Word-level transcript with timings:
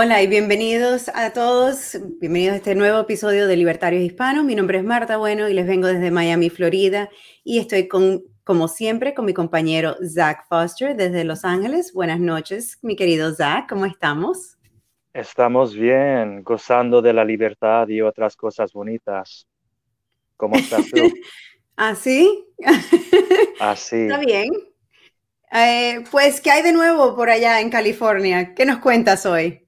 Hola 0.00 0.22
y 0.22 0.28
bienvenidos 0.28 1.10
a 1.12 1.32
todos, 1.32 1.98
bienvenidos 2.20 2.54
a 2.54 2.56
este 2.58 2.76
nuevo 2.76 3.00
episodio 3.00 3.48
de 3.48 3.56
Libertarios 3.56 4.04
Hispanos. 4.04 4.44
Mi 4.44 4.54
nombre 4.54 4.78
es 4.78 4.84
Marta 4.84 5.16
Bueno 5.16 5.48
y 5.48 5.54
les 5.54 5.66
vengo 5.66 5.88
desde 5.88 6.12
Miami, 6.12 6.50
Florida 6.50 7.10
y 7.42 7.58
estoy 7.58 7.88
con, 7.88 8.22
como 8.44 8.68
siempre, 8.68 9.12
con 9.12 9.24
mi 9.24 9.34
compañero 9.34 9.96
Zach 10.08 10.46
Foster 10.48 10.94
desde 10.94 11.24
Los 11.24 11.44
Ángeles. 11.44 11.92
Buenas 11.92 12.20
noches, 12.20 12.78
mi 12.80 12.94
querido 12.94 13.34
Zach, 13.34 13.68
¿cómo 13.68 13.86
estamos? 13.86 14.56
Estamos 15.12 15.74
bien, 15.74 16.44
gozando 16.44 17.02
de 17.02 17.12
la 17.12 17.24
libertad 17.24 17.88
y 17.88 18.00
otras 18.00 18.36
cosas 18.36 18.72
bonitas. 18.72 19.48
¿Cómo 20.36 20.54
estás 20.54 20.88
tú? 20.92 21.12
¿Así? 21.76 22.46
Así. 23.58 23.96
Está 24.02 24.18
bien. 24.18 24.48
Eh, 25.50 26.04
pues, 26.12 26.40
¿qué 26.40 26.52
hay 26.52 26.62
de 26.62 26.72
nuevo 26.72 27.16
por 27.16 27.30
allá 27.30 27.60
en 27.60 27.68
California? 27.68 28.54
¿Qué 28.54 28.64
nos 28.64 28.78
cuentas 28.78 29.26
hoy? 29.26 29.64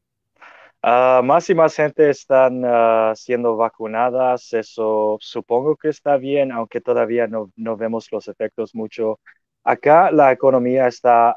Ah, 0.83 1.21
más 1.23 1.51
y 1.51 1.55
más 1.55 1.77
gente 1.77 2.09
están 2.09 2.63
ah, 2.65 3.13
siendo 3.15 3.57
vacunadas, 3.57 4.53
eso 4.55 5.19
supongo 5.21 5.77
que 5.77 5.89
está 5.89 6.17
bien, 6.17 6.53
aunque 6.53 6.81
todavía 6.81 7.27
no, 7.27 7.53
no 7.57 7.77
vemos 7.77 8.11
los 8.11 8.29
efectos 8.29 8.75
mucho. 8.75 9.21
Acá 9.63 10.11
la 10.11 10.33
economía 10.33 10.87
está 10.87 11.35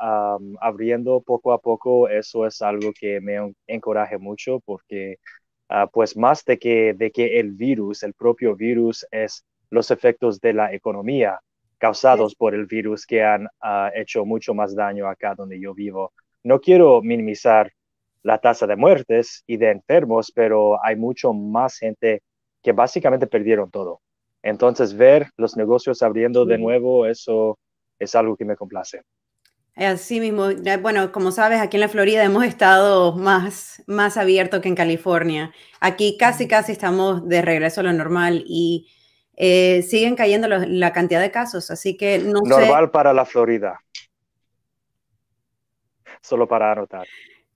abriendo 0.62 1.22
poco 1.22 1.52
a 1.52 1.60
poco, 1.60 2.08
eso 2.08 2.46
es 2.48 2.62
algo 2.62 2.94
que 2.98 3.20
me 3.20 3.54
encoraje 3.68 4.18
mucho 4.18 4.62
porque 4.66 5.18
ah, 5.70 5.88
pues 5.92 6.16
más 6.16 6.46
de 6.46 6.58
que, 6.58 6.94
de 6.94 7.12
que 7.12 7.40
el 7.40 7.52
virus, 7.52 8.04
el 8.04 8.14
propio 8.14 8.56
virus 8.56 9.06
es 9.12 9.46
los 9.70 9.92
efectos 9.92 10.40
de 10.40 10.54
la 10.54 10.74
economía 10.74 11.40
causados 11.78 12.36
por 12.36 12.56
el 12.56 12.66
virus 12.66 13.06
que 13.06 13.24
han 13.24 13.50
hecho 13.94 14.24
mucho 14.26 14.54
más 14.54 14.74
daño 14.76 15.08
acá 15.08 15.36
donde 15.36 15.60
yo 15.60 15.74
vivo. 15.74 16.14
No 16.44 16.62
quiero 16.62 17.02
minimizar 17.02 17.74
la 18.24 18.40
tasa 18.40 18.66
de 18.66 18.76
muertes 18.76 19.44
y 19.46 19.58
de 19.58 19.72
enfermos, 19.72 20.32
pero 20.34 20.84
hay 20.84 20.96
mucho 20.96 21.34
más 21.34 21.78
gente 21.78 22.24
que 22.62 22.72
básicamente 22.72 23.28
perdieron 23.28 23.70
todo. 23.70 24.02
Entonces, 24.42 24.96
ver 24.96 25.30
los 25.38 25.56
negocios 25.56 26.02
abriendo 26.02 26.46
de 26.46 26.58
nuevo, 26.58 27.06
eso 27.06 27.58
es 28.00 28.16
algo 28.16 28.36
que 28.36 28.46
me 28.46 28.56
complace. 28.56 29.02
Así 29.76 30.20
mismo, 30.20 30.50
bueno, 30.82 31.12
como 31.12 31.32
sabes, 31.32 31.60
aquí 31.60 31.78
en 31.78 31.82
la 31.82 31.88
Florida 31.88 32.24
hemos 32.24 32.44
estado 32.44 33.16
más, 33.16 33.82
más 33.88 34.18
abierto 34.18 34.62
que 34.62 34.70
en 34.70 34.76
California. 34.76 35.52
Aquí 35.80 36.16
casi, 36.18 36.48
casi 36.48 36.74
estamos 36.74 37.28
de 37.28 37.42
regreso 37.42 37.82
a 37.82 37.86
lo 37.86 37.94
normal 37.94 38.44
y 38.46 38.88
eh, 39.36 39.82
siguen 39.82 40.16
cayendo 40.16 40.48
la 40.48 40.94
cantidad 40.94 41.22
de 41.22 41.32
casos, 41.32 41.72
así 41.72 41.98
que 41.98 42.20
no 42.20 42.42
Normal 42.46 42.92
para 42.92 43.14
la 43.14 43.26
Florida. 43.26 43.80
Solo 46.22 46.48
para 46.48 46.72
anotar. 46.72 47.08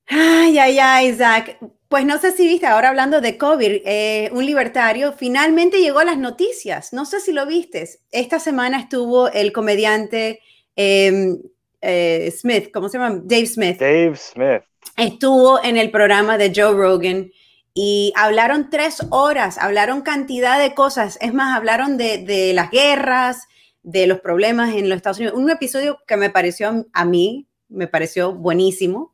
Ay, 0.07 0.57
ay, 0.57 0.79
ay, 0.79 1.09
Isaac. 1.09 1.57
Pues 1.89 2.05
no 2.05 2.17
sé 2.17 2.31
si 2.31 2.47
viste, 2.47 2.65
ahora 2.65 2.89
hablando 2.89 3.21
de 3.21 3.37
COVID, 3.37 3.81
eh, 3.85 4.29
un 4.33 4.45
libertario 4.45 5.13
finalmente 5.13 5.79
llegó 5.79 5.99
a 5.99 6.05
las 6.05 6.17
noticias. 6.17 6.91
No 6.93 7.05
sé 7.05 7.19
si 7.19 7.31
lo 7.31 7.45
viste. 7.45 7.87
Esta 8.11 8.39
semana 8.39 8.79
estuvo 8.79 9.29
el 9.31 9.53
comediante 9.53 10.41
em, 10.75 11.37
eh, 11.81 12.33
Smith, 12.37 12.71
¿cómo 12.73 12.89
se 12.89 12.97
llama? 12.97 13.21
Dave 13.23 13.45
Smith. 13.45 13.79
Dave 13.79 14.15
Smith. 14.15 14.63
Estuvo 14.97 15.63
en 15.63 15.77
el 15.77 15.91
programa 15.91 16.37
de 16.37 16.51
Joe 16.53 16.73
Rogan 16.73 17.31
y 17.73 18.11
hablaron 18.15 18.69
tres 18.69 19.05
horas, 19.09 19.57
hablaron 19.57 20.01
cantidad 20.01 20.59
de 20.59 20.73
cosas. 20.73 21.17
Es 21.21 21.33
más, 21.33 21.55
hablaron 21.55 21.97
de, 21.97 22.17
de 22.17 22.53
las 22.53 22.71
guerras, 22.71 23.47
de 23.83 24.07
los 24.07 24.19
problemas 24.19 24.75
en 24.75 24.89
los 24.89 24.97
Estados 24.97 25.19
Unidos. 25.19 25.37
Un 25.37 25.49
episodio 25.49 25.99
que 26.07 26.17
me 26.17 26.29
pareció 26.29 26.85
a 26.91 27.05
mí, 27.05 27.47
me 27.69 27.87
pareció 27.87 28.33
buenísimo 28.33 29.13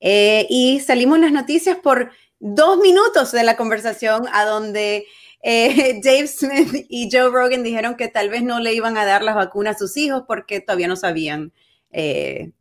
eh, 0.00 0.46
y 0.48 0.80
salimos 0.80 1.18
las 1.18 1.32
noticias 1.32 1.76
por 1.78 2.10
dos 2.40 2.78
minutos 2.78 3.32
de 3.32 3.42
la 3.44 3.56
conversación 3.56 4.26
a 4.32 4.44
donde 4.44 5.06
eh, 5.42 6.00
Dave 6.04 6.26
Smith 6.26 6.86
y 6.88 7.08
Joe 7.10 7.30
Rogan 7.30 7.62
dijeron 7.62 7.96
que 7.96 8.08
tal 8.08 8.28
vez 8.30 8.42
no 8.42 8.60
le 8.60 8.74
iban 8.74 8.96
a 8.96 9.04
dar 9.04 9.22
las 9.22 9.34
vacunas 9.34 9.76
a 9.76 9.78
sus 9.78 9.96
hijos 9.96 10.24
porque 10.26 10.60
todavía 10.60 10.88
no 10.88 10.96
sabían 10.96 11.52
eh, 11.90 12.52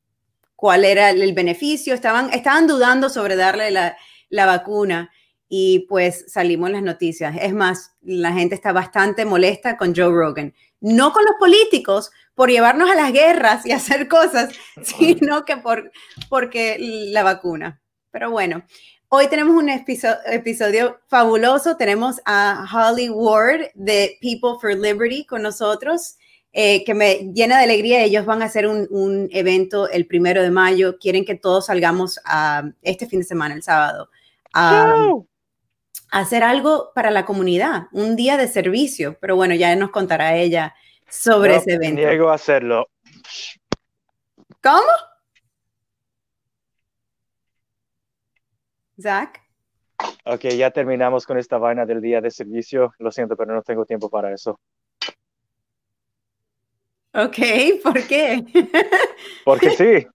cuál 0.56 0.86
era 0.86 1.10
el 1.12 1.34
beneficio, 1.34 1.94
estaban, 1.94 2.34
estaban 2.34 2.68
dudando 2.68 3.10
sobre 3.10 3.36
darle 3.36 3.72
la, 3.72 3.98
la 4.30 4.46
vacuna 4.46 5.12
y 5.50 5.86
pues 5.88 6.26
salimos 6.28 6.70
las 6.72 6.84
noticias. 6.84 7.36
Es 7.42 7.54
más, 7.54 7.96
la 8.02 8.34
gente 8.34 8.56
está 8.56 8.74
bastante 8.74 9.26
molesta 9.26 9.78
con 9.78 9.96
Joe 9.96 10.12
Rogan, 10.12 10.54
no 10.82 11.12
con 11.12 11.26
los 11.26 11.36
políticos, 11.40 12.12
por 12.36 12.52
llevarnos 12.52 12.90
a 12.90 12.96
las 12.96 13.12
guerras 13.12 13.66
y 13.66 13.72
hacer 13.74 14.08
cosas, 14.08 14.54
sino 14.82 15.44
que 15.44 15.58
por 15.58 15.92
porque 16.30 16.78
la 16.80 17.24
vacuna. 17.24 17.82
Pero 18.12 18.32
bueno, 18.32 18.64
hoy 19.10 19.28
tenemos 19.28 19.56
un 19.56 19.70
episodio, 19.70 21.00
fabuloso. 21.08 21.78
Tenemos 21.78 22.22
a 22.26 22.66
Holly 22.72 23.10
Ward 23.10 23.72
de 23.74 24.18
People 24.22 24.60
for 24.62 24.76
Liberty 24.76 25.26
con 25.26 25.42
nosotros. 25.42 26.18
Eh, 26.54 26.84
que 26.86 26.96
me 26.96 27.32
llena 27.34 27.58
de 27.58 27.66
alegría. 27.66 28.04
Ellos 28.04 28.26
van 28.26 28.42
a 28.42 28.46
hacer 28.46 28.68
un, 28.68 29.30
evento 29.32 29.90
el 29.90 30.08
primero 30.08 30.42
de 30.42 30.50
mayo. 30.50 30.98
Quieren 30.98 31.26
que 31.26 31.36
todos 31.36 31.68
salgamos 31.68 32.20
a 32.26 32.64
este 32.82 33.06
fin 33.06 33.20
de 33.20 33.26
semana, 33.26 33.54
el 33.54 33.62
sábado, 33.62 34.10
a, 34.54 34.96
hacer 36.12 36.44
algo 36.44 36.92
para 36.94 37.12
la 37.12 37.26
comunidad, 37.26 37.88
un 37.92 38.16
día 38.16 38.38
de 38.38 38.48
servicio. 38.48 39.18
Pero 39.20 39.36
bueno, 39.36 39.56
ya 39.56 39.76
nos 39.76 39.92
contará 39.92 40.36
ella 40.36 40.76
sobre 41.10 41.56
ese 41.56 41.74
evento. 41.74 42.02
Niego 42.02 42.30
a 42.30 42.36
hacerlo. 42.36 42.88
¿Cómo? 44.62 44.88
Zach. 49.00 49.40
Ok, 50.26 50.46
ya 50.58 50.72
terminamos 50.72 51.26
con 51.26 51.38
esta 51.38 51.58
vaina 51.58 51.86
del 51.86 52.02
día 52.02 52.22
de 52.22 52.32
servicio. 52.32 52.94
Lo 53.00 53.12
siento, 53.12 53.36
pero 53.36 53.54
no 53.54 53.62
tengo 53.62 53.86
tiempo 53.86 54.10
para 54.10 54.34
eso. 54.34 54.60
Ok, 57.14 57.38
¿por 57.84 58.08
qué? 58.08 58.44
Porque 59.46 59.72
sí. 59.72 60.08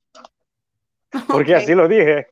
Porque 1.28 1.54
así 1.54 1.74
lo 1.74 1.88
dije. 1.88 2.28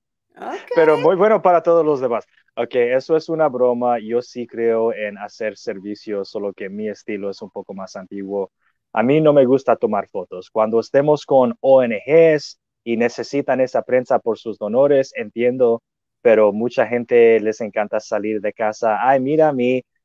Pero 0.74 0.96
muy 0.96 1.16
bueno 1.16 1.42
para 1.42 1.62
todos 1.62 1.84
los 1.84 2.00
demás. 2.00 2.26
Ok, 2.56 2.74
eso 2.74 3.16
es 3.16 3.28
una 3.28 3.48
broma. 3.48 3.98
Yo 4.00 4.20
sí 4.22 4.46
creo 4.46 4.92
en 4.92 5.16
hacer 5.18 5.56
servicios, 5.56 6.28
solo 6.30 6.52
que 6.52 6.68
mi 6.68 6.88
estilo 6.88 7.30
es 7.30 7.40
un 7.42 7.50
poco 7.50 7.74
más 7.74 7.96
antiguo. 7.96 8.50
A 8.92 9.02
mí 9.02 9.20
no 9.20 9.32
me 9.32 9.46
gusta 9.46 9.76
tomar 9.76 10.08
fotos. 10.08 10.50
Cuando 10.50 10.80
estemos 10.80 11.24
con 11.24 11.54
ONGs 11.60 12.58
y 12.84 12.96
necesitan 12.96 13.60
esa 13.60 13.82
prensa 13.82 14.18
por 14.18 14.38
sus 14.38 14.58
donores, 14.58 15.12
entiendo, 15.16 15.82
pero 16.22 16.52
mucha 16.52 16.86
gente 16.86 17.40
les 17.40 17.60
encanta 17.60 18.00
salir 18.00 18.40
de 18.40 18.52
casa. 18.52 18.98
Ay, 19.08 19.20
mira 19.20 19.48
a 19.48 19.52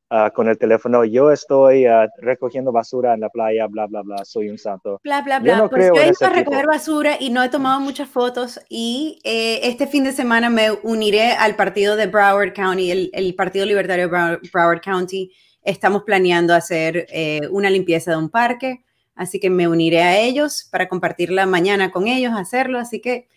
ah, 0.09 0.31
con 0.33 0.47
el 0.47 0.57
teléfono. 0.57 1.05
Yo 1.05 1.31
estoy 1.31 1.85
ah, 1.85 2.07
recogiendo 2.19 2.71
basura 2.71 3.13
en 3.13 3.21
la 3.21 3.29
playa, 3.29 3.67
bla, 3.67 3.87
bla, 3.87 4.01
bla. 4.01 4.25
Soy 4.25 4.49
un 4.49 4.57
santo. 4.57 4.99
Bla, 5.03 5.21
bla, 5.21 5.39
bla. 5.39 5.53
Yo 5.53 5.57
no 5.63 5.69
pues 5.69 5.87
yo 5.87 6.01
he 6.01 6.07
ido 6.07 6.15
a 6.21 6.29
recoger 6.29 6.67
basura 6.67 7.17
y 7.19 7.29
no 7.29 7.43
he 7.43 7.49
tomado 7.49 7.79
muchas 7.79 8.09
fotos. 8.09 8.59
Y 8.69 9.19
eh, 9.23 9.61
este 9.63 9.87
fin 9.87 10.03
de 10.03 10.11
semana 10.11 10.49
me 10.49 10.71
uniré 10.83 11.31
al 11.31 11.55
partido 11.55 11.95
de 11.95 12.07
Broward 12.07 12.53
County, 12.53 12.91
el, 12.91 13.09
el 13.13 13.35
Partido 13.35 13.65
Libertario 13.65 14.07
de 14.09 14.39
Broward 14.51 14.81
County 14.81 15.31
estamos 15.65 16.03
planeando 16.03 16.53
hacer 16.53 17.07
eh, 17.09 17.41
una 17.51 17.69
limpieza 17.69 18.11
de 18.11 18.17
un 18.17 18.29
parque, 18.29 18.85
así 19.15 19.39
que 19.39 19.49
me 19.49 19.67
uniré 19.67 20.03
a 20.03 20.17
ellos 20.17 20.69
para 20.71 20.87
compartirla 20.87 21.45
mañana 21.45 21.91
con 21.91 22.07
ellos, 22.07 22.33
hacerlo, 22.33 22.79
así 22.79 23.01
que 23.01 23.27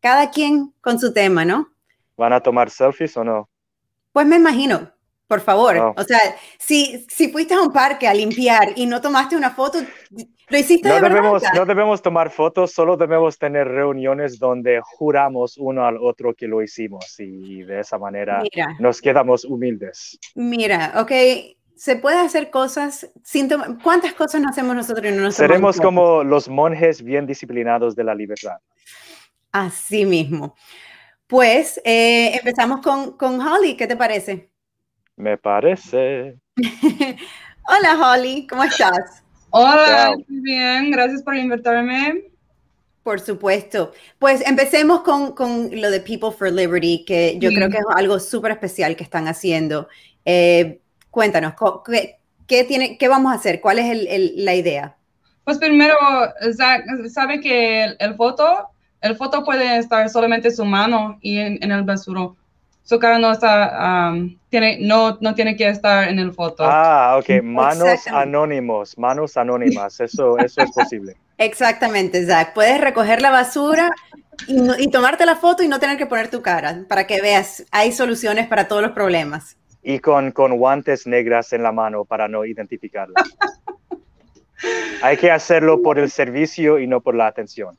cada 0.00 0.30
quien 0.30 0.72
con 0.80 0.98
su 0.98 1.12
tema, 1.12 1.44
¿no? 1.44 1.68
¿Van 2.16 2.32
a 2.32 2.40
tomar 2.40 2.70
selfies 2.70 3.16
o 3.16 3.24
no? 3.24 3.48
Pues 4.12 4.26
me 4.26 4.36
imagino, 4.36 4.91
por 5.32 5.40
favor. 5.40 5.94
O 5.96 6.04
sea, 6.04 6.18
si, 6.58 7.06
si 7.08 7.32
fuiste 7.32 7.54
a 7.54 7.62
un 7.62 7.72
parque 7.72 8.06
a 8.06 8.12
limpiar 8.12 8.74
y 8.76 8.84
no 8.84 9.00
tomaste 9.00 9.34
una 9.34 9.50
foto, 9.50 9.78
lo 10.50 10.58
hiciste 10.58 10.86
no 10.86 10.96
de 10.96 11.00
debemos, 11.00 11.42
No 11.54 11.64
debemos 11.64 12.02
tomar 12.02 12.28
fotos, 12.28 12.72
solo 12.72 12.98
debemos 12.98 13.38
tener 13.38 13.66
reuniones 13.66 14.38
donde 14.38 14.82
juramos 14.84 15.56
uno 15.56 15.86
al 15.86 15.96
otro 15.96 16.34
que 16.34 16.46
lo 16.46 16.62
hicimos 16.62 17.18
y 17.18 17.62
de 17.62 17.80
esa 17.80 17.96
manera 17.96 18.42
nos 18.78 19.00
quedamos 19.00 19.46
humildes. 19.46 20.18
Mira, 20.34 20.92
ok, 20.96 21.12
se 21.74 21.96
puede 21.96 22.18
hacer 22.18 22.50
cosas 22.50 23.10
sin 23.24 23.48
¿Cuántas 23.82 24.12
cosas 24.12 24.42
no 24.42 24.50
hacemos 24.50 24.76
nosotros 24.76 25.06
y 25.06 25.16
no 25.16 25.22
nos 25.22 25.34
Seremos 25.34 25.80
como 25.80 26.22
los 26.22 26.46
monjes 26.46 27.02
bien 27.02 27.26
disciplinados 27.26 27.96
de 27.96 28.04
la 28.04 28.14
libertad. 28.14 28.58
Así 29.50 30.04
mismo. 30.04 30.54
Pues 31.26 31.80
eh, 31.86 32.36
empezamos 32.36 32.82
con, 32.82 33.16
con 33.16 33.40
Holly, 33.40 33.78
¿qué 33.78 33.86
te 33.86 33.96
parece? 33.96 34.51
Me 35.22 35.38
parece. 35.38 36.36
Hola 37.68 37.96
Holly, 37.96 38.44
¿cómo 38.48 38.64
estás? 38.64 39.22
Hola, 39.50 40.16
muy 40.26 40.40
bien, 40.40 40.90
gracias 40.90 41.22
por 41.22 41.36
invitarme. 41.36 42.24
Por 43.04 43.20
supuesto. 43.20 43.92
Pues 44.18 44.44
empecemos 44.44 45.02
con, 45.02 45.32
con, 45.32 45.70
lo 45.80 45.92
de 45.92 46.00
People 46.00 46.32
for 46.36 46.50
Liberty, 46.50 47.04
que 47.04 47.38
yo 47.38 47.50
creo 47.50 47.70
que 47.70 47.76
es 47.76 47.84
algo 47.94 48.18
súper 48.18 48.50
especial 48.50 48.96
que 48.96 49.04
están 49.04 49.28
haciendo. 49.28 49.88
Eh, 50.24 50.80
Cuéntanos, 51.12 51.54
¿qué, 52.48 52.64
tiene, 52.64 52.98
qué 52.98 53.06
vamos 53.06 53.30
a 53.30 53.36
hacer? 53.36 53.60
¿Cuál 53.60 53.78
es 53.78 54.34
la 54.34 54.56
idea? 54.56 54.96
Pues 55.44 55.58
primero, 55.58 55.94
sabe 57.12 57.38
que 57.40 57.84
el, 57.84 58.14
foto, 58.16 58.70
el 59.00 59.14
foto 59.14 59.44
puede 59.44 59.78
estar 59.78 60.10
solamente 60.10 60.48
en 60.48 60.56
su 60.56 60.64
mano 60.64 61.18
y 61.20 61.38
en, 61.38 61.70
el 61.70 61.84
basuro. 61.84 62.36
Su 62.84 62.98
cara 62.98 63.18
no 63.18 63.32
está, 63.32 64.10
um, 64.12 64.36
tiene, 64.48 64.78
no, 64.80 65.18
no 65.20 65.34
tiene 65.34 65.56
que 65.56 65.68
estar 65.68 66.08
en 66.08 66.18
el 66.18 66.32
foto. 66.32 66.64
Ah, 66.66 67.16
ok, 67.18 67.42
manos 67.42 68.06
anónimos, 68.08 68.98
manos 68.98 69.36
anónimas, 69.36 70.00
eso, 70.00 70.38
eso 70.38 70.62
es 70.62 70.70
posible. 70.72 71.16
Exactamente, 71.38 72.24
Zach. 72.26 72.52
Puedes 72.54 72.80
recoger 72.80 73.22
la 73.22 73.30
basura 73.30 73.90
y, 74.46 74.90
tomarte 74.90 75.26
la 75.26 75.36
foto 75.36 75.62
y 75.62 75.68
no 75.68 75.80
tener 75.80 75.96
que 75.96 76.06
poner 76.06 76.28
tu 76.28 76.42
cara 76.42 76.84
para 76.88 77.06
que 77.06 77.20
veas, 77.20 77.64
hay 77.70 77.92
soluciones 77.92 78.46
para 78.46 78.68
todos 78.68 78.82
los 78.82 78.92
problemas. 78.92 79.56
Y 79.82 79.98
con, 79.98 80.30
con 80.30 80.56
guantes 80.56 81.06
negras 81.06 81.52
en 81.52 81.62
la 81.62 81.72
mano 81.72 82.04
para 82.04 82.28
no 82.28 82.44
identificarla. 82.44 83.14
hay 85.02 85.16
que 85.16 85.30
hacerlo 85.30 85.82
por 85.82 85.98
el 85.98 86.10
servicio 86.10 86.78
y 86.78 86.86
no 86.86 87.00
por 87.00 87.14
la 87.14 87.26
atención. 87.26 87.76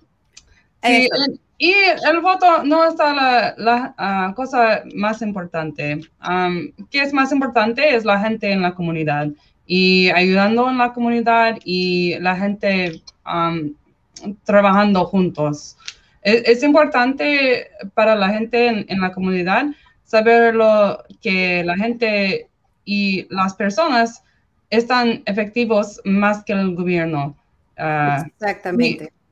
Sí, 0.84 1.10
y 1.58 1.74
el 2.10 2.20
voto 2.20 2.64
no 2.64 2.86
está 2.86 3.14
la, 3.14 3.56
la 3.58 3.96
ah, 3.98 4.34
cosa 4.36 4.84
más 4.96 5.22
importante. 5.22 6.02
Um, 6.28 6.72
¿Qué 6.90 7.02
es 7.02 7.14
más 7.14 7.32
importante? 7.32 7.96
Es 7.96 8.04
la 8.04 8.20
gente 8.20 8.52
en 8.52 8.62
la 8.62 8.76
comunidad 8.76 9.30
y 9.66 10.10
ayudando 10.10 10.70
en 10.70 10.78
la 10.78 10.92
comunidad 10.92 11.58
y 11.64 12.16
la 12.20 12.36
gente 12.36 13.02
trabajando 14.44 15.06
juntos. 15.06 15.78
Es, 16.22 16.64
importante 16.64 17.68
para 17.94 18.16
la 18.16 18.30
gente 18.30 18.86
en, 18.88 19.02
la 19.02 19.12
comunidad 19.12 19.66
saber 20.04 20.56
lo 20.56 21.04
que 21.22 21.64
la 21.64 21.76
gente 21.76 22.50
y 22.86 23.28
las 23.30 23.54
personas 23.54 24.24
están 24.70 25.22
efectivos 25.26 26.02
más 26.06 26.44
que 26.44 26.54
el 26.54 26.76
gobierno. 26.76 27.36
Ah, 27.78 28.24
Exactamente. 28.26 29.06
Exactamente. 29.06 29.23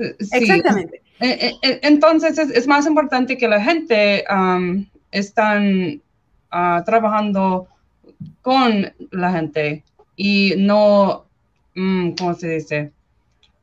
Eh, 0.00 1.52
eh, 1.62 1.80
entonces 1.82 2.38
es, 2.38 2.66
más 2.66 2.86
importante 2.86 3.36
que 3.36 3.46
la 3.46 3.62
gente 3.62 4.24
están 5.10 6.00
ah, 6.50 6.82
trabajando 6.86 7.68
con 8.40 8.90
la 9.10 9.32
gente 9.32 9.84
y 10.16 10.54
no, 10.56 11.26
mm, 11.74 12.12
¿cómo 12.12 12.32
se 12.34 12.48
dice? 12.48 12.92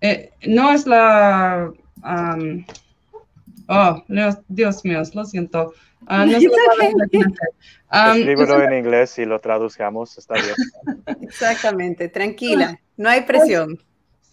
Eh, 0.02 0.30
no 0.46 0.72
es 0.72 0.86
la... 0.86 1.72
oh, 3.68 4.04
Dios, 4.48 4.86
mío, 4.86 5.02
lo 5.14 5.26
siento. 5.26 5.74
Uh, 6.10 6.26
no 6.26 6.38
en 8.64 8.78
inglés 8.78 9.18
y 9.18 9.26
lo 9.26 9.40
traduzcamos, 9.40 10.18
está 10.18 10.36
bien. 10.36 10.56
Exactamente, 11.22 12.08
tranquila, 12.08 12.80
no 12.96 13.10
hay 13.10 13.22
presión. 13.22 13.80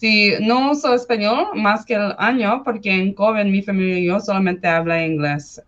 Sí, 0.05 0.35
no 0.39 0.73
uso 0.73 0.93
español 0.93 1.47
más 1.55 1.87
que 1.87 1.95
el 1.95 2.15
año 2.19 2.61
porque 2.63 2.91
en 2.91 3.15
COVID 3.15 3.47
mi 3.47 3.63
familia 3.63 3.99
y 3.99 4.05
yo 4.05 4.21
solamente 4.21 4.69
habla 4.69 5.03
inglés. 5.03 5.63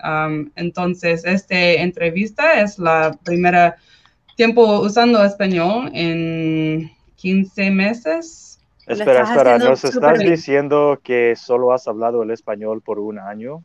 entonces, 0.56 1.25
esta 1.25 1.59
entrevista 1.59 2.61
es 2.61 2.79
la 2.79 3.19
primera 3.25 3.77
tiempo 4.37 4.81
usando 4.83 5.25
español 5.25 5.91
en 5.94 6.91
15 7.17 7.71
meses 7.71 8.61
Espera, 8.87 9.23
espera, 9.23 9.59
¿nos 9.59 9.83
estás 9.83 10.19
diciendo 10.19 11.00
que 11.03 11.35
solo 11.35 11.73
has 11.73 11.88
hablado 11.88 12.23
el 12.23 12.31
español 12.31 12.83
por 12.83 12.99
un 12.99 13.19
año? 13.19 13.65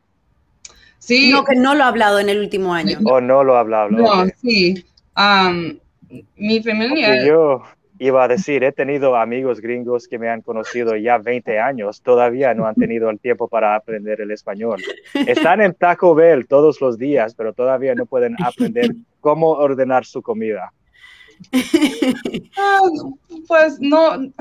Sí. 1.00 1.34
No, 1.34 1.44
que 1.44 1.58
no 1.58 1.76
lo 1.76 1.84
ha 1.84 1.88
hablado 1.88 2.18
en 2.20 2.30
el 2.30 2.40
último 2.40 2.74
año. 2.74 2.98
O 3.04 3.20
no 3.20 3.44
lo 3.44 3.58
ha 3.58 3.60
hablado. 3.60 3.90
No, 3.90 4.26
sí. 4.42 4.86
mi 6.38 6.64
familia. 6.64 7.26
yo 7.28 7.62
iba 8.02 8.24
a 8.24 8.28
decir, 8.28 8.64
he 8.64 8.72
tenido 8.72 9.16
amigos 9.16 9.62
gringos 9.62 10.08
que 10.08 10.18
me 10.18 10.28
han 10.28 10.42
conocido 10.42 10.96
ya 10.96 11.20
20 11.20 11.60
años, 11.60 12.02
todavía 12.02 12.52
no 12.56 12.66
han 12.66 12.74
tenido 12.74 13.12
el 13.12 13.20
tiempo 13.20 13.48
para 13.48 13.76
aprender 13.76 14.22
el 14.22 14.32
español. 14.32 14.82
Están 15.14 15.62
en 15.62 15.76
Taco 15.76 16.16
Bell 16.16 16.48
todos 16.48 16.82
los 16.82 16.98
días, 16.98 17.36
pero 17.36 17.54
todavía 17.54 17.94
no 17.94 18.08
pueden 18.08 18.36
aprender 18.44 18.90
cómo 19.20 19.52
ordenar 19.52 20.04
su 20.06 20.24
comida. 20.24 20.74
Ah, 22.58 22.80
pues 23.48 23.80
no, 23.80 24.32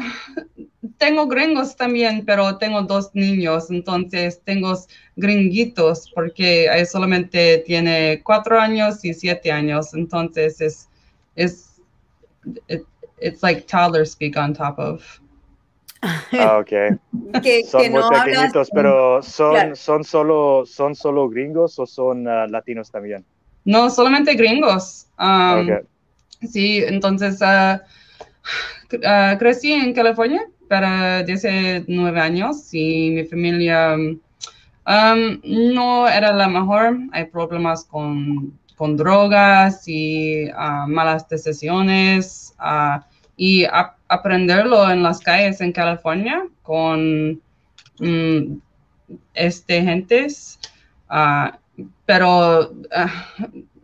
tengo 0.97 1.27
gringos 1.27 1.77
también, 1.77 2.25
pero 2.25 2.57
tengo 2.57 2.83
dos 2.83 3.11
niños, 3.15 3.71
entonces 3.71 4.41
tengo 4.43 4.75
gringuitos 5.17 6.11
porque 6.15 6.67
solamente 6.91 7.59
tiene 7.67 8.23
cuatro 8.23 8.59
años 8.59 9.05
y 9.05 9.13
siete 9.13 9.53
años, 9.53 9.93
entonces 9.93 10.61
es, 10.63 10.89
es, 11.37 11.71
it's 13.21 13.43
like 13.43 13.67
toddler 13.67 14.05
speak 14.05 14.37
on 14.37 14.55
top 14.55 14.79
of. 14.79 15.21
Ah, 16.03 16.59
ok. 16.61 16.73
son 17.67 17.93
muy 17.93 18.03
pequeñitos, 18.11 18.71
pero 18.73 19.23
son, 19.23 19.77
son, 19.77 20.05
solo, 20.05 20.65
¿son 20.67 20.95
solo 20.95 21.29
gringos 21.29 21.79
o 21.79 21.87
son 21.87 22.27
uh, 22.27 22.47
latinos 22.49 22.91
también? 22.91 23.25
No, 23.65 23.91
solamente 23.91 24.35
gringos. 24.35 25.07
Um, 25.19 25.69
Sí, 26.49 26.83
entonces 26.87 27.39
uh, 27.43 27.79
crecí 29.39 29.73
en 29.73 29.93
California 29.93 30.43
para 30.69 31.23
19 31.23 32.19
años 32.21 32.73
y 32.73 33.11
mi 33.11 33.25
familia 33.25 33.95
um, 33.95 35.41
no 35.45 36.09
era 36.09 36.33
la 36.33 36.49
mejor. 36.49 36.97
Hay 37.13 37.27
problemas 37.27 37.85
con, 37.85 38.59
con 38.77 38.97
drogas 38.97 39.87
y 39.87 40.47
uh, 40.51 40.89
malas 40.89 41.29
decisiones 41.29 42.55
y 43.43 43.65
aprenderlo 44.09 44.91
en 44.91 45.03
las 45.03 45.21
calles 45.21 45.63
en 45.63 45.73
California 45.73 46.45
con 46.63 47.41
um, 47.99 48.61
este 49.33 49.81
gentes. 49.81 50.59
pero 52.05 52.71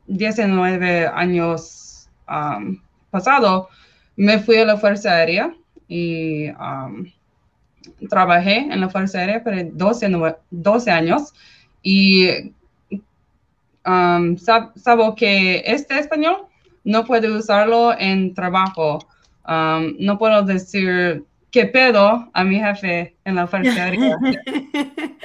19 0.09 1.07
años 1.07 2.07
pasado, 3.11 3.71
me 4.17 4.41
fui 4.41 4.57
a 4.59 4.67
la 4.67 4.77
Fuerza 4.77 5.13
Aérea 5.13 5.55
y 5.89 6.49
trabajé 8.11 8.59
en 8.59 8.79
la 8.79 8.91
Fuerza 8.91 9.21
Aérea 9.21 9.43
por 9.43 9.55
12, 9.75 10.37
12 10.51 10.91
años 10.91 11.33
y 11.83 12.53
um, 13.87 14.37
sabo 14.37 15.15
que 15.15 15.63
este 15.65 15.99
español 15.99 16.45
no 16.85 17.07
puedo 17.07 17.39
usarlo 17.39 17.99
en 17.99 18.35
trabajo. 18.35 18.99
No 19.47 20.19
puedo 20.19 20.43
decir 20.43 21.25
qué 21.50 21.67
pedo 21.67 22.29
a 22.33 22.45
mi 22.45 22.59
jefe 22.59 23.17
en 23.25 23.37
la 23.37 23.49
Aérea. 23.50 24.19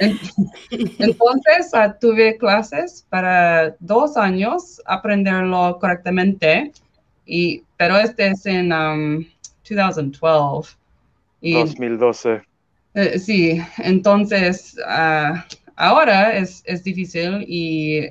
Entonces 0.70 1.74
ah, 1.74 1.94
tuve 2.00 2.38
clases 2.38 3.06
para 3.10 3.76
dos 3.80 4.16
años 4.16 4.80
aprenderlo 4.86 5.78
correctamente 5.78 6.72
y, 7.26 7.62
pero 7.76 7.98
este 7.98 8.28
es 8.28 8.46
en 8.46 8.70
2012. 8.70 10.00
Um, 10.00 10.62
y, 11.40 11.52
2012. 11.54 12.42
Eh, 12.94 13.18
sí, 13.18 13.60
entonces 13.78 14.76
ah, 14.86 15.44
ahora 15.76 16.36
es, 16.36 16.62
es, 16.66 16.84
difícil 16.84 17.44
y 17.48 18.06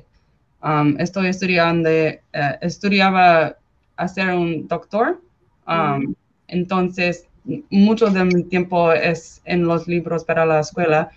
um, 0.62 0.98
estoy 0.98 1.28
estudiando, 1.28 1.88
uh, 1.90 2.56
estudiaba 2.60 3.56
a 3.96 4.08
ser 4.08 4.30
un 4.30 4.66
doctor. 4.66 5.20
Um, 5.66 6.14
entonces, 6.48 7.26
mucho 7.70 8.06
de 8.06 8.24
mi 8.24 8.44
tiempo 8.44 8.92
es 8.92 9.40
en 9.44 9.64
los 9.64 9.88
libros 9.88 10.24
para 10.24 10.46
la 10.46 10.60
escuela. 10.60 11.10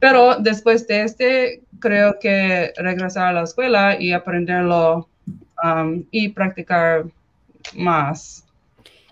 Pero 0.00 0.36
después 0.36 0.86
de 0.86 1.02
este, 1.02 1.62
creo 1.78 2.18
que 2.18 2.72
regresar 2.76 3.28
a 3.28 3.32
la 3.32 3.42
escuela 3.42 4.00
y 4.00 4.12
aprenderlo 4.12 5.08
y 6.10 6.28
practicar 6.30 7.04
más. 7.74 8.44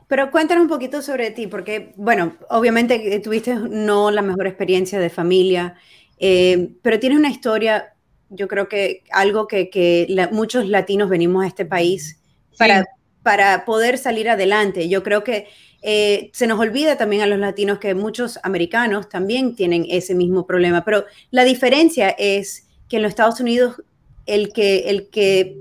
Pero 0.08 0.30
cuéntanos 0.30 0.62
un 0.62 0.68
poquito 0.68 1.00
sobre 1.00 1.30
ti, 1.30 1.46
porque, 1.46 1.94
bueno, 1.96 2.34
obviamente 2.50 3.18
tuviste 3.20 3.54
no 3.54 4.10
la 4.10 4.20
mejor 4.20 4.46
experiencia 4.46 4.98
de 4.98 5.08
familia, 5.08 5.74
eh, 6.18 6.74
pero 6.82 7.00
tienes 7.00 7.18
una 7.18 7.30
historia, 7.30 7.94
yo 8.28 8.46
creo 8.46 8.68
que 8.68 9.04
algo 9.10 9.46
que, 9.46 10.28
muchos 10.30 10.68
latinos 10.68 11.08
venimos 11.08 11.44
a 11.44 11.48
este 11.48 11.64
país 11.64 12.20
para, 12.58 12.84
para 13.22 13.64
poder 13.64 13.98
salir 13.98 14.28
adelante. 14.28 14.88
Yo 14.88 15.02
creo 15.02 15.24
que 15.24 15.48
eh, 15.82 16.30
se 16.32 16.46
nos 16.46 16.58
olvida 16.60 16.96
también 16.96 17.22
a 17.22 17.26
los 17.26 17.38
latinos 17.38 17.78
que 17.78 17.94
muchos 17.94 18.38
americanos 18.42 19.08
también 19.08 19.56
tienen 19.56 19.86
ese 19.88 20.14
mismo 20.14 20.46
problema, 20.46 20.84
pero 20.84 21.04
la 21.30 21.44
diferencia 21.44 22.10
es 22.10 22.68
que 22.88 22.96
en 22.96 23.02
los 23.02 23.10
Estados 23.10 23.40
Unidos 23.40 23.82
el 24.26 24.52
que, 24.52 24.90
el 24.90 25.08
que 25.08 25.56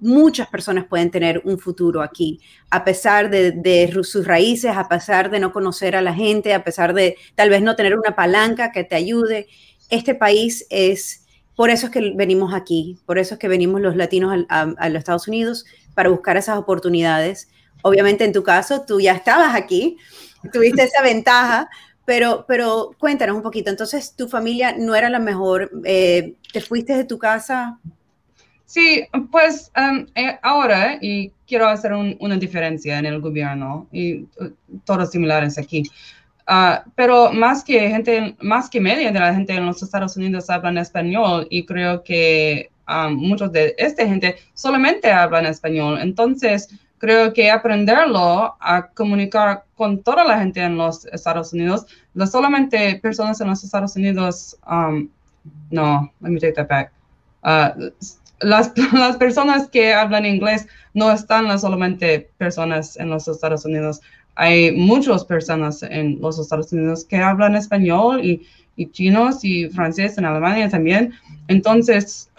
muchas 0.00 0.48
personas 0.48 0.86
pueden 0.86 1.10
tener 1.10 1.42
un 1.44 1.58
futuro 1.58 2.02
aquí, 2.02 2.40
a 2.70 2.84
pesar 2.84 3.30
de, 3.30 3.90
sus 4.02 4.26
raíces, 4.26 4.72
a 4.76 4.88
pesar 4.88 5.30
de 5.30 5.40
no 5.40 5.52
conocer 5.52 5.96
a 5.96 6.02
la 6.02 6.14
gente, 6.14 6.54
a 6.54 6.64
pesar 6.64 6.94
de 6.94 7.16
tal 7.34 7.50
vez 7.50 7.62
no 7.62 7.76
tener 7.76 7.96
una 7.96 8.14
palanca 8.14 8.72
que 8.72 8.84
te 8.84 8.94
ayude. 8.94 9.48
Este 9.90 10.14
país 10.14 10.66
es, 10.70 11.26
por 11.56 11.70
eso 11.70 11.86
es 11.86 11.92
que 11.92 12.12
venimos 12.14 12.54
aquí, 12.54 12.98
por 13.06 13.18
eso 13.18 13.34
es 13.34 13.40
que 13.40 13.48
venimos 13.48 13.80
los 13.80 13.96
latinos 13.96 14.44
a, 14.48 14.88
los 14.88 14.98
Estados 14.98 15.28
Unidos 15.28 15.64
para 16.00 16.08
buscar 16.08 16.38
esas 16.38 16.56
oportunidades. 16.56 17.50
Obviamente 17.82 18.24
en 18.24 18.32
tu 18.32 18.42
caso, 18.42 18.86
tú 18.86 19.02
ya 19.02 19.12
estabas 19.12 19.54
aquí, 19.54 19.98
tuviste 20.50 20.84
esa 20.84 21.02
ventaja, 21.02 21.68
pero, 22.06 22.46
pero 22.48 22.92
cuéntanos 22.98 23.36
un 23.36 23.42
poquito. 23.42 23.68
Entonces, 23.68 24.16
tu 24.16 24.26
familia 24.26 24.74
no 24.78 24.94
era 24.94 25.10
la 25.10 25.18
mejor, 25.18 25.70
eh, 25.84 26.36
te 26.54 26.62
fuiste 26.62 26.96
de 26.96 27.04
tu 27.04 27.18
casa 27.18 27.78
Sí, 28.70 29.04
pues 29.30 29.70
um, 29.76 30.06
eh, 30.14 30.38
ahora, 30.42 30.96
y 31.00 31.32
quiero 31.44 31.66
hacer 31.66 31.92
una 31.92 32.36
diferencia 32.36 33.00
en 33.00 33.06
el 33.06 33.20
gobierno, 33.20 33.88
y 33.90 34.20
uh, 34.20 34.54
todos 34.84 35.10
similares 35.10 35.58
aquí. 35.58 35.82
Uh, 36.48 36.88
pero 36.94 37.32
más 37.32 37.62
que 37.62 37.90
gente, 37.90 38.36
más 38.40 38.70
que 38.70 38.80
media 38.80 39.10
de 39.10 39.18
la 39.18 39.34
gente 39.34 39.54
en 39.54 39.66
los 39.66 39.82
Estados 39.82 40.16
Unidos 40.16 40.48
hablan 40.48 40.78
español 40.78 41.46
y 41.50 41.66
creo 41.66 42.04
que 42.04 42.70
um, 42.90 43.14
muchos 43.14 43.52
de 43.52 43.74
esta 43.78 44.06
gente 44.06 44.36
solamente 44.54 45.10
hablan 45.10 45.46
español. 45.46 45.98
Entonces, 46.00 46.68
creo 46.98 47.32
que 47.32 47.50
aprenderlo 47.50 48.56
a 48.60 48.88
comunicar 48.94 49.64
con 49.76 50.02
toda 50.02 50.24
la 50.24 50.38
gente 50.38 50.60
en 50.60 50.76
los 50.76 51.06
Estados 51.06 51.52
Unidos, 51.52 51.86
no 52.14 52.26
solamente 52.26 52.98
personas 53.00 53.40
en 53.40 53.48
los 53.48 53.64
Estados 53.64 53.96
Unidos, 53.96 54.56
um, 54.70 55.08
no, 55.70 56.12
let 56.20 56.30
me 56.30 56.40
take 56.40 56.52
that 56.52 56.68
back. 56.68 56.92
Uh, 57.42 57.90
las, 58.40 58.72
las, 58.92 59.16
personas 59.16 59.68
que 59.68 59.94
hablan 59.94 60.26
inglés 60.26 60.66
no 60.92 61.10
están 61.10 61.58
solamente 61.58 62.30
personas 62.36 62.98
en 62.98 63.08
los 63.08 63.28
Estados 63.28 63.64
Unidos, 63.64 64.00
hay 64.34 64.72
muchas 64.72 65.24
personas 65.24 65.82
en 65.82 66.20
los 66.20 66.38
Estados 66.38 66.72
Unidos 66.72 67.04
que 67.04 67.16
hablan 67.16 67.56
español 67.56 68.24
y, 68.24 68.46
chinos 68.92 69.44
y 69.44 69.68
francés 69.68 70.16
en 70.16 70.24
Alemania 70.24 70.70
también. 70.70 71.12
Entonces, 71.48 72.30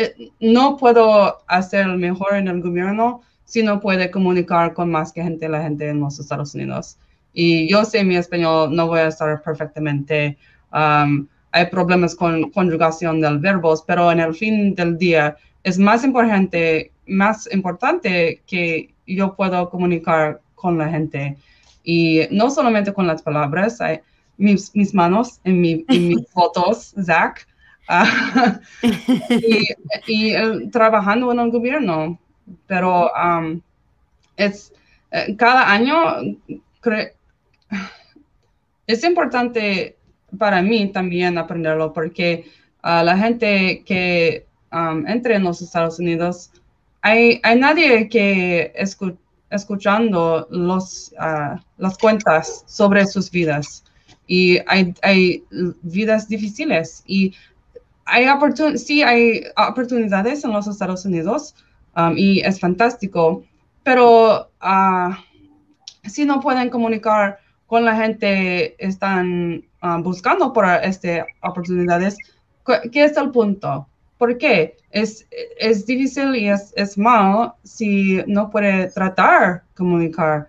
eh, 0.00 0.30
no 0.40 0.76
puedo 0.76 1.38
hacer 1.46 1.86
mejor 1.88 2.34
en 2.34 2.48
el 2.48 2.62
gobierno 2.62 3.22
si 3.44 3.62
no 3.62 3.80
puede 3.80 4.10
comunicar 4.10 4.74
con 4.74 4.90
más 4.90 5.12
que 5.12 5.22
gente, 5.22 5.48
la 5.48 5.62
gente 5.62 5.88
en 5.88 6.00
los 6.00 6.18
Estados 6.18 6.54
Unidos. 6.54 6.96
Y 7.32 7.68
yo 7.68 7.84
sé 7.84 8.04
mi 8.04 8.16
español, 8.16 8.74
no 8.74 8.86
voy 8.86 9.00
a 9.00 9.08
estar 9.08 9.42
perfectamente. 9.42 10.38
Um, 10.72 11.26
hay 11.52 11.66
problemas 11.66 12.14
con 12.14 12.50
conjugación 12.50 13.20
del 13.20 13.38
verbos, 13.38 13.82
pero 13.86 14.10
en 14.12 14.20
el 14.20 14.34
fin 14.34 14.74
del 14.74 14.96
día 14.96 15.36
es 15.64 15.78
más 15.78 16.04
importante, 16.04 16.92
más 17.06 17.52
importante 17.52 18.40
que 18.46 18.94
yo 19.06 19.34
puedo 19.34 19.68
comunicar 19.68 20.40
con 20.54 20.78
la 20.78 20.88
gente. 20.88 21.36
Y 21.82 22.20
no 22.30 22.50
solamente 22.50 22.92
con 22.92 23.06
las 23.06 23.20
palabras, 23.20 23.80
hay 23.80 24.00
mis, 24.36 24.74
mis 24.74 24.94
manos 24.94 25.40
en, 25.44 25.60
mi, 25.60 25.84
mis 25.88 26.28
fotos, 26.32 26.94
Zach, 27.02 27.46
ah, 27.90 28.60
y, 30.06 30.70
trabajando 30.70 31.32
en 31.32 31.40
el 31.40 31.50
gobierno. 31.50 32.18
Pero 32.66 33.10
um, 33.12 33.60
es, 34.36 34.72
eh, 35.10 35.36
cada 35.36 35.70
año 35.70 35.96
es 38.86 39.04
importante 39.04 39.96
para 40.38 40.62
mí 40.62 40.90
también 40.92 41.38
aprenderlo 41.38 41.92
porque 41.92 42.46
uh, 42.82 43.04
la 43.04 43.16
gente 43.16 43.82
que 43.84 44.46
um, 44.72 45.06
entre 45.06 45.34
en 45.36 45.44
los 45.44 45.62
Estados 45.62 45.98
Unidos, 45.98 46.50
hay, 47.02 47.40
hay 47.42 47.58
nadie 47.58 48.08
que 48.08 48.72
escucha 48.74 49.18
escuchando 49.50 50.46
los, 50.50 51.12
ah, 51.18 51.60
las 51.76 51.98
cuentas 51.98 52.64
sobre 52.66 53.04
sus 53.06 53.30
vidas. 53.30 53.84
Y 54.26 54.58
hay, 54.68 54.94
hay 55.02 55.44
vidas 55.82 56.28
difíciles 56.28 57.02
y 57.04 57.34
hay 58.10 58.26
sí 58.76 59.02
hay 59.02 59.44
oportunidades 59.56 60.44
en 60.44 60.52
los 60.52 60.66
Estados 60.66 61.04
Unidos 61.04 61.54
um, 61.96 62.14
y 62.16 62.40
es 62.40 62.58
fantástico, 62.58 63.44
pero 63.82 64.50
uh, 64.62 65.14
si 66.04 66.24
no 66.24 66.40
pueden 66.40 66.70
comunicar 66.70 67.38
con 67.66 67.84
la 67.84 67.94
gente, 67.94 68.74
están 68.84 69.62
ah, 69.80 69.98
buscando 70.02 70.52
por 70.52 70.66
estas 70.66 71.24
oportunidades, 71.42 72.16
¿qué 72.90 73.04
es 73.04 73.16
el 73.16 73.30
punto? 73.30 73.86
¿Por 74.18 74.36
qué? 74.38 74.76
Es, 74.90 75.26
es 75.56 75.86
difícil 75.86 76.34
y 76.34 76.48
es, 76.48 76.72
es 76.76 76.98
mal 76.98 77.52
si 77.62 78.22
no 78.26 78.50
puede 78.50 78.90
tratar 78.90 79.62
comunicar. 79.76 80.48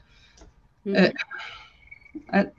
Eh, 0.85 1.13
eh, 2.33 2.51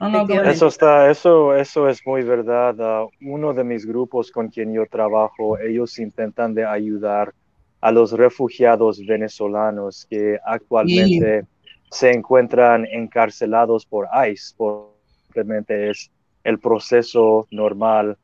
eso 0.45 0.67
está, 0.67 1.09
eso, 1.09 1.55
eso 1.55 1.87
es 1.87 2.05
muy 2.05 2.23
verdad. 2.23 2.75
Ah, 2.79 3.07
uno 3.21 3.53
de 3.53 3.63
mis 3.63 3.85
grupos 3.85 4.31
con 4.31 4.49
quien 4.49 4.73
yo 4.73 4.85
trabajo, 4.87 5.57
ellos 5.59 5.99
intentan 5.99 6.53
de 6.53 6.65
ayudar 6.65 7.33
a 7.81 7.91
los 7.91 8.13
refugiados 8.13 9.05
venezolanos 9.05 10.05
que 10.09 10.39
actualmente 10.45 11.45
se 11.91 12.11
encuentran 12.11 12.85
encarcelados 12.85 13.85
por 13.85 14.07
ICE, 14.27 14.55
por 14.55 14.93
simplemente 15.25 15.89
es 15.89 16.11
el 16.43 16.59
proceso 16.59 17.47
normal 17.51 18.17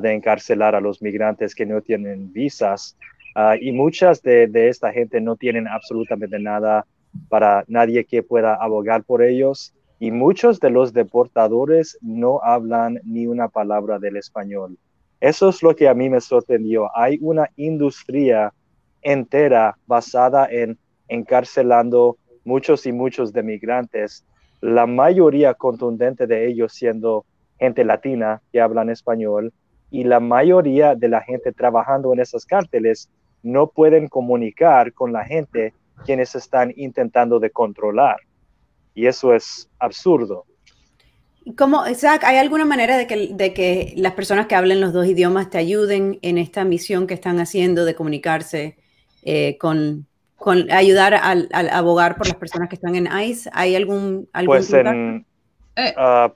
de 0.00 0.12
encarcelar 0.12 0.76
a 0.76 0.80
los 0.80 1.02
migrantes 1.02 1.54
que 1.54 1.66
no 1.66 1.80
tienen 1.80 2.32
visas. 2.32 2.96
Ah, 3.34 3.56
y 3.60 3.72
muchas 3.72 4.22
de, 4.22 4.48
esta 4.68 4.92
gente 4.92 5.20
no 5.20 5.36
tienen 5.36 5.66
absolutamente 5.66 6.38
nada 6.38 6.86
para 7.28 7.64
nadie 7.66 8.04
que 8.04 8.22
pueda 8.22 8.54
abogar 8.54 9.02
por 9.02 9.22
ellos. 9.22 9.74
Y 10.02 10.10
muchos 10.10 10.58
de 10.58 10.68
los 10.68 10.92
deportadores 10.92 11.96
no 12.00 12.40
hablan 12.42 12.98
ni 13.04 13.28
una 13.28 13.46
palabra 13.46 14.00
del 14.00 14.16
español. 14.16 14.76
Eso 15.20 15.50
es 15.50 15.62
lo 15.62 15.76
que 15.76 15.88
a 15.88 15.94
mí 15.94 16.10
me 16.10 16.20
sorprendió. 16.20 16.90
Hay 16.96 17.18
una 17.20 17.48
industria 17.54 18.52
entera 19.00 19.78
basada 19.86 20.48
en 20.50 20.76
encarcelando 21.06 22.16
muchos 22.44 22.84
y 22.86 22.92
muchos 22.92 23.32
de 23.32 23.44
migrantes, 23.44 24.24
la 24.60 24.88
mayoría 24.88 25.54
contundente 25.54 26.26
de 26.26 26.48
ellos 26.48 26.72
siendo 26.72 27.24
gente 27.60 27.84
latina 27.84 28.42
que 28.50 28.60
hablan 28.60 28.90
español, 28.90 29.52
y 29.88 30.02
la 30.02 30.18
mayoría 30.18 30.96
de 30.96 31.06
la 31.06 31.20
gente 31.20 31.52
trabajando 31.52 32.12
en 32.12 32.18
esas 32.18 32.44
cárteles 32.44 33.08
no 33.44 33.68
pueden 33.68 34.08
comunicar 34.08 34.94
con 34.94 35.12
la 35.12 35.24
gente 35.24 35.74
quienes 36.04 36.34
están 36.34 36.72
intentando 36.74 37.38
de 37.38 37.50
controlar. 37.50 38.16
Y 38.94 39.06
eso 39.06 39.34
es 39.34 39.68
absurdo. 39.78 40.44
¿Cómo, 41.56 41.84
Zach, 41.94 42.22
hay 42.24 42.36
alguna 42.36 42.64
manera 42.64 42.96
de 42.96 43.06
que, 43.06 43.30
de 43.32 43.52
que 43.52 43.94
las 43.96 44.12
personas 44.12 44.46
que 44.46 44.54
hablen 44.54 44.80
los 44.80 44.92
dos 44.92 45.06
idiomas 45.06 45.50
te 45.50 45.58
ayuden 45.58 46.18
en 46.22 46.38
esta 46.38 46.64
misión 46.64 47.06
que 47.06 47.14
están 47.14 47.40
haciendo 47.40 47.84
de 47.84 47.96
comunicarse 47.96 48.76
eh, 49.24 49.56
con, 49.58 50.06
con, 50.36 50.70
ayudar 50.70 51.14
al, 51.14 51.48
abogar 51.72 52.16
por 52.16 52.28
las 52.28 52.36
personas 52.36 52.68
que 52.68 52.76
están 52.76 52.94
en 52.94 53.06
ICE? 53.06 53.50
¿Hay 53.52 53.74
algún, 53.74 54.28
algún 54.32 54.56
pues 54.56 54.72
en, 54.72 55.26
eh, 55.76 55.94
ah, 55.96 56.32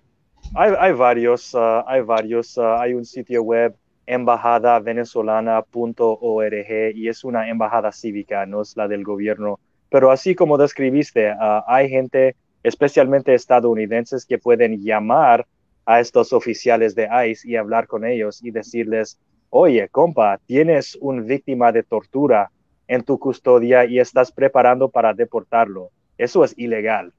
hay, 0.54 0.92
varios, 0.92 1.52
uh, 1.54 1.82
hay 1.86 2.02
varios. 2.02 2.56
Uh, 2.56 2.76
hay 2.78 2.94
un 2.94 3.04
sitio 3.04 3.42
web 3.42 3.74
embajadavenezolana.org 4.06 6.94
y 6.94 7.08
es 7.08 7.24
una 7.24 7.48
embajada 7.48 7.90
cívica, 7.92 8.46
no 8.46 8.62
es 8.62 8.76
la 8.76 8.88
del 8.88 9.04
gobierno. 9.04 9.60
Pero 9.90 10.10
así 10.10 10.34
como 10.34 10.56
describiste, 10.56 11.32
uh, 11.32 11.62
hay 11.66 11.88
gente, 11.88 12.36
especialmente 12.66 13.34
estadounidenses, 13.34 14.24
que 14.24 14.38
pueden 14.38 14.82
llamar 14.82 15.46
a 15.84 16.00
estos 16.00 16.32
oficiales 16.32 16.94
de 16.94 17.08
ICE 17.28 17.50
y 17.50 17.56
hablar 17.56 17.86
con 17.86 18.04
ellos 18.04 18.42
y 18.42 18.50
decirles, 18.50 19.18
oye, 19.50 19.88
compa, 19.88 20.38
tienes 20.46 20.96
una 21.00 21.22
víctima 21.22 21.70
de 21.72 21.82
tortura 21.82 22.50
en 22.88 23.02
tu 23.02 23.18
custodia 23.18 23.84
y 23.84 23.98
estás 23.98 24.32
preparando 24.32 24.88
para 24.88 25.14
deportarlo. 25.14 25.90
Eso 26.18 26.44
es 26.44 26.54
ilegal. 26.56 27.12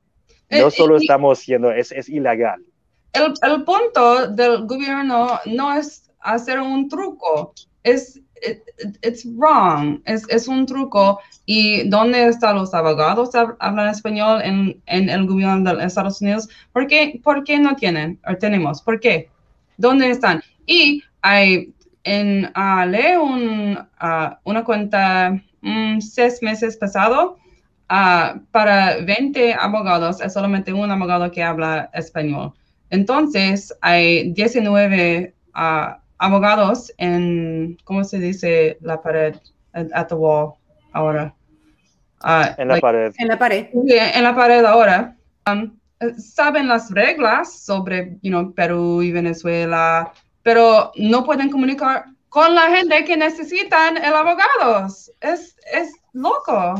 No 0.50 0.68
eh, 0.68 0.72
solo 0.72 0.98
estamos 0.98 1.39
siendo, 1.39 1.72
es, 1.72 1.92
es 1.92 2.10
ilegal 2.10 2.63
el, 3.13 3.63
punto 3.63 4.27
del 4.27 4.66
gobierno 4.66 5.39
no 5.46 5.74
es 5.74 6.10
hacer 6.20 6.60
un 6.60 6.89
truco, 6.89 7.54
es 7.84 8.20
it's 9.01 9.25
wrong, 9.25 10.01
es, 10.06 10.24
es, 10.29 10.48
un 10.48 10.65
truco. 10.65 11.20
¿Y 11.46 11.88
dónde 11.89 12.27
están 12.27 12.58
los 12.58 12.74
abogados 12.74 13.32
hablan 13.60 13.89
español 13.89 14.41
en, 14.44 14.82
en, 14.86 15.10
el 15.10 15.25
gobierno 15.25 15.75
de 15.75 15.84
Estados 15.86 16.22
Unidos? 16.22 16.50
¿Por 16.74 16.88
qué, 16.88 17.20
¿Por 17.24 17.44
qué 17.44 17.60
no 17.60 17.75
tienen 17.75 18.20
o 18.27 18.36
tenemos? 18.36 18.82
¿Por 18.82 19.00
qué? 19.00 19.29
¿Dónde 19.77 20.10
están? 20.10 20.41
Y 20.65 21.03
hay 21.22 21.74
en 22.03 22.51
uh, 22.56 23.22
un, 23.22 23.77
uh, 24.01 24.36
una 24.44 24.63
cuenta 24.63 25.41
um, 25.62 26.00
seis 26.00 26.41
meses 26.41 26.77
pasado 26.77 27.38
uh, 27.89 28.39
para 28.51 28.98
20 28.98 29.53
abogados, 29.53 30.22
es 30.22 30.34
solamente 30.34 30.74
un 30.74 30.89
abogado 30.89 31.29
que 31.32 31.44
habla 31.44 31.89
español. 31.94 32.53
Entonces, 32.89 33.74
hay 33.82 34.32
19 34.32 35.34
ah, 35.53 36.00
abogados 36.17 36.91
en, 36.97 37.77
¿cómo 37.83 38.03
se 38.03 38.19
dice 38.19 38.77
la 38.81 39.01
pared? 39.01 39.36
At 39.74 40.07
the 40.07 40.15
wall 40.15 40.53
ahora. 40.91 41.36
Ah, 42.21 42.55
en 42.57 42.69
la 42.69 42.79
pared. 42.79 43.13
En 43.17 43.27
la 43.27 43.38
pared. 43.38 43.67
En 43.74 44.24
la 44.24 44.36
pared 44.36 44.65
ahora. 44.65 45.15
Um, 45.50 45.77
saben 46.17 46.67
las 46.67 46.91
reglas 46.91 47.59
sobre 47.63 48.17
you 48.21 48.53
Perú 48.53 49.01
y 49.01 49.12
Venezuela, 49.12 50.12
pero 50.43 50.91
no 50.95 51.24
pueden 51.24 51.50
comunicar 51.50 52.05
con 52.29 52.53
la 52.55 52.69
gente 52.75 53.05
que 53.05 53.17
necesitan 53.17 53.97
el 53.97 54.13
abogado. 54.13 54.88
Es, 55.21 55.55
es 55.71 55.91
loco. 56.13 56.75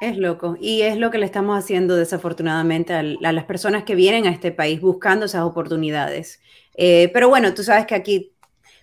Es 0.00 0.16
loco. 0.16 0.56
Y 0.58 0.82
es 0.82 0.96
lo 0.96 1.10
que 1.10 1.18
le 1.18 1.26
estamos 1.26 1.58
haciendo 1.58 1.94
desafortunadamente 1.94 2.94
a, 2.94 3.02
las 3.02 3.44
personas 3.44 3.84
que 3.84 3.94
vienen 3.94 4.26
a 4.26 4.30
este 4.30 4.50
país 4.50 4.80
buscando 4.80 5.26
esas 5.26 5.42
oportunidades. 5.42 6.40
Eh, 6.74 7.10
pero 7.12 7.28
bueno, 7.28 7.52
tú 7.52 7.62
sabes 7.62 7.84
que 7.86 7.94
aquí 7.94 8.32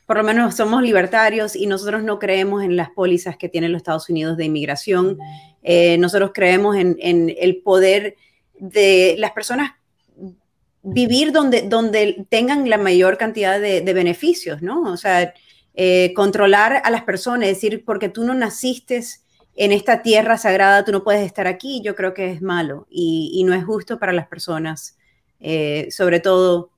por 0.08 0.18
lo 0.18 0.24
menos 0.24 0.56
somos 0.56 0.82
libertarios 0.82 1.56
y 1.56 1.68
nosotros 1.68 2.02
no 2.02 2.18
creemos 2.18 2.64
en 2.64 2.78
las 2.78 2.90
pólizas 2.90 3.36
que 3.36 3.50
tienen 3.50 3.74
los 3.74 3.82
Estados 3.82 4.10
Unidos 4.10 4.38
de 4.38 4.46
inmigración. 4.46 5.20
Eh, 5.62 5.98
nosotros 5.98 6.32
creemos 6.34 6.78
en, 6.78 6.96
el 7.38 7.58
poder 7.58 8.16
de 8.58 9.16
las 9.20 9.32
personas 9.32 9.74
vivir 10.82 11.34
donde, 11.34 11.64
donde 11.64 12.26
tengan 12.30 12.70
la 12.70 12.78
mayor 12.78 13.18
cantidad 13.18 13.60
de, 13.60 13.82
beneficios, 13.94 14.62
¿no? 14.62 14.84
O 14.84 14.96
sea, 14.96 15.34
eh, 15.76 16.14
controlar 16.16 16.82
a 16.86 16.90
las 16.90 17.04
personas, 17.04 17.50
decir, 17.50 17.84
porque 17.84 18.08
tú 18.08 18.24
no 18.24 18.34
naciste 18.34 19.04
en 19.58 19.74
esta 19.74 20.04
tierra 20.04 20.38
sagrada, 20.38 20.86
tú 20.86 20.94
no 20.94 21.04
puedes 21.04 21.26
estar 21.26 21.48
aquí, 21.48 21.82
yo 21.84 21.96
creo 21.96 22.14
que 22.14 22.32
es 22.32 22.42
malo 22.42 22.88
y, 22.90 23.44
no 23.46 23.54
es 23.54 23.66
justo 23.66 24.00
para 24.00 24.14
las 24.14 24.28
personas, 24.28 24.98
eh, 25.42 25.90
sobre 25.92 26.22
todo 26.22 26.70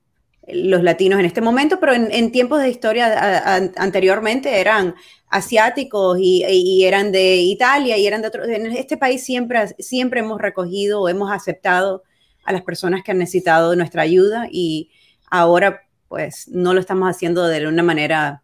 los 0.48 0.82
latinos 0.82 1.20
en 1.20 1.26
este 1.26 1.40
momento, 1.40 1.78
pero 1.80 1.92
en, 1.92 2.32
tiempos 2.32 2.60
de 2.60 2.70
historia 2.70 3.66
anteriormente 3.76 4.60
eran 4.60 4.94
asiáticos 5.28 6.18
y, 6.20 6.84
eran 6.84 7.12
de 7.12 7.36
Italia 7.36 7.96
y 7.96 8.06
eran 8.06 8.22
de 8.22 8.28
otros. 8.28 8.48
En 8.48 8.66
este 8.72 8.96
país 8.96 9.24
siempre, 9.24 9.68
siempre 9.78 10.20
hemos 10.20 10.40
recogido 10.40 11.02
o 11.02 11.08
hemos 11.08 11.30
aceptado 11.30 12.02
a 12.44 12.52
las 12.52 12.62
personas 12.62 13.02
que 13.02 13.12
han 13.12 13.18
necesitado 13.18 13.76
nuestra 13.76 14.02
ayuda 14.02 14.48
y 14.50 14.90
ahora 15.30 15.82
pues 16.08 16.48
no 16.48 16.74
lo 16.74 16.80
estamos 16.80 17.08
haciendo 17.08 17.46
de 17.46 17.66
una 17.68 17.84
manera 17.84 18.42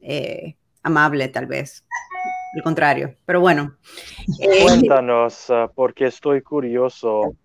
eh, 0.00 0.56
amable 0.82 1.28
tal 1.28 1.46
vez. 1.46 1.84
Al 2.56 2.62
contrario, 2.62 3.16
pero 3.24 3.40
bueno. 3.40 3.76
Eh, 4.40 4.62
Cuéntanos, 4.62 5.50
ah, 5.50 5.70
porque 5.74 6.06
estoy 6.06 6.40
curioso 6.40 7.36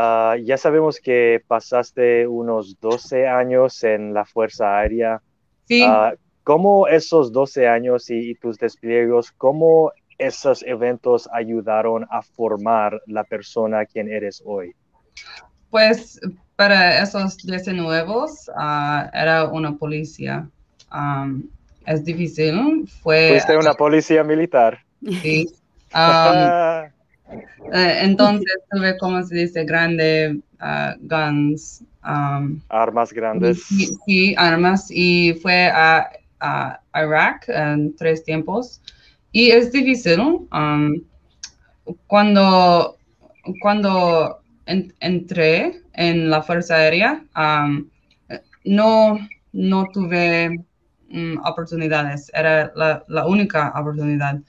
Ah, 0.00 0.36
ya 0.40 0.56
sabemos 0.56 1.00
que 1.00 1.42
pasaste 1.48 2.24
unos 2.28 2.78
12 2.78 3.26
años 3.26 3.82
en 3.82 4.14
la 4.14 4.24
Fuerza 4.24 4.78
Aérea. 4.78 5.20
Sí. 5.64 5.82
Uh, 5.82 6.16
¿Cómo 6.44 6.86
esos 6.86 7.32
12 7.32 7.66
años 7.66 8.08
y, 8.08 8.36
tus 8.36 8.58
despliegos, 8.58 9.32
cómo 9.32 9.90
esos 10.16 10.62
eventos 10.62 11.28
ayudaron 11.32 12.06
a 12.10 12.22
formar 12.22 13.02
la 13.06 13.24
persona 13.24 13.84
quien 13.86 14.08
eres 14.08 14.40
hoy? 14.46 14.72
Pues 15.68 16.20
para 16.54 17.02
esos 17.02 17.36
19 17.38 18.08
uh, 18.08 18.26
era 19.12 19.48
una 19.50 19.76
policía. 19.76 20.48
es 21.86 22.04
difícil. 22.04 22.88
Fue, 23.02 23.30
Fuiste 23.30 23.56
una 23.56 23.74
policía 23.74 24.22
militar. 24.22 24.78
Sí. 25.22 25.50
Um, 25.90 26.90
eh, 27.30 27.98
entonces 28.02 28.54
tuve, 28.70 28.96
como 28.98 29.22
se 29.22 29.34
dice, 29.34 29.64
grande 29.64 30.40
uh, 30.60 30.94
guns. 31.00 31.82
Um, 32.04 32.60
armas 32.68 33.12
grandes. 33.12 33.62
Sí, 34.06 34.34
armas. 34.38 34.90
Y 34.90 35.34
fue 35.42 35.66
a, 35.66 36.08
a 36.40 36.80
Irak 36.94 37.48
en 37.48 37.94
tres 37.96 38.24
tiempos. 38.24 38.80
Y 39.32 39.50
es 39.50 39.72
difícil. 39.72 40.20
Um, 40.52 41.02
cuando, 42.06 42.96
cuando 43.60 44.40
entré 44.66 45.82
en 45.94 46.30
la 46.30 46.42
Fuerza 46.42 46.76
Aérea, 46.76 47.22
um, 47.36 47.88
no, 48.64 49.18
no 49.52 49.86
tuve 49.92 50.64
mm, 51.08 51.38
oportunidades. 51.44 52.30
Era 52.34 52.72
la, 52.74 53.04
la 53.08 53.26
única 53.26 53.72
oportunidad 53.76 54.40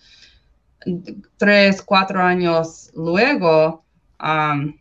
tres, 1.38 1.82
cuatro 1.82 2.22
años 2.22 2.92
luego, 2.96 3.84
um, 4.22 4.74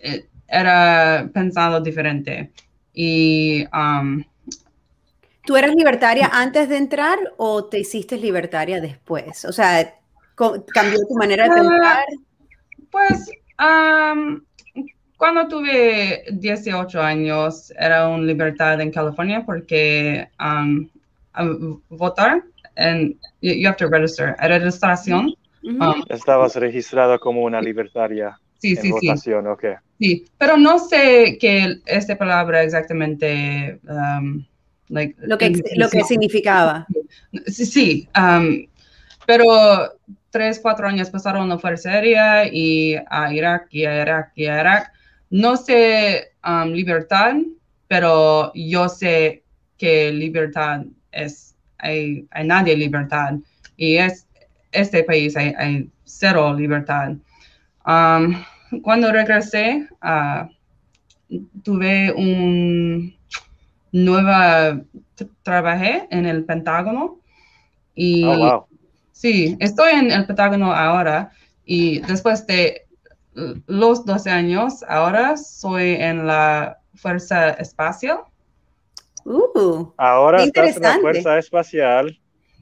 eh, 0.00 0.26
era 0.48 1.28
pensado 1.32 1.80
diferente. 1.80 2.52
Y, 2.92 3.66
um, 3.72 4.22
¿Tú 5.44 5.56
eras 5.56 5.74
libertaria 5.74 6.28
antes 6.32 6.68
de 6.68 6.76
entrar 6.76 7.18
o 7.36 7.66
te 7.66 7.78
hiciste 7.80 8.16
libertaria 8.16 8.80
después? 8.80 9.44
O 9.44 9.52
sea, 9.52 9.94
¿cambió 10.34 10.98
tu 11.08 11.14
manera 11.14 11.44
de 11.44 11.54
pensar? 11.54 12.04
pues, 12.90 13.30
um, 13.60 14.40
cuando 15.16 15.48
tuve 15.48 16.24
18 16.32 17.00
años, 17.00 17.72
era 17.78 18.08
una 18.08 18.24
libertad 18.24 18.80
en 18.80 18.90
California 18.90 19.44
porque 19.46 20.28
votar 21.88 22.42
and 22.76 23.14
you 23.40 23.66
have 23.66 23.76
to 23.76 23.88
register. 23.88 24.36
A 24.38 24.48
registración. 24.48 25.34
Um, 25.62 26.04
Estabas 26.08 26.54
registrada 26.56 27.18
como 27.18 27.42
una 27.42 27.60
libertaria. 27.60 28.38
Sí, 28.58 28.70
en 28.70 28.82
sí, 28.82 28.90
votación, 28.90 29.44
sí. 29.44 29.50
Okay. 29.50 29.74
Sí, 29.98 30.24
pero 30.38 30.56
no 30.56 30.78
sé 30.78 31.38
qué 31.40 31.76
esta 31.86 32.16
palabra 32.16 32.62
exactamente. 32.62 33.80
Um, 33.88 34.46
like, 34.88 35.14
lo, 35.18 35.36
que, 35.36 35.62
lo 35.76 35.88
que 35.88 36.04
significaba. 36.04 36.86
Sí, 37.46 37.66
sí. 37.66 38.08
Um, 38.16 38.66
pero 39.26 39.98
tres, 40.30 40.60
cuatro 40.60 40.86
años 40.86 41.10
pasaron 41.10 41.48
la 41.48 41.58
Fuerza 41.58 41.90
Aérea 41.90 42.46
y 42.46 42.96
a 43.08 43.32
Irak 43.32 43.68
y 43.70 43.84
a 43.84 44.02
Irak 44.02 44.32
y 44.36 44.46
a 44.46 44.60
Irak. 44.60 44.92
No 45.30 45.56
sé 45.56 46.32
um, 46.46 46.70
libertad, 46.70 47.34
pero 47.88 48.52
yo 48.54 48.88
sé 48.88 49.42
que 49.76 50.12
libertad 50.12 50.84
es 51.10 51.45
hay, 51.86 52.26
hay 52.30 52.46
nadie 52.46 52.76
libertad. 52.76 53.34
Y 53.76 53.96
es 53.96 54.26
este 54.72 55.04
país 55.04 55.36
hay, 55.36 55.90
cero 56.04 56.54
libertad. 56.54 57.16
Um, 57.86 58.42
cuando 58.82 59.12
regresé, 59.12 59.88
uh, 60.02 60.48
tuve 61.62 62.12
un 62.12 63.14
nueva, 63.92 64.80
trabajé 65.42 66.06
en 66.10 66.26
el 66.26 66.44
Pentágono 66.44 67.18
y 67.94 68.24
oh, 68.24 68.68
sí, 69.12 69.56
estoy 69.60 69.92
en 69.92 70.10
el 70.10 70.26
Pentágono 70.26 70.72
ahora 70.72 71.30
y 71.64 72.00
después 72.00 72.46
de 72.46 72.86
los 73.66 74.04
12 74.04 74.30
años, 74.30 74.82
ahora 74.88 75.36
soy 75.36 75.94
en 75.94 76.26
la 76.26 76.78
Fuerza 76.94 77.50
Espacial 77.50 78.20
Uh, 79.26 79.92
Ahora 79.96 80.44
estás 80.44 80.76
en 80.76 80.82
la 80.82 80.98
Fuerza 81.00 81.38
Espacial. 81.38 82.16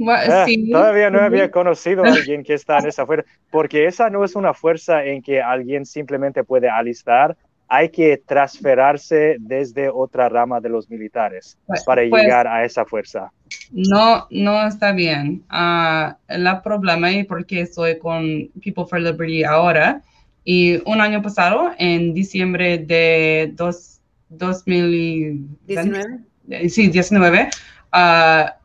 Ah, 0.08 0.46
todavía 0.72 1.10
no 1.10 1.20
había 1.20 1.50
conocido 1.50 2.04
a 2.04 2.08
alguien 2.08 2.42
que 2.42 2.54
está 2.54 2.78
en 2.78 2.88
esa 2.88 3.06
fuerza, 3.06 3.28
porque 3.50 3.86
esa 3.86 4.10
no 4.10 4.24
es 4.24 4.34
una 4.34 4.54
fuerza 4.54 5.04
en 5.04 5.22
que 5.22 5.40
alguien 5.40 5.86
simplemente 5.86 6.42
puede 6.42 6.68
alistar, 6.68 7.36
hay 7.68 7.90
que 7.90 8.20
transferirse 8.26 9.36
desde 9.38 9.88
otra 9.88 10.28
rama 10.28 10.60
de 10.60 10.68
los 10.68 10.90
militares 10.90 11.56
pues, 11.66 11.84
para 11.84 12.02
pues, 12.08 12.22
llegar 12.22 12.48
a 12.48 12.64
esa 12.64 12.84
fuerza. 12.84 13.30
No, 13.70 14.26
no 14.30 14.66
está 14.66 14.90
bien. 14.92 15.44
Uh, 15.50 16.12
el 16.28 16.48
problema 16.62 17.10
es 17.12 17.26
porque 17.26 17.60
estoy 17.60 17.98
con 17.98 18.50
People 18.62 18.86
for 18.88 19.00
Liberty 19.00 19.44
ahora 19.44 20.02
y 20.44 20.82
un 20.86 21.00
año 21.00 21.22
pasado, 21.22 21.70
en 21.78 22.14
diciembre 22.14 22.78
de 22.78 23.52
dos, 23.54 24.00
2019. 24.28 26.33
Eh, 26.48 26.68
sí, 26.68 26.88
19, 26.88 27.48
ah, 27.92 28.56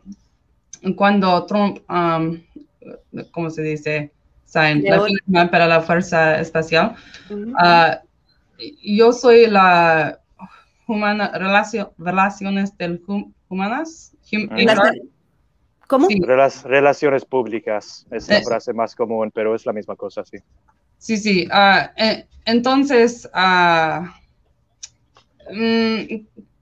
cuando 0.96 1.46
Trump, 1.46 1.80
um, 1.90 2.42
¿cómo 3.32 3.50
se 3.50 3.62
dice? 3.62 4.12
Sign, 4.46 4.84
la 4.84 5.06
firma 5.06 5.52
para 5.52 5.68
la 5.68 5.82
Fuerza 5.82 6.40
Espacial. 6.40 6.96
Ah, 7.58 8.02
yo 8.84 9.14
soy 9.14 9.46
la 9.46 10.20
humana, 10.88 11.32
relaciones 11.98 12.78
del 12.78 13.02
humanas. 13.48 14.14
¿Cómo? 15.88 16.08
relaciones 16.64 17.26
públicas 17.26 18.06
es 18.12 18.28
la 18.30 18.42
frase 18.42 18.74
más 18.74 18.96
común, 18.96 19.32
pero 19.34 19.56
es 19.56 19.66
la 19.66 19.74
misma 19.74 19.96
cosa, 19.96 20.24
sí. 20.24 20.38
Sí, 20.98 21.18
sí. 21.18 21.48
Ah, 21.52 21.92
eh, 21.96 22.26
entonces, 22.46 23.30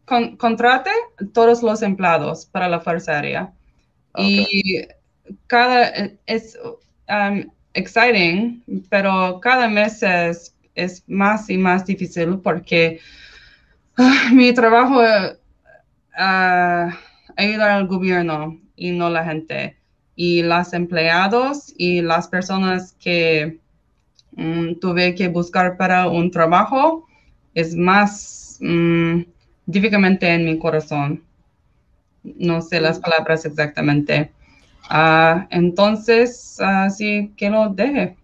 mm, 0.10 0.36
contrate 0.38 0.92
todos 1.34 1.64
los 1.64 1.82
empleados 1.82 2.46
para 2.46 2.68
la 2.70 2.80
Fuerza 2.80 3.14
Aérea. 3.14 3.54
Y 4.18 4.88
cada, 5.48 5.92
es 6.26 6.58
um, 7.08 7.46
exciting, 7.74 8.64
pero 8.90 9.40
cada 9.42 9.68
mes 9.68 10.02
es, 10.02 10.56
es, 10.76 11.04
más 11.08 11.50
y 11.50 11.58
más 11.58 11.86
difícil 11.86 12.40
porque 12.40 13.00
ah, 13.98 14.30
mi 14.34 14.54
trabajo 14.54 15.04
es 15.04 15.38
uh, 16.18 16.92
ayudar 17.36 17.70
al 17.72 17.88
gobierno 17.88 18.60
y 18.76 18.92
no 18.92 19.10
la 19.10 19.24
gente. 19.24 19.78
Y 20.16 20.42
los 20.42 20.74
empleados 20.74 21.74
y 21.78 22.02
las 22.02 22.28
personas 22.28 22.94
que 23.00 23.60
mm, 24.32 24.76
tuve 24.80 25.14
que 25.14 25.28
buscar 25.28 25.78
para 25.78 26.08
un 26.08 26.32
trabajo 26.32 27.08
es 27.54 27.76
más... 27.76 28.58
Mm, 28.62 29.22
típicamente 29.72 30.28
en 30.34 30.46
mi 30.46 30.58
corazón. 30.58 31.24
No 32.24 32.62
sé 32.62 32.82
las 32.82 33.00
palabras 33.00 33.46
exactamente. 33.46 34.32
Ah, 34.90 35.48
entonces, 35.50 36.60
así 36.60 37.34
que 37.38 37.50
lo 37.50 37.70
deje. 37.70 38.16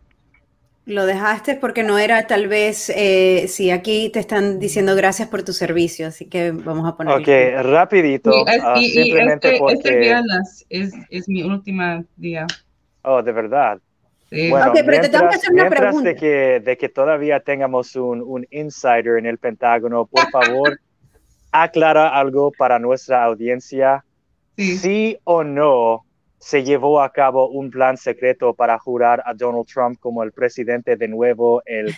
Lo 0.86 1.06
dejaste 1.06 1.56
porque 1.56 1.82
no 1.82 1.98
era 1.98 2.28
tal 2.28 2.50
vez, 2.50 2.92
eh, 2.94 3.46
si 3.48 3.72
aquí 3.72 4.10
te 4.10 4.20
están 4.20 4.60
diciendo 4.60 4.96
gracias 4.98 5.30
por 5.30 5.42
tu 5.44 5.54
servicio, 5.54 6.08
así 6.08 6.26
que 6.26 6.52
vamos 6.52 6.86
a 6.86 6.98
poner. 6.98 7.16
Ok, 7.16 7.64
rapidito. 7.66 8.46
Ah, 8.46 8.76
simplemente 8.78 9.48
este, 9.48 9.60
porque... 9.60 9.74
este 9.76 9.98
viernes 9.98 10.66
es, 10.70 10.94
es, 11.10 11.30
mi 11.30 11.42
última 11.44 12.04
día. 12.18 12.48
Oh, 13.04 13.22
de 13.22 13.32
verdad. 13.32 13.80
Sí. 14.30 14.50
Bueno, 14.50 14.72
okay, 14.72 14.84
pero 14.84 15.02
te 15.04 15.10
tengo 15.10 15.30
que 15.30 15.36
hacer 15.36 15.54
una 15.54 15.70
pregunta. 15.70 16.10
De 16.10 16.16
que, 16.18 16.60
de 16.60 16.78
que 16.78 16.90
todavía 16.90 17.40
tengamos 17.40 17.96
un, 17.96 18.22
un 18.22 18.46
insider 18.52 19.20
en 19.20 19.26
el 19.26 19.38
Pentágono, 19.38 20.06
por 20.06 20.30
favor, 20.32 20.82
aclara 21.54 22.10
algo 22.10 22.52
para 22.52 22.80
nuestra 22.80 23.24
audiencia. 23.24 24.04
Sí. 24.58 24.78
sí 24.78 25.18
o 25.24 25.44
no 25.44 26.06
se 26.38 26.64
llevó 26.64 27.02
a 27.02 27.12
cabo 27.12 27.48
un 27.48 27.72
plan 27.72 27.96
secreto 27.96 28.54
para 28.54 28.78
jurar 28.78 29.24
a 29.26 29.34
Donald 29.34 29.66
Trump 29.66 29.98
como 30.00 30.24
el 30.24 30.34
presidente 30.34 30.98
de 30.98 31.08
nuevo 31.08 31.64
el 31.66 31.96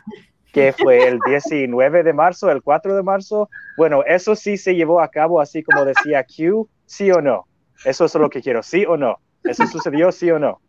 que 0.54 0.72
fue 0.72 1.08
el 1.08 1.20
19 1.28 2.04
de 2.04 2.14
marzo, 2.14 2.50
el 2.50 2.62
4 2.62 2.96
de 2.96 3.04
marzo. 3.04 3.50
Bueno, 3.76 4.04
eso 4.06 4.36
sí 4.36 4.56
se 4.56 4.76
llevó 4.76 5.02
a 5.02 5.10
cabo 5.10 5.42
así 5.42 5.64
como 5.64 5.84
decía 5.84 6.24
Q, 6.24 6.70
sí 6.86 7.12
o 7.12 7.22
no. 7.22 7.48
Eso 7.84 8.06
es 8.06 8.16
lo 8.16 8.30
que 8.30 8.42
quiero, 8.42 8.64
sí 8.64 8.86
o 8.86 8.96
no. 8.96 9.18
¿Eso 9.44 9.68
sucedió, 9.68 10.12
sí 10.12 10.32
o 10.32 10.40
no? 10.40 10.62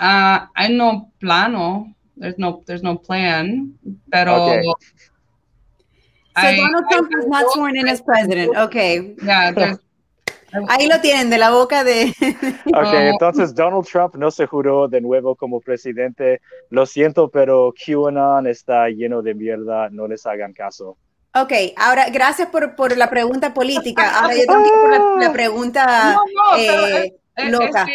Uh, 0.00 0.44
hay 0.54 0.76
no 0.76 1.10
plano, 1.18 1.94
there's 2.18 2.38
no, 2.38 2.62
there's 2.66 2.82
no 2.82 3.00
plan, 3.00 3.78
pero... 4.10 4.44
Okay. 4.44 4.62
So 6.42 6.56
Donald 6.56 6.84
Trump 6.90 7.10
is 7.18 7.26
not 7.26 7.44
sworn 7.52 7.76
in 7.76 7.88
as 7.88 8.02
president. 8.02 8.56
Okay. 8.56 9.14
Yeah, 9.22 9.76
Ahí 10.68 10.86
lo 10.86 11.00
tienen, 11.00 11.28
de 11.28 11.38
la 11.38 11.50
boca 11.50 11.84
de... 11.84 12.12
Ok, 12.74 12.92
entonces 12.92 13.54
Donald 13.54 13.86
Trump 13.86 14.14
no 14.14 14.30
se 14.30 14.46
juró 14.46 14.88
de 14.88 15.00
nuevo 15.00 15.36
como 15.36 15.60
presidente. 15.60 16.40
Lo 16.70 16.86
siento, 16.86 17.28
pero 17.28 17.72
QAnon 17.72 18.46
está 18.46 18.88
lleno 18.88 19.22
de 19.22 19.34
mierda, 19.34 19.90
no 19.90 20.08
les 20.08 20.26
hagan 20.26 20.52
caso. 20.52 20.96
Ok, 21.34 21.52
ahora 21.76 22.08
gracias 22.10 22.48
por, 22.48 22.74
por 22.74 22.96
la 22.96 23.10
pregunta 23.10 23.52
política. 23.52 24.18
Ahora 24.18 24.34
yo 24.34 24.46
tengo 24.46 24.62
que 24.62 24.68
ir 24.68 25.00
por 25.00 25.22
la, 25.22 25.32
pregunta 25.32 26.16
eh, 26.56 27.12
loca. 27.50 27.86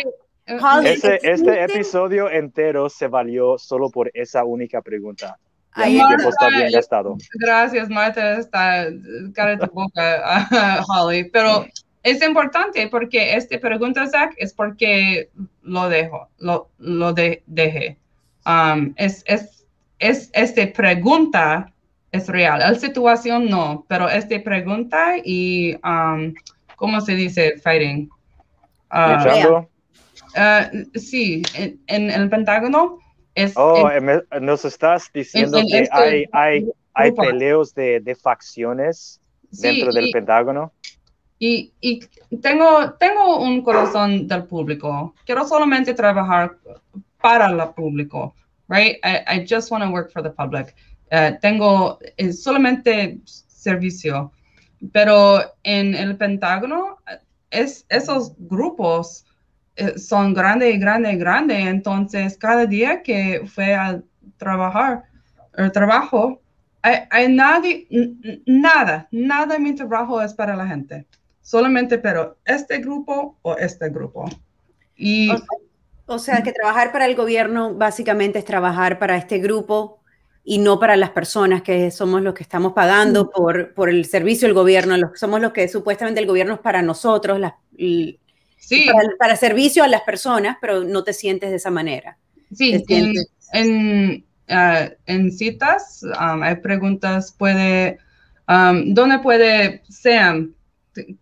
este, 0.86 1.32
este 1.32 1.64
episodio 1.64 2.30
entero 2.30 2.90
se 2.90 3.08
valió 3.08 3.58
solo 3.58 3.90
por 3.90 4.12
esa 4.14 4.44
única 4.44 4.82
pregunta. 4.82 5.40
Ahí 5.76 6.00
está 6.00 6.50
bien 6.50 6.72
gastado. 6.72 7.18
Gracias, 7.34 7.90
Marta, 7.90 8.38
está 8.38 8.88
cara 9.34 9.56
de 9.56 9.66
boca, 9.68 10.48
Holly. 10.88 11.30
Pero 11.32 11.66
es 12.04 12.22
importante 12.22 12.88
porque 12.88 13.36
esta 13.36 13.60
pregunta, 13.60 14.06
Zach, 14.08 14.34
es 14.38 14.54
porque 14.54 15.30
lo 15.62 15.90
dejo, 15.90 16.28
lo, 16.38 16.70
lo 16.78 17.14
de, 17.14 17.44
dejé. 17.48 17.98
Um, 18.46 18.94
es, 18.98 19.24
es, 19.26 19.66
es, 20.00 20.30
esta 20.34 20.72
pregunta 20.74 21.72
es 22.12 22.28
real. 22.28 22.60
La 22.60 22.76
situación 22.76 23.50
no, 23.50 23.86
pero 23.88 24.10
esta 24.10 24.42
pregunta 24.44 25.16
y, 25.24 25.76
um, 25.84 26.34
¿cómo 26.76 27.02
se 27.02 27.16
dice? 27.16 27.58
Fighting. 27.64 28.10
Uh, 28.92 29.66
uh, 30.38 31.00
sí, 31.00 31.42
en, 31.56 32.12
el 32.12 32.30
Pentágono. 32.30 33.00
Es, 33.36 33.54
oh, 33.56 33.90
nos 34.42 34.66
estás 34.66 35.10
diciendo 35.12 35.60
que 35.70 35.80
este 35.80 35.96
hay, 35.96 36.26
hay, 36.32 36.70
hay 36.94 37.12
peleos 37.12 37.74
de, 37.74 38.00
de 38.00 38.16
facciones 38.16 39.20
dentro 39.50 39.92
del 39.92 40.12
Pentágono. 40.12 40.72
Y, 41.40 41.74
y, 41.82 42.00
tengo, 42.42 42.94
tengo 42.94 43.40
un 43.40 43.64
corazón 43.64 44.28
del 44.28 44.46
público. 44.46 45.14
Quiero 45.26 45.46
solamente 45.46 45.94
trabajar 45.94 46.58
para 47.22 47.48
el 47.48 47.74
público, 47.74 48.36
right? 48.70 48.98
I, 49.04 49.40
I 49.40 49.46
just 49.46 49.72
want 49.72 49.84
to 49.84 49.90
work 49.90 50.12
for 50.12 50.22
the 50.22 50.30
public. 50.30 50.76
Uh, 51.12 51.38
tengo 51.42 52.00
eh, 52.18 52.32
solamente 52.32 53.20
servicio. 53.26 54.32
Pero 54.92 55.42
en 55.64 55.96
el 55.96 56.18
Pentágono, 56.18 56.98
es, 57.50 57.86
esos 57.90 58.34
grupos 58.38 59.26
eh, 59.26 59.33
son 59.98 60.34
grandes 60.34 60.76
y 60.76 60.78
grandes 60.78 61.14
y 61.14 61.18
grandes. 61.18 61.68
Entonces, 61.68 62.38
cada 62.38 62.66
día 62.66 63.02
que 63.04 63.44
fue 63.46 63.74
a 63.74 64.02
trabajar, 64.38 65.04
el 65.56 65.72
trabajo, 65.72 66.42
hay, 66.82 67.00
hay 67.10 67.34
nadie, 67.34 67.88
nada, 68.46 69.08
nada 69.12 69.58
mi 69.60 69.74
trabajo 69.74 70.22
es 70.22 70.34
para 70.34 70.56
la 70.56 70.68
gente 70.68 71.08
solamente, 71.44 72.00
pero 72.00 72.38
este 72.46 72.80
grupo 72.80 73.38
o 73.44 73.56
este 73.56 73.90
grupo. 73.90 74.26
Y, 74.96 75.30
o, 76.08 76.18
sea, 76.18 76.42
que 76.42 76.54
trabajar 76.54 76.92
para 76.92 77.06
el 77.06 77.16
gobierno 77.16 77.76
básicamente 77.76 78.40
es 78.40 78.46
trabajar 78.46 78.98
para 78.98 79.18
este 79.18 79.38
grupo 79.38 80.00
y 80.44 80.58
no 80.58 80.80
para 80.80 80.96
las 80.96 81.12
personas 81.12 81.62
que 81.62 81.92
somos 81.92 82.22
los 82.22 82.34
que 82.34 82.44
estamos 82.44 82.74
pagando 82.74 83.30
por, 83.30 83.74
por 83.74 83.90
el 83.90 84.06
servicio 84.06 84.48
del 84.48 84.56
gobierno, 84.56 84.98
los, 84.98 85.20
somos 85.20 85.40
los 85.42 85.54
que 85.54 85.68
supuestamente 85.68 86.20
el 86.20 86.28
gobierno 86.28 86.56
es 86.56 86.60
para 86.60 86.82
nosotros, 86.82 87.40
sí. 88.66 88.88
para, 89.20 89.36
servicio 89.36 89.84
a 89.84 89.88
las 89.88 90.02
personas, 90.02 90.58
pero 90.60 90.84
no 90.84 91.04
te 91.04 91.14
sientes 91.14 91.50
de 91.50 91.58
esa 91.58 91.72
manera. 91.72 92.18
Sí, 92.56 92.84
en, 93.52 94.26
ah, 94.50 94.90
en, 95.06 95.32
citas 95.32 96.02
um, 96.04 96.44
hay 96.44 96.56
preguntas, 96.56 97.34
puede, 97.38 98.00
um, 98.48 98.94
¿dónde 98.94 99.20
puede 99.20 99.84
Sam 99.90 100.54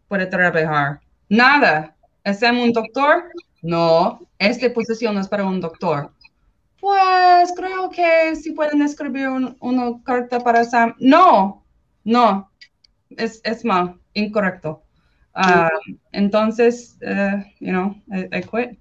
puede 0.07 0.25
trabajar. 0.27 0.99
Nada. 1.29 1.95
¿Es 2.23 2.41
un 2.41 2.73
doctor? 2.73 3.23
No, 3.61 4.19
esta 4.37 4.71
posición 4.73 5.17
es 5.17 5.27
para 5.27 5.45
un 5.45 5.59
doctor. 5.59 6.11
Pues 6.79 7.53
creo 7.55 7.89
que 7.89 8.35
si 8.35 8.51
pueden 8.51 8.81
escribir 8.81 9.29
una 9.59 10.01
carta 10.03 10.39
para 10.39 10.63
Sam. 10.63 10.95
No, 10.99 11.63
no, 12.03 12.51
es, 13.11 13.39
es 13.43 13.63
mal, 13.63 13.99
incorrecto. 14.13 14.83
Ah, 15.33 15.69
entonces, 16.11 16.97
uh, 17.03 17.41
you 17.59 17.71
know, 17.71 17.95
I, 18.11 18.41
quit. 18.41 18.77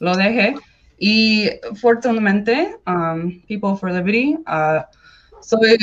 Lo 0.00 0.14
dejé. 0.14 0.54
Y 0.98 1.50
afortunadamente, 1.70 2.76
um, 2.86 3.40
People 3.48 3.76
for 3.76 3.90
Liberty, 3.90 4.36
uh, 4.46 4.82
soy, 5.40 5.76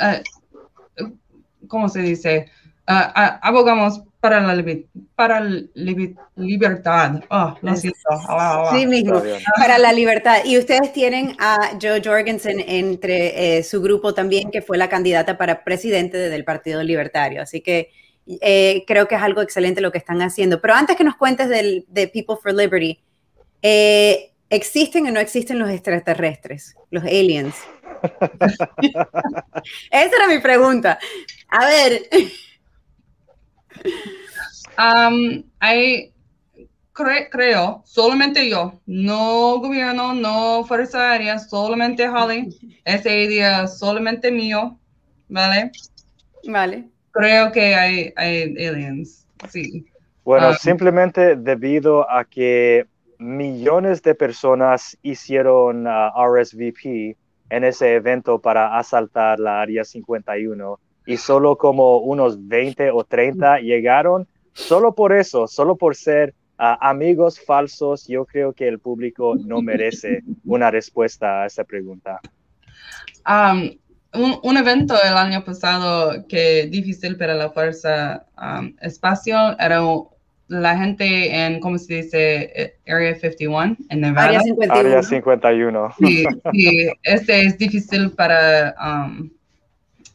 uh, 0.00 1.06
¿cómo 1.68 1.88
se 1.88 2.00
dice? 2.02 2.50
uh, 2.88 3.38
abogamos 3.42 4.02
para 4.20 4.40
la, 4.40 4.64
para 5.14 5.40
libertad. 6.34 7.22
Oh, 7.28 7.56
lo 7.60 7.76
siento. 7.76 7.98
Sí, 8.72 8.86
mismo, 8.86 9.22
para 9.58 9.78
la 9.78 9.92
libertad. 9.92 10.38
Y 10.44 10.56
ustedes 10.56 10.92
tienen 10.92 11.36
a 11.38 11.72
Joe 11.80 12.00
Jorgensen 12.02 12.64
entre 12.66 13.58
eh, 13.58 13.62
su 13.62 13.82
grupo 13.82 14.14
también, 14.14 14.50
que 14.50 14.62
fue 14.62 14.78
la 14.78 14.88
candidata 14.88 15.36
para 15.36 15.62
presidente 15.62 16.16
del 16.16 16.44
Partido 16.44 16.82
Libertario. 16.82 17.42
Así 17.42 17.60
que 17.60 17.90
eh, 18.26 18.84
creo 18.86 19.06
que 19.06 19.14
es 19.14 19.22
algo 19.22 19.42
excelente 19.42 19.80
lo 19.80 19.92
que 19.92 19.98
están 19.98 20.22
haciendo. 20.22 20.60
Pero 20.60 20.74
antes 20.74 20.96
que 20.96 21.04
nos 21.04 21.16
cuentes 21.16 21.48
del, 21.48 21.84
de 21.88 22.08
People 22.08 22.36
for 22.42 22.54
Liberty, 22.54 23.00
eh, 23.62 24.32
¿existen 24.50 25.06
o 25.06 25.10
no 25.10 25.20
existen 25.20 25.58
los 25.58 25.70
extraterrestres, 25.70 26.74
los 26.90 27.04
aliens? 27.04 27.54
Esa 29.90 30.16
era 30.16 30.28
mi 30.28 30.38
pregunta. 30.38 30.98
A 31.48 31.66
ver. 31.66 32.02
Um, 34.78 35.44
hay, 35.60 36.12
creo, 37.30 37.82
solamente 37.84 38.48
yo, 38.48 38.80
no 38.86 39.58
gobierno, 39.60 40.14
no 40.14 40.64
fuerza 40.64 41.12
aérea, 41.12 41.38
solamente 41.38 42.08
Holly, 42.08 42.80
esa 42.84 43.10
idea 43.10 43.66
solamente 43.66 44.30
mío, 44.30 44.78
¿vale? 45.28 45.70
Vale. 46.46 46.93
Creo 47.14 47.52
que 47.52 47.74
hay, 47.74 48.12
aliens, 48.16 49.26
sí. 49.48 49.86
Bueno, 50.24 50.50
um, 50.50 50.54
simplemente 50.54 51.36
debido 51.36 52.10
a 52.10 52.24
que 52.24 52.86
millones 53.18 54.02
de 54.02 54.16
personas 54.16 54.98
hicieron 55.02 55.86
uh, 55.86 56.10
RSVP 56.16 57.16
en 57.50 57.64
ese 57.64 57.94
evento 57.94 58.40
para 58.40 58.76
asaltar 58.76 59.38
la 59.38 59.60
Área 59.60 59.84
51 59.84 60.80
y 61.06 61.16
solo 61.16 61.56
como 61.56 61.98
unos 61.98 62.48
20 62.48 62.90
o 62.90 63.04
30 63.04 63.60
llegaron. 63.60 64.26
Solo 64.52 64.92
por 64.94 65.12
eso, 65.12 65.46
solo 65.46 65.76
por 65.76 65.94
ser 65.94 66.34
ah, 66.58 66.78
amigos 66.80 67.40
falsos, 67.40 68.08
yo 68.08 68.24
creo 68.24 68.52
que 68.52 68.66
el 68.66 68.80
público 68.80 69.36
no 69.36 69.62
merece 69.62 70.22
una 70.44 70.70
respuesta 70.70 71.42
a 71.42 71.46
esa 71.46 71.62
pregunta. 71.64 72.20
Um, 73.26 73.70
un, 74.14 74.56
evento 74.56 74.94
el 75.02 75.16
año 75.16 75.44
pasado 75.44 76.26
que 76.28 76.66
difícil 76.66 77.16
para 77.16 77.34
la 77.34 77.50
fuerza 77.50 78.26
um, 78.40 78.74
espacial 78.80 79.56
era 79.58 79.80
la 80.48 80.76
gente 80.76 81.34
en, 81.34 81.60
¿cómo 81.60 81.78
se 81.78 82.02
dice? 82.02 82.52
Eh, 82.54 82.76
Area 82.86 83.14
51 83.14 83.76
en 83.88 84.00
Nevada. 84.00 84.28
Área 84.28 84.40
51. 84.40 84.88
Área 84.88 85.02
51. 85.02 85.94
Sí, 85.98 86.24
sí, 86.52 86.88
este 87.02 87.46
es 87.46 87.58
difícil 87.58 88.10
para 88.12 88.74
um, 88.80 89.30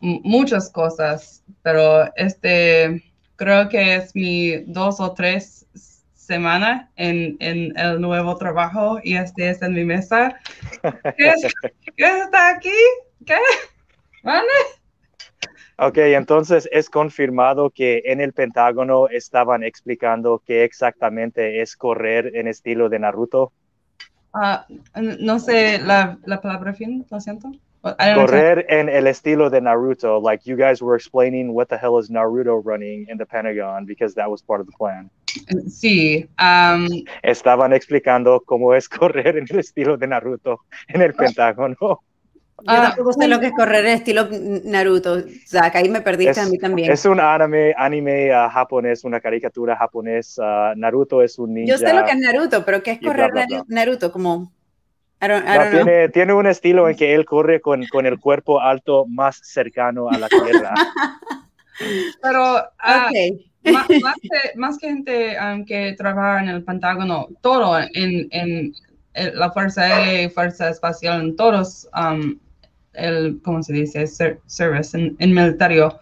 muchas 0.02 0.70
cosas, 0.70 1.44
pero 1.64 2.14
este 2.16 3.04
creo 3.36 3.70
que 3.70 3.96
es 3.96 4.16
mi 4.16 4.58
dos 4.68 5.00
o 5.00 5.14
tres 5.14 5.66
semana 6.14 6.92
en, 6.96 7.38
en, 7.40 7.76
el 7.76 8.00
nuevo 8.00 8.36
trabajo 8.38 9.00
y 9.04 9.16
este 9.16 9.50
es 9.50 9.64
en 9.64 9.74
mi 9.74 9.84
mesa. 9.84 10.40
¿Qué, 11.18 11.34
está 11.98 12.50
aquí? 12.50 12.70
¿Qué? 13.26 13.36
¿Vale? 14.30 14.48
Ok, 15.80 15.98
entonces 15.98 16.70
es 16.72 16.88
confirmado 16.88 17.72
que 17.72 18.04
en 18.06 18.22
el 18.22 18.32
Pentágono 18.32 19.08
estaban 19.08 19.64
explicando 19.64 20.44
qué 20.46 20.64
exactamente 20.64 21.64
es 21.64 21.76
correr 21.76 22.36
en 22.36 22.48
estilo 22.48 22.90
de 22.90 23.00
Naruto. 23.00 23.52
Ah, 24.32 24.68
no 25.20 25.40
sé 25.40 25.80
la, 25.80 26.20
la 26.26 26.42
palabra 26.42 26.74
fin, 26.74 27.08
lo 27.10 27.20
siento. 27.20 27.50
Correr 27.82 28.68
en 28.70 28.88
el 28.88 29.08
estilo 29.08 29.50
de 29.50 29.62
Naruto, 29.62 30.22
like 30.22 30.48
you 30.48 30.56
guys 30.56 30.80
were 30.80 30.96
explaining 30.96 31.50
what 31.56 31.70
the 31.70 31.78
hell 31.78 31.98
is 31.98 32.12
Naruto 32.12 32.62
running 32.64 33.08
in 33.10 33.18
the 33.18 33.26
Pentagon 33.26 33.86
because 33.86 34.14
that 34.14 34.30
was 34.30 34.44
part 34.44 34.62
of 34.62 34.68
the 34.68 34.74
plan. 34.78 35.10
Sí. 35.70 36.28
Um, 36.38 36.88
Estaban 37.24 37.74
explicando 37.74 38.44
cómo 38.46 38.76
es 38.76 38.88
correr 39.00 39.38
en 39.38 39.48
el 39.50 39.60
estilo 39.60 39.98
de 39.98 40.06
Naruto 40.06 40.60
en 40.88 41.02
el 41.02 41.16
Pentágono. 41.16 42.04
Yo 42.62 42.72
ah, 42.72 42.82
tampoco 42.90 43.14
sé 43.14 43.28
lo 43.28 43.40
que 43.40 43.48
es 43.48 43.54
correr 43.54 43.86
en 43.86 43.94
estilo 43.94 44.28
Naruto, 44.64 45.24
Zach, 45.48 45.76
ahí 45.76 45.90
me 45.90 46.02
perdiste 46.02 46.40
a 46.40 46.46
mí 46.46 46.58
también. 46.58 46.92
Es 46.92 47.06
un 47.06 47.20
anime, 47.20 47.74
anime 47.78 48.32
uh, 48.32 48.50
japonés, 48.50 49.04
una 49.04 49.20
caricatura 49.20 49.76
japonesa. 49.76 50.74
Uh, 50.74 50.80
Naruto 50.80 51.22
es 51.22 51.40
un 51.40 51.54
ninja. 51.54 51.74
Yo 51.74 51.78
sé 51.78 51.94
lo 51.94 52.06
que 52.06 52.12
es 52.12 52.18
Naruto, 52.18 52.66
pero 52.66 52.84
¿qué 52.84 52.92
es 52.92 53.00
correr 53.00 53.32
Naruto? 53.68 54.12
Como 54.12 54.52
tiene, 55.20 56.10
tiene, 56.10 56.34
un 56.34 56.48
estilo 56.48 56.88
en 56.88 56.96
que 56.96 57.14
él 57.14 57.26
corre 57.26 57.60
con, 57.60 57.86
con, 57.88 58.06
el 58.06 58.20
cuerpo 58.20 58.62
alto 58.62 59.06
más 59.06 59.40
cercano 59.44 60.10
a 60.10 60.18
la 60.18 60.28
tierra. 60.30 60.74
Pero 62.22 62.42
ah, 62.80 63.10
más, 64.56 64.78
que, 64.78 64.88
gente 64.88 65.38
um, 65.42 65.66
que 65.66 65.94
trabaja 65.98 66.42
en 66.42 66.50
el 66.50 66.64
Pentágono, 66.64 67.28
todo 67.42 67.78
en, 67.80 68.28
en, 68.32 68.74
la 69.14 69.52
Fuerza 69.52 69.82
Aérea 69.82 70.30
Fuerza 70.30 70.70
Espacial, 70.70 71.22
en 71.22 71.36
todos, 71.36 71.90
um, 71.94 72.40
el, 72.94 73.40
¿cómo 73.44 73.62
se 73.64 73.74
dice? 73.74 74.06
service, 74.08 74.98
en, 74.98 75.16
en 75.20 75.34
militario. 75.34 76.00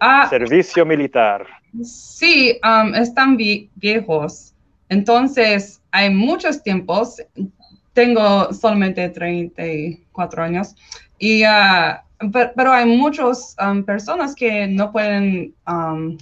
Ah, 0.00 0.26
Servicio 0.28 0.84
militar. 0.84 1.46
Sí, 1.82 2.58
um, 2.64 2.94
están 2.94 3.36
viejos. 3.36 4.54
Entonces, 4.88 5.82
hay 5.90 6.10
muchos 6.10 6.62
tiempos 6.62 7.20
tengo 7.96 8.52
solamente 8.52 9.08
34 9.08 10.42
años, 10.42 10.76
y, 11.18 11.44
uh, 11.44 11.96
pero, 12.54 12.70
hay 12.70 12.84
muchas 12.84 13.56
um, 13.58 13.82
personas 13.82 14.34
que 14.34 14.66
no 14.66 14.92
pueden 14.92 15.54
um, 15.66 16.18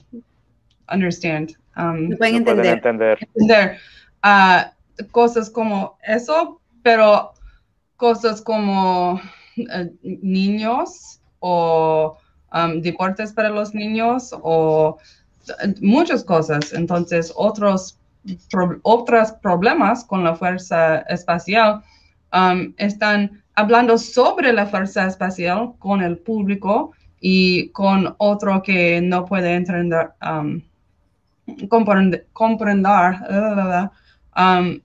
understand. 0.93 1.57
Um, 1.77 2.11
no 2.11 2.17
pueden 2.17 2.37
entender, 2.37 3.19
entender. 3.35 3.79
Uh, 4.23 5.05
cosas 5.11 5.51
como 5.51 5.99
eso, 6.05 6.61
pero 6.85 7.33
cosas 7.97 8.41
como 8.41 9.21
niños 10.03 11.21
o 11.41 12.17
deportes 12.81 13.33
para 13.33 13.51
los 13.51 13.75
niños 13.75 14.35
o 14.43 14.99
muchas 15.81 16.25
cosas. 16.25 16.73
Entonces, 16.73 17.33
otros 17.37 17.99
otros 18.83 19.33
problemas 19.43 20.05
con 20.05 20.25
la 20.25 20.35
fuerza 20.35 20.99
espacial, 21.09 21.83
um, 22.33 22.73
están 22.79 23.43
hablando 23.55 23.99
sobre 23.99 24.53
la 24.53 24.67
fuerza 24.67 25.07
espacial 25.07 25.75
con 25.79 26.03
el 26.03 26.19
público 26.19 26.93
y 27.21 27.69
con 27.71 28.15
otro 28.19 28.63
que 28.63 29.01
no 29.01 29.25
puede 29.25 29.55
entender, 29.55 30.11
um, 30.23 30.63
comprender, 31.69 32.27
um, 34.37 34.81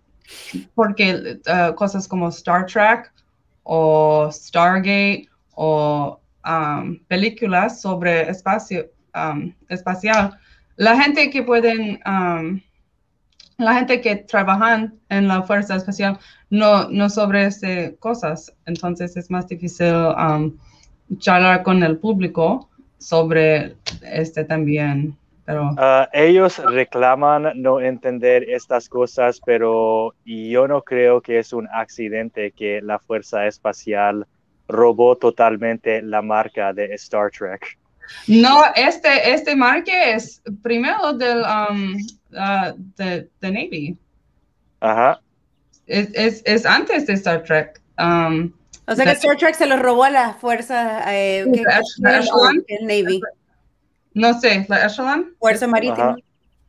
porque 0.75 1.39
uh, 1.47 1.73
cosas 1.75 2.07
como 2.07 2.29
Star 2.29 2.65
Trek 2.65 3.11
o 3.71 4.31
Stargate 4.31 5.29
o 5.51 6.19
películas 7.07 7.81
sobre 7.81 8.27
espacio 8.27 8.89
espacial, 9.69 10.35
la 10.77 10.99
gente 10.99 11.29
que 11.29 11.43
pueden 11.43 11.99
la 13.59 13.73
gente 13.75 14.01
que 14.01 14.15
trabaja 14.15 14.91
en 15.09 15.27
la 15.27 15.43
Fuerza 15.43 15.75
Espacial 15.75 16.17
no, 16.49 16.89
no 16.89 17.09
sobre 17.09 17.45
este 17.45 17.95
cosas, 17.99 18.51
entonces 18.65 19.15
es 19.17 19.29
más 19.29 19.47
difícil 19.47 19.93
um, 19.93 20.57
charlar 21.17 21.61
con 21.61 21.83
el 21.83 21.97
público 21.97 22.69
sobre 22.97 23.75
este 24.01 24.45
también. 24.45 25.15
Pero... 25.49 25.71
Ah, 25.79 26.07
ellos 26.13 26.59
reclaman 26.59 27.53
no 27.55 27.79
entender 27.79 28.47
estas 28.47 28.87
cosas, 28.87 29.41
pero 29.43 30.13
yo 30.23 30.67
no 30.67 30.83
creo 30.83 31.21
que 31.21 31.39
es 31.39 31.53
un 31.53 31.67
accidente 31.73 32.51
que 32.51 32.81
la 32.83 32.99
Fuerza 32.99 33.47
Espacial 33.47 34.27
robó 34.67 35.15
totalmente 35.15 36.03
la 36.03 36.21
marca 36.21 36.71
de 36.71 36.93
Star 36.93 37.31
Trek. 37.31 37.79
No, 38.27 38.61
este, 38.75 39.33
este 39.33 39.55
marque 39.55 40.13
es 40.13 40.39
primero 40.61 41.13
del, 41.13 41.39
um, 41.39 41.95
uh, 42.31 42.75
de, 42.95 43.27
de, 43.41 43.51
Navy. 43.51 43.97
Ajá. 44.81 45.19
Es, 45.87 46.09
es, 46.13 46.43
es, 46.45 46.63
antes 46.67 47.07
de 47.07 47.13
Star 47.13 47.41
Trek. 47.41 47.81
Um, 47.97 48.53
o 48.85 48.93
sea 48.93 49.03
que 49.03 49.11
Star 49.13 49.35
Trek 49.35 49.55
se 49.55 49.65
lo 49.65 49.77
robó 49.77 50.03
a 50.03 50.11
la 50.11 50.33
fuerza 50.35 51.03
eh, 51.11 51.43
que, 51.51 51.63
el 52.67 52.85
Navy. 52.85 53.19
No 54.13 54.39
sé, 54.39 54.65
la 54.69 54.85
Echelon. 54.85 55.35
Fuerza 55.39 55.67
Marítima. 55.67 56.17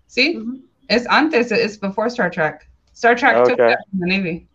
Sí, 0.07 0.37
uh 0.37 0.43
-huh. 0.43 0.63
es 0.89 1.07
antes, 1.09 1.53
es 1.53 1.79
before 1.79 2.09
Star 2.09 2.31
Trek. 2.31 2.69
Star 2.93 3.17
Trek 3.17 3.37
okay. 3.37 3.57
took 3.57 3.59
that 3.59 3.79
from 3.91 4.01
the 4.01 4.07
Navy. 4.07 4.49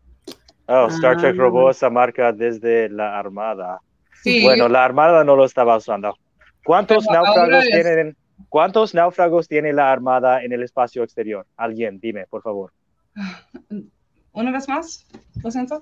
Oh, 0.68 0.88
Star 0.88 1.18
Trek 1.18 1.36
robó 1.36 1.68
ah. 1.68 1.72
esa 1.72 1.90
marca 1.90 2.32
desde 2.32 2.90
la 2.90 3.18
Armada. 3.18 3.80
Sí. 4.24 4.44
Bueno, 4.44 4.68
la 4.68 4.84
Armada 4.84 5.24
no 5.24 5.36
lo 5.36 5.46
estaba 5.46 5.78
usando. 5.78 6.16
¿Cuántos 6.64 7.06
náufragos 7.06 7.66
tienen? 7.66 8.18
¿Cuántos 8.50 8.94
náufragos 8.94 9.48
tiene 9.48 9.72
la 9.72 9.92
Armada 9.92 10.44
en 10.44 10.52
el 10.52 10.64
espacio 10.64 11.04
exterior? 11.04 11.46
Alguien, 11.58 12.00
dime, 12.00 12.26
por 12.28 12.42
favor. 12.42 12.74
Una 14.34 14.52
vez 14.52 14.68
más, 14.68 15.06
lo 15.42 15.52
siento. 15.52 15.80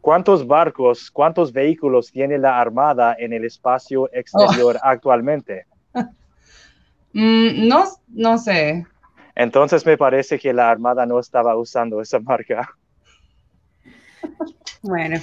¿Cuántos 0.00 0.46
barcos, 0.46 1.10
cuántos 1.10 1.52
vehículos 1.52 2.10
tiene 2.10 2.36
la 2.38 2.60
Armada 2.60 3.16
en 3.18 3.32
el 3.32 3.44
espacio 3.44 4.10
exterior 4.12 4.76
oh. 4.76 4.80
actualmente? 4.82 5.66
Mm, 7.18 7.66
no, 7.66 7.82
no 8.06 8.38
sé. 8.38 8.86
Entonces 9.34 9.84
me 9.84 9.98
parece 9.98 10.38
que 10.38 10.52
la 10.52 10.70
Armada 10.70 11.04
no 11.04 11.18
estaba 11.18 11.56
usando 11.56 12.00
esa 12.00 12.20
marca. 12.20 12.70
Bueno, 14.82 15.18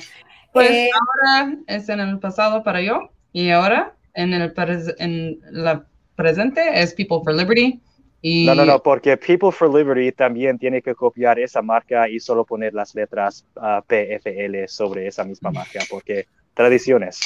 pues 0.51 0.71
eh, 0.71 0.89
ahora 0.93 1.55
es 1.67 1.87
en 1.87 2.01
el 2.01 2.19
pasado 2.19 2.63
para 2.63 2.81
yo 2.81 3.11
y 3.31 3.49
ahora 3.51 3.95
en 4.13 4.33
el 4.33 4.53
en 4.99 5.39
la 5.51 5.85
presente 6.17 6.81
es 6.81 6.93
People 6.93 7.19
for 7.23 7.33
Liberty. 7.33 7.81
Y... 8.21 8.45
No, 8.45 8.55
no, 8.55 8.65
no, 8.65 8.83
porque 8.83 9.15
People 9.15 9.53
for 9.53 9.73
Liberty 9.73 10.11
también 10.11 10.57
tiene 10.59 10.81
que 10.81 10.95
copiar 10.95 11.39
esa 11.39 11.61
marca 11.61 12.09
y 12.09 12.19
solo 12.19 12.43
poner 12.43 12.73
las 12.73 12.93
letras 12.93 13.45
uh, 13.55 13.81
PFL 13.87 14.67
sobre 14.67 15.07
esa 15.07 15.23
misma 15.23 15.51
marca, 15.51 15.79
porque 15.89 16.27
tradiciones. 16.53 17.21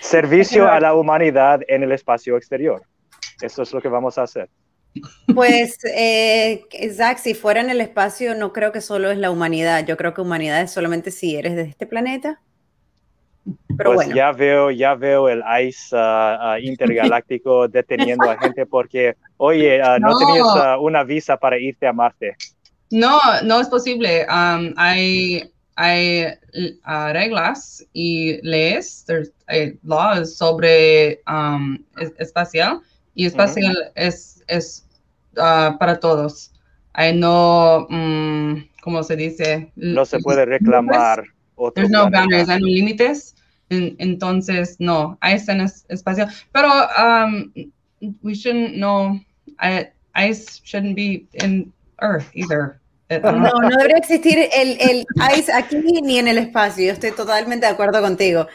Servicio 0.00 0.70
a 0.70 0.78
la 0.78 0.94
humanidad 0.94 1.62
en 1.68 1.84
el 1.84 1.92
espacio 1.92 2.36
exterior. 2.36 2.82
Eso 3.40 3.62
es 3.62 3.72
lo 3.72 3.80
que 3.80 3.88
vamos 3.88 4.18
a 4.18 4.22
hacer. 4.22 4.48
Pues, 5.34 5.78
eh, 5.84 6.64
Zach, 6.94 7.18
si 7.18 7.34
fuera 7.34 7.60
en 7.60 7.68
el 7.68 7.80
espacio, 7.80 8.34
no 8.34 8.52
creo 8.52 8.72
que 8.72 8.80
solo 8.80 9.10
es 9.10 9.18
la 9.18 9.30
humanidad. 9.30 9.86
Yo 9.86 9.96
creo 9.96 10.14
que 10.14 10.22
humanidad 10.22 10.62
es 10.62 10.70
solamente 10.70 11.10
si 11.10 11.36
eres 11.36 11.54
de 11.54 11.62
este 11.62 11.86
planeta 11.86 12.40
pues 13.84 14.08
ya 14.14 14.32
veo, 14.32 14.70
ya 14.70 14.94
veo 14.94 15.28
el 15.28 15.42
ICE 15.62 15.96
uh, 15.96 15.98
uh, 15.98 16.58
intergaláctico 16.60 17.68
deteniendo 17.68 18.28
a 18.30 18.38
gente 18.38 18.66
porque, 18.66 19.16
oye, 19.36 19.80
uh, 19.80 19.98
no, 20.00 20.18
tenías 20.18 20.46
una 20.80 21.04
visa 21.04 21.36
para 21.36 21.58
irte 21.58 21.86
a 21.86 21.92
Marte. 21.92 22.36
No, 22.90 23.18
no 23.44 23.60
es 23.60 23.68
posible. 23.68 24.26
Um, 24.28 24.72
hay 24.76 25.50
hay 25.78 26.24
reglas 27.12 27.84
y 27.92 28.40
leyes, 28.42 29.04
hay 29.46 29.78
laws 29.82 30.36
sobre 30.36 31.20
um, 31.28 31.76
espacial 32.18 32.80
y 33.16 33.26
espacial 33.26 33.90
es, 33.96 34.44
es 34.46 34.86
para 35.34 35.98
todos. 35.98 36.52
Hay 36.92 37.18
no, 37.18 37.86
um, 37.90 38.64
¿cómo 38.82 39.02
se 39.02 39.16
dice? 39.16 39.72
No 39.74 40.04
se 40.04 40.20
puede 40.20 40.44
reclamar. 40.44 41.24
There's 41.74 41.90
no 41.90 42.08
boundaries, 42.08 42.48
hay 42.48 42.60
no 42.60 42.66
límites 42.66 43.34
entonces, 43.70 44.76
no, 44.78 45.18
ice 45.22 45.50
en 45.50 45.60
espacial. 45.88 46.30
Pero 46.52 46.68
um, 46.98 47.52
we 48.22 48.34
shouldn't 48.34 48.74
know, 48.76 49.18
ice 50.14 50.60
shouldn't 50.64 50.94
be 50.94 51.26
in 51.34 51.72
Earth 52.00 52.30
either. 52.34 52.80
Uh, 53.08 53.20
no, 53.22 53.52
no 53.52 53.68
debería 53.68 53.98
existir 53.98 54.36
el, 54.52 54.78
el, 54.80 55.06
ice 55.38 55.52
aquí 55.52 55.76
ni 56.02 56.18
en 56.18 56.26
el 56.26 56.38
espacio. 56.38 56.86
Yo 56.86 56.92
estoy 56.92 57.12
totalmente 57.12 57.66
de 57.66 57.72
acuerdo 57.72 58.00
contigo. 58.00 58.48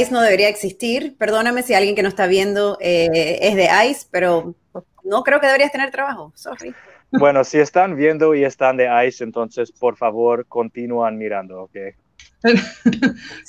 Ice 0.00 0.10
no 0.10 0.20
debería 0.20 0.48
existir. 0.48 1.16
Perdóname 1.16 1.62
si 1.62 1.74
alguien 1.74 1.94
que 1.94 2.02
no 2.02 2.08
está 2.08 2.26
viendo 2.26 2.76
eh, 2.80 3.38
es 3.40 3.54
de 3.54 3.68
ice, 3.88 4.06
pero 4.10 4.54
no 5.04 5.22
creo 5.22 5.40
que 5.40 5.46
deberías 5.46 5.70
tener 5.70 5.90
trabajo. 5.90 6.32
Sorry. 6.34 6.74
Bueno, 7.12 7.44
si 7.44 7.58
están 7.58 7.94
viendo 7.96 8.34
y 8.34 8.44
están 8.44 8.76
de 8.76 8.88
ICE, 9.06 9.22
entonces 9.22 9.70
por 9.70 9.96
favor 9.96 10.46
continúan 10.46 11.16
mirando, 11.16 11.62
¿ok? 11.62 11.76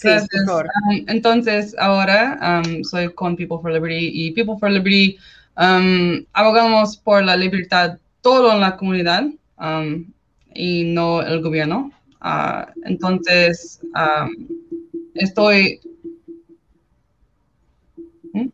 Gracias. 0.03 0.27
Um, 0.47 1.05
entonces, 1.08 1.75
ahora 1.79 2.62
um, 2.63 2.84
soy 2.84 3.12
con 3.13 3.36
People 3.36 3.58
for 3.62 3.71
Liberty 3.71 4.12
y 4.13 4.31
People 4.31 4.55
for 4.60 4.69
Liberty 4.69 5.17
um, 5.58 6.23
abogamos 6.34 6.97
por 6.97 7.23
la 7.23 7.36
libertad 7.36 7.97
todo 8.21 8.53
en 8.53 8.62
la 8.62 8.77
comunidad 8.77 9.25
y 10.55 10.85
no 10.85 11.21
el 11.21 11.41
gobierno. 11.41 11.91
Uh, 12.21 12.65
entonces, 12.85 13.79
estoy... 15.13 15.79
¿Mm? 18.33 18.47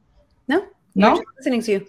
¿No? 0.47 0.63
No? 0.93 1.21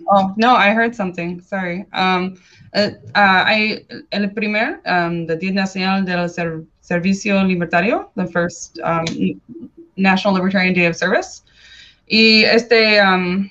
Oh, 0.07 0.33
no, 0.37 0.55
I 0.55 0.71
heard 0.71 0.95
something. 0.95 1.41
Sorry. 1.41 1.85
Um, 1.93 2.37
uh, 2.75 2.91
uh, 3.17 3.45
I, 3.47 3.85
el 4.13 4.29
primer, 4.31 4.81
um, 4.87 5.27
the 5.27 5.37
Día 5.37 5.53
Nacional 5.53 6.05
del 6.05 6.29
Ser 6.29 6.65
Servicio 6.81 7.43
Libertario, 7.43 8.11
the 8.15 8.27
first 8.27 8.79
um, 8.85 9.05
National 9.97 10.35
Libertarian 10.35 10.75
Day 10.75 10.87
of 10.87 10.97
Service. 10.97 11.43
Y 12.07 12.45
este, 12.45 13.01
um, 13.03 13.49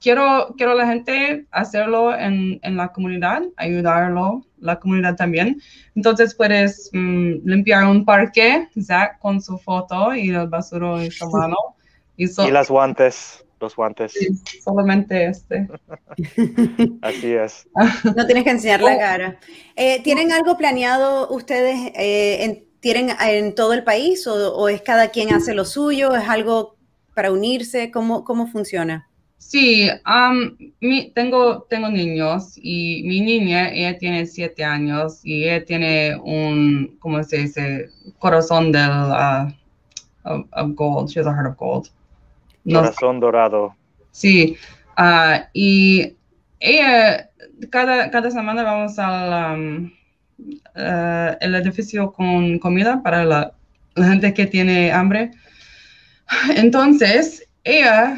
quiero, 0.00 0.54
quiero 0.56 0.74
la 0.74 0.86
gente 0.86 1.46
hacerlo 1.50 2.16
en, 2.16 2.58
en, 2.62 2.76
la 2.76 2.88
comunidad, 2.92 3.42
ayudarlo, 3.56 4.46
la 4.58 4.78
comunidad 4.78 5.16
también. 5.16 5.60
Entonces 5.94 6.34
puedes 6.34 6.90
um, 6.94 7.40
limpiar 7.44 7.84
un 7.84 8.04
parque, 8.04 8.68
Zach, 8.80 9.18
con 9.18 9.42
su 9.42 9.58
foto 9.58 10.14
y 10.14 10.30
el 10.30 10.48
basuro 10.48 11.00
en 11.00 11.10
su 11.10 11.28
mano. 11.30 11.56
Y, 12.16 12.24
y 12.24 12.50
las 12.50 12.68
guantes 12.70 13.44
los 13.60 13.76
guantes. 13.76 14.14
solamente 14.64 15.26
este. 15.26 15.68
Así 17.02 17.32
es. 17.32 17.68
No 18.16 18.26
tienes 18.26 18.44
que 18.44 18.50
enseñar 18.50 18.80
la 18.80 18.94
oh. 18.94 18.98
cara. 18.98 19.38
Eh, 19.76 20.02
¿Tienen 20.02 20.32
algo 20.32 20.56
planeado 20.56 21.28
ustedes? 21.28 21.92
Eh, 21.94 22.44
en, 22.44 22.64
¿Tienen 22.80 23.10
en 23.20 23.54
todo 23.54 23.74
el 23.74 23.84
país 23.84 24.26
o, 24.26 24.68
es 24.68 24.80
cada 24.80 25.08
quien 25.08 25.34
hace 25.34 25.52
lo 25.52 25.66
suyo? 25.66 26.16
¿Es 26.16 26.26
algo 26.28 26.76
para 27.20 27.32
unirse? 27.32 27.90
¿Cómo, 27.90 28.24
cómo 28.24 28.46
funciona? 28.46 29.06
Sí, 29.36 29.90
mi, 30.80 31.10
tengo, 31.10 31.64
tengo 31.68 31.90
niños 31.90 32.54
y 32.56 33.02
mi 33.04 33.20
niña, 33.20 33.68
ella 33.68 33.98
tiene 33.98 34.24
siete 34.24 34.64
años 34.64 35.20
y 35.22 35.44
ella 35.44 35.62
tiene 35.62 36.16
un, 36.16 36.96
¿cómo 36.98 37.22
se 37.22 37.36
dice? 37.36 37.90
Corazón 38.18 38.72
del, 38.72 38.88
uh, 38.88 39.52
of 40.52 40.74
gold. 40.74 41.10
She 41.10 41.20
has 41.20 41.26
a 41.26 41.30
heart 41.30 41.48
of 41.48 41.58
gold. 41.58 41.88
Corazón 42.64 43.20
dorado. 43.20 43.74
Sí, 44.12 44.56
uh, 44.96 45.44
y 45.52 46.16
ella, 46.58 47.28
cada, 47.68 48.10
cada 48.10 48.30
semana 48.30 48.62
vamos 48.62 48.98
al 48.98 49.58
um, 49.58 49.92
uh, 50.74 51.36
el 51.38 51.54
edificio 51.54 52.12
con 52.12 52.58
comida 52.58 53.02
para 53.02 53.26
la, 53.26 53.52
la, 53.94 54.06
gente 54.08 54.32
que 54.32 54.46
tiene 54.46 54.90
hambre. 54.90 55.32
Entonces, 56.56 57.46
ella, 57.64 58.16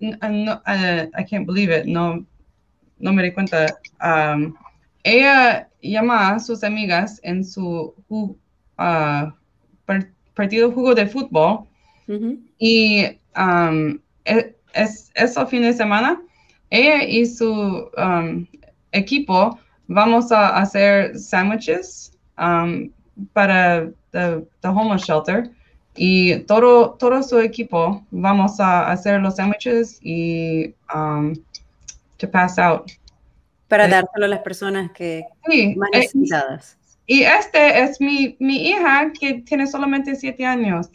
no, 0.00 0.52
uh, 0.66 1.06
I 1.14 1.24
can't 1.28 1.46
believe 1.46 1.70
it, 1.70 1.86
no, 1.86 2.24
no 2.98 3.12
me 3.12 3.22
di 3.22 3.32
cuenta. 3.32 3.66
Um, 4.00 4.56
ella 5.04 5.68
llama 5.82 6.34
a 6.34 6.40
sus 6.40 6.62
amigas 6.62 7.20
en 7.24 7.44
su 7.44 7.94
uh, 8.08 9.30
partido 10.34 10.70
juego 10.72 10.94
de 10.94 11.06
fútbol 11.06 11.66
y 12.58 13.18
um, 13.36 13.98
e, 14.24 14.54
es, 14.74 15.10
es, 15.14 15.38
fin 15.48 15.62
de 15.62 15.72
semana, 15.72 16.20
ella 16.70 17.04
y 17.04 17.26
su 17.26 17.90
um, 17.96 18.46
equipo 18.92 19.58
vamos 19.88 20.30
a 20.30 20.56
hacer 20.56 21.18
sándwiches 21.18 22.12
um, 22.38 22.90
para 23.32 23.90
the, 24.12 24.46
the, 24.60 24.68
homeless 24.68 25.04
shelter 25.04 25.50
y 25.94 26.38
todo, 26.40 26.92
todo 26.92 27.22
su 27.22 27.38
equipo 27.40 28.04
vamos 28.10 28.60
a 28.60 28.90
hacer 28.90 29.20
los 29.20 29.36
sándwiches 29.36 29.98
y 30.02 30.74
um, 30.94 31.34
to 32.16 32.30
pass 32.30 32.58
out. 32.58 32.90
Para 33.68 33.86
eh, 33.86 33.90
dárselo 33.90 34.26
a 34.26 34.28
las 34.28 34.40
personas 34.40 34.90
que 34.92 35.24
sí, 35.48 35.74
más 35.76 35.90
eh, 35.92 35.98
necesitadas. 35.98 36.78
Y 37.06 37.22
este 37.22 37.82
es 37.82 38.00
mi, 38.00 38.36
mi 38.38 38.68
hija 38.68 39.12
que 39.18 39.34
tiene 39.42 39.66
solamente 39.66 40.14
siete 40.16 40.46
años. 40.46 40.88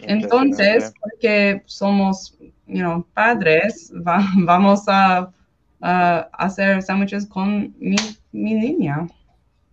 Entonces, 0.00 0.92
porque 1.00 1.62
somos 1.66 2.38
you 2.68 2.82
know, 2.82 3.04
padres, 3.14 3.90
vamos 3.94 4.84
a, 4.86 5.32
hacer 5.80 6.82
sándwiches 6.82 7.26
con 7.26 7.72
mi, 7.78 7.96
niña. 8.32 9.06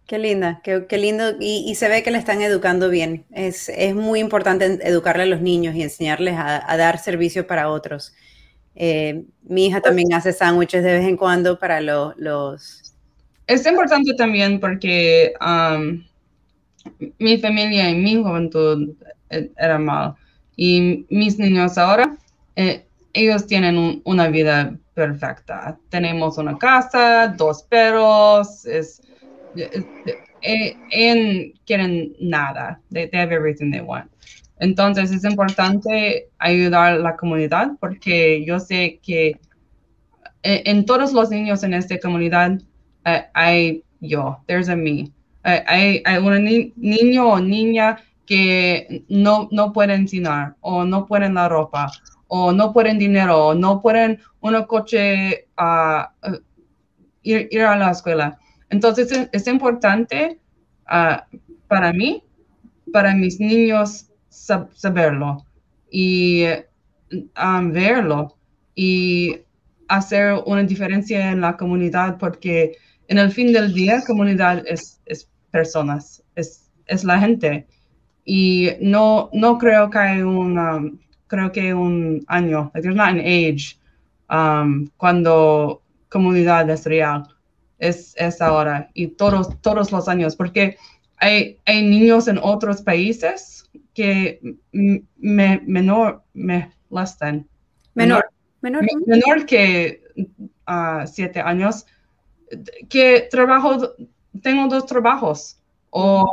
Qué 0.08 0.20
linda, 0.20 0.62
qué, 0.64 0.98
lindo. 1.00 1.32
Y, 1.40 1.74
se 1.74 1.90
ve 1.90 2.04
que 2.04 2.12
le 2.12 2.20
están 2.20 2.42
educando 2.42 2.90
bien. 2.90 3.26
Es, 3.32 3.72
muy 3.96 4.20
importante 4.20 4.66
educarle 4.88 5.24
a 5.24 5.26
los 5.28 5.42
niños 5.42 5.76
y 5.76 5.82
enseñarles 5.82 6.36
a, 6.38 6.78
dar 6.78 7.00
servicio 7.00 7.48
para 7.48 7.70
otros. 7.70 8.14
Eh, 8.76 9.24
mi 9.44 9.66
hija 9.66 9.82
también 9.82 10.14
hace 10.14 10.32
sándwiches 10.32 10.84
de 10.84 10.94
vez 10.94 11.06
en 11.06 11.18
cuando 11.18 11.58
para 11.58 11.82
los... 11.82 12.94
Es 13.48 13.66
importante 13.66 14.14
también 14.14 14.60
porque 14.60 15.34
um, 15.40 16.04
mi 17.20 17.38
familia 17.38 17.90
y 17.90 17.96
mi 17.96 18.16
juventud 18.16 18.96
eh, 19.32 19.50
era 19.58 19.80
mal. 19.80 20.16
Y 20.56 21.06
mis 21.10 21.40
niños 21.40 21.80
ahora, 21.80 22.16
eh, 22.56 22.86
ellos 23.14 23.48
tienen 23.48 24.02
una 24.04 24.28
vida 24.28 24.78
perfecta. 24.94 25.78
Tenemos 25.90 26.38
una 26.38 26.58
casa, 26.58 27.28
dos 27.38 27.64
perros, 27.64 28.66
es, 28.66 29.02
eh, 29.56 31.54
quieren 31.66 32.16
nada. 32.20 32.80
They, 32.92 33.10
have 33.14 33.32
everything 33.34 33.72
they 33.72 33.82
want. 33.82 34.12
Entonces 34.60 35.12
es 35.12 35.24
importante 35.26 36.30
ayudar 36.40 36.94
a 36.94 36.98
la 36.98 37.16
comunidad 37.16 37.72
porque 37.80 38.46
yo 38.46 38.60
sé 38.60 39.00
que 39.04 39.38
en 40.44 40.86
todos 40.86 41.12
los 41.12 41.30
niños 41.30 41.64
en 41.64 41.74
esta 41.74 42.00
comunidad 42.00 42.60
hay 43.34 43.84
yo, 44.00 44.38
there's 44.48 44.70
a 44.70 44.76
me. 44.76 45.12
hay, 45.44 46.02
hay 46.06 46.18
un 46.18 46.72
niño 46.76 47.28
o 47.28 47.40
niña 47.40 47.98
que 48.26 49.04
no, 49.10 49.48
no 49.52 49.74
pueden 49.74 50.08
cenar 50.08 50.56
o 50.62 50.86
no 50.86 51.06
pueden 51.06 51.36
la 51.36 51.50
ropa 51.50 51.92
o 52.28 52.52
no 52.52 52.74
pueden 52.74 52.98
dinero 52.98 53.48
o 53.48 53.54
no 53.54 53.82
pueden 53.82 54.20
un 54.42 54.64
coche 54.64 55.48
a 55.58 56.12
ir, 57.24 57.62
a 57.62 57.76
la 57.76 57.92
escuela. 57.92 58.38
Entonces 58.76 59.30
es, 59.32 59.48
importante 59.48 60.38
ah, 60.86 61.26
para 61.70 61.94
mí, 61.94 62.22
para 62.92 63.16
mis 63.16 63.40
niños 63.40 64.08
saberlo 64.30 65.46
y 65.90 66.44
um, 67.42 67.72
verlo 67.72 68.36
y 68.76 69.38
hacer 69.88 70.36
una 70.46 70.64
diferencia 70.64 71.32
en 71.32 71.40
la 71.40 71.56
comunidad 71.56 72.18
porque 72.18 72.76
en 73.08 73.18
el 73.18 73.32
fin 73.32 73.54
del 73.54 73.74
día 73.74 74.04
comunidad 74.06 74.62
es, 74.68 75.00
personas, 75.52 76.22
es, 76.36 76.70
es 76.86 77.06
la 77.06 77.18
gente 77.18 77.66
y 78.26 78.72
no, 78.82 79.30
no 79.32 79.58
creo 79.58 79.90
que 79.90 80.00
hay 80.00 80.22
un, 80.22 81.00
creo 81.28 81.50
que 81.54 81.74
un 81.74 82.26
año, 82.28 82.72
like 82.74 82.82
there's 82.82 82.98
not 82.98 83.12
an 83.12 83.22
age 83.22 83.78
um, 84.30 84.90
cuando 84.98 85.82
comunidad 86.10 86.70
es 86.70 86.86
real, 86.86 87.35
es, 87.80 88.14
es 88.18 88.42
ahora 88.42 88.90
y 88.94 89.08
todos, 89.08 89.62
todos 89.62 89.92
los 89.92 90.08
años, 90.08 90.36
porque 90.36 90.78
hay, 91.18 91.60
hay 91.66 91.84
niños 91.84 92.28
en 92.28 92.40
otros 92.42 92.82
países 92.82 93.70
que 93.94 94.40
me, 94.72 95.62
menor, 95.66 96.24
me 96.34 96.72
lastan. 96.90 97.48
Menor, 97.94 98.30
menor, 98.62 98.86
menor 99.06 99.46
que 99.46 100.02
uh, 100.68 101.08
siete 101.08 101.40
años, 101.40 101.86
que 102.90 103.28
trabajo, 103.32 103.96
tengo 104.42 104.68
dos 104.68 104.86
trabajos 104.86 105.58
o 105.90 106.30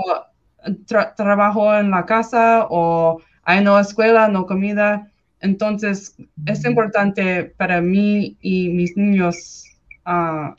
trabajo 1.16 1.74
en 1.76 1.90
la 1.90 2.04
casa 2.06 2.66
o 2.68 3.20
hay 3.44 3.62
no 3.62 3.78
escuela, 3.78 4.28
no 4.28 4.46
comida. 4.46 5.08
Entonces, 5.40 6.16
es 6.46 6.64
importante 6.64 7.44
para 7.44 7.80
mí 7.80 8.36
y 8.40 8.68
mis 8.68 8.96
niños 8.96 9.71
ah, 10.04 10.54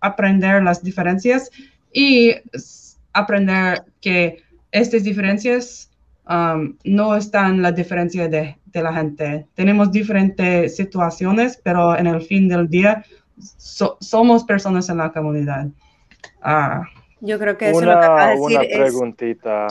aprender 0.00 0.62
las 0.62 0.82
diferencias 0.82 1.50
y 1.92 2.34
aprender 3.12 3.84
que 4.00 4.42
estas 4.70 5.04
diferencias 5.04 5.90
um, 6.28 6.76
no 6.84 7.16
están 7.16 7.62
la 7.62 7.72
diferencia 7.72 8.28
de, 8.28 8.56
la 8.72 8.92
gente. 8.92 9.44
Tenemos 9.54 9.90
diferentes 9.90 10.76
situaciones, 10.76 11.60
pero 11.64 11.98
en 11.98 12.06
el 12.06 12.22
fin 12.22 12.48
del 12.48 12.68
día 12.68 13.04
somos 13.98 14.44
personas 14.44 14.88
en 14.88 14.98
la 14.98 15.10
comunidad. 15.10 15.66
Ah, 16.40 16.82
yo 17.20 17.40
creo 17.40 17.58
que 17.58 17.70
eso 17.70 17.78
una, 17.78 17.94
lo 17.94 18.00
que 18.00 18.40
decir 18.40 18.58
una 18.58 18.84
preguntita. 18.84 19.66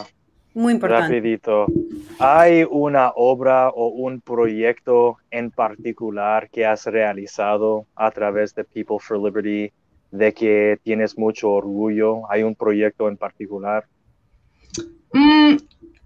Muy 0.57 0.73
importante. 0.73 1.15
Rapidito. 1.15 1.67
¿Hay 2.19 2.65
una 2.69 3.11
obra 3.15 3.69
o 3.69 3.89
un 3.89 4.21
proyecto 4.21 5.17
en 5.29 5.51
particular 5.51 6.49
que 6.49 6.65
has 6.65 6.85
realizado 6.85 7.85
a 7.95 8.09
través 8.09 8.55
de 8.55 8.63
People 8.63 8.97
for 8.99 9.19
Liberty 9.19 9.71
de 10.11 10.33
que 10.33 10.79
tienes 10.83 11.17
mucho 11.17 11.51
orgullo? 11.51 12.29
¿Hay 12.31 12.41
un 12.41 12.55
proyecto 12.55 13.07
en 13.07 13.17
particular? 13.17 13.85
Mm, 15.13 15.57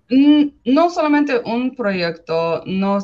mm, 0.10 0.52
no 0.66 0.90
solamente 0.90 1.40
un 1.46 1.74
proyecto, 1.74 2.64
no, 2.66 2.98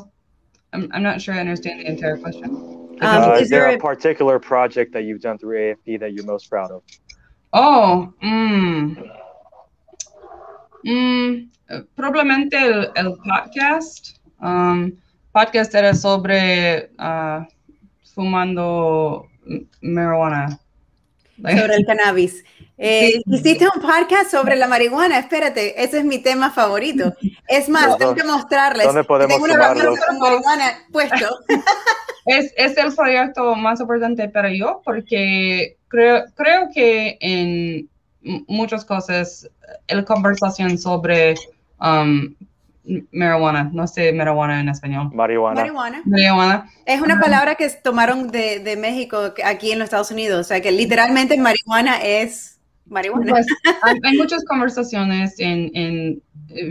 I'm, 0.73 0.89
I'm, 0.91 1.01
not 1.01 1.21
sure 1.21 1.33
I 1.33 1.39
understand 1.39 1.79
the 1.79 1.87
entire 1.87 2.17
question. 2.17 2.49
Um, 2.49 2.97
uh, 3.01 3.37
is, 3.39 3.49
there, 3.49 3.67
there 3.67 3.75
a 3.75 3.77
particular 3.77 4.37
project 4.37 4.91
that 4.93 5.03
you've 5.03 5.21
done 5.21 5.37
through 5.37 5.57
AFP 5.57 5.99
that 6.01 6.11
you're 6.11 6.25
most 6.25 6.49
proud 6.49 6.71
of? 6.71 6.83
Oh, 7.53 8.13
mm, 8.21 8.97
mm, 10.83 11.83
probablemente 11.95 12.57
el, 12.57 12.89
el 12.95 13.13
podcast. 13.17 14.17
Um, 14.41 14.91
podcast 15.31 15.73
era 15.75 15.93
sobre 15.93 16.89
uh, 16.99 17.45
fumando 18.13 19.27
marihuana. 19.81 20.59
Sobre 21.37 21.75
el 21.75 21.85
cannabis. 21.85 22.43
Eh, 22.79 23.21
hiciste 23.25 23.67
un 23.73 23.81
podcast 23.81 24.29
sobre 24.29 24.55
la 24.55 24.67
marihuana, 24.67 25.17
espérate, 25.17 25.83
ese 25.83 25.99
es 25.99 26.05
mi 26.05 26.19
tema 26.19 26.51
favorito. 26.51 27.13
Es 27.47 27.69
más, 27.69 27.97
tengo 27.97 28.13
que 28.13 28.23
mostrarles. 28.23 28.85
¿Dónde 28.85 29.03
podemos 29.03 29.35
tengo 29.35 29.45
una 29.45 29.57
marihuana 29.57 30.79
puesto. 30.91 31.39
Es, 32.29 32.51
es, 32.57 32.75
el 32.75 32.93
proyecto 32.93 33.55
más 33.55 33.79
importante 33.79 34.27
para 34.27 34.51
yo 34.51 34.81
porque 34.83 35.77
creo, 35.87 36.25
creo 36.35 36.67
que 36.73 37.17
en 37.21 37.89
muchas 38.47 38.85
cosas 38.85 39.49
la 39.87 40.03
conversación 40.03 40.77
sobre 40.77 41.35
um, 41.79 42.35
marihuana, 43.11 43.69
no 43.73 43.87
sé 43.87 44.13
marihuana 44.13 44.59
en 44.61 44.69
español. 44.69 45.09
Marihuana. 45.13 46.03
Marihuana. 46.05 46.69
Es 46.85 47.01
una 47.01 47.19
palabra 47.19 47.55
que 47.55 47.69
tomaron 47.69 48.27
de, 48.29 48.59
de, 48.59 48.77
México 48.77 49.33
aquí 49.43 49.71
en 49.71 49.79
los 49.79 49.85
Estados 49.85 50.11
Unidos, 50.11 50.39
o 50.39 50.43
sea 50.43 50.61
que 50.61 50.71
literalmente 50.71 51.37
marihuana 51.37 51.97
es 52.01 52.59
marihuana. 52.85 53.31
Pues, 53.31 53.47
hay, 54.03 54.17
muchas 54.17 54.43
conversaciones 54.45 55.39
en, 55.39 55.71
en 55.73 56.21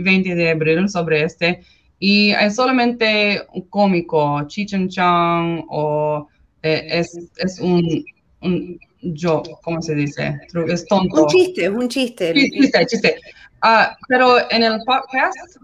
20 0.03 0.35
de 0.35 0.51
abril 0.51 0.89
sobre 0.89 1.23
este 1.23 1.63
y 1.99 2.31
es 2.31 2.55
solamente 2.55 3.43
un 3.53 3.61
cómico, 3.69 4.45
Chichen 4.47 4.89
Chang 4.89 5.65
o 5.69 6.27
eh, 6.61 6.87
es, 6.89 7.17
es 7.37 7.59
un, 7.59 8.03
un 8.41 8.79
yo, 9.01 9.43
¿cómo 9.63 9.81
se 9.81 9.95
dice? 9.95 10.39
Es 10.67 10.85
tonto. 10.85 11.23
Un 11.23 11.27
chiste, 11.27 11.69
un 11.69 11.87
chiste. 11.87 12.33
Chiste, 12.33 12.85
chiste. 12.85 13.15
Uh, 13.63 13.93
pero 14.07 14.37
en 14.51 14.63
el 14.63 14.79
podcast 14.85 15.57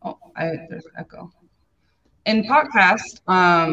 Oh, 0.00 0.16
en 2.24 2.46
podcast 2.46 3.18
um, 3.26 3.72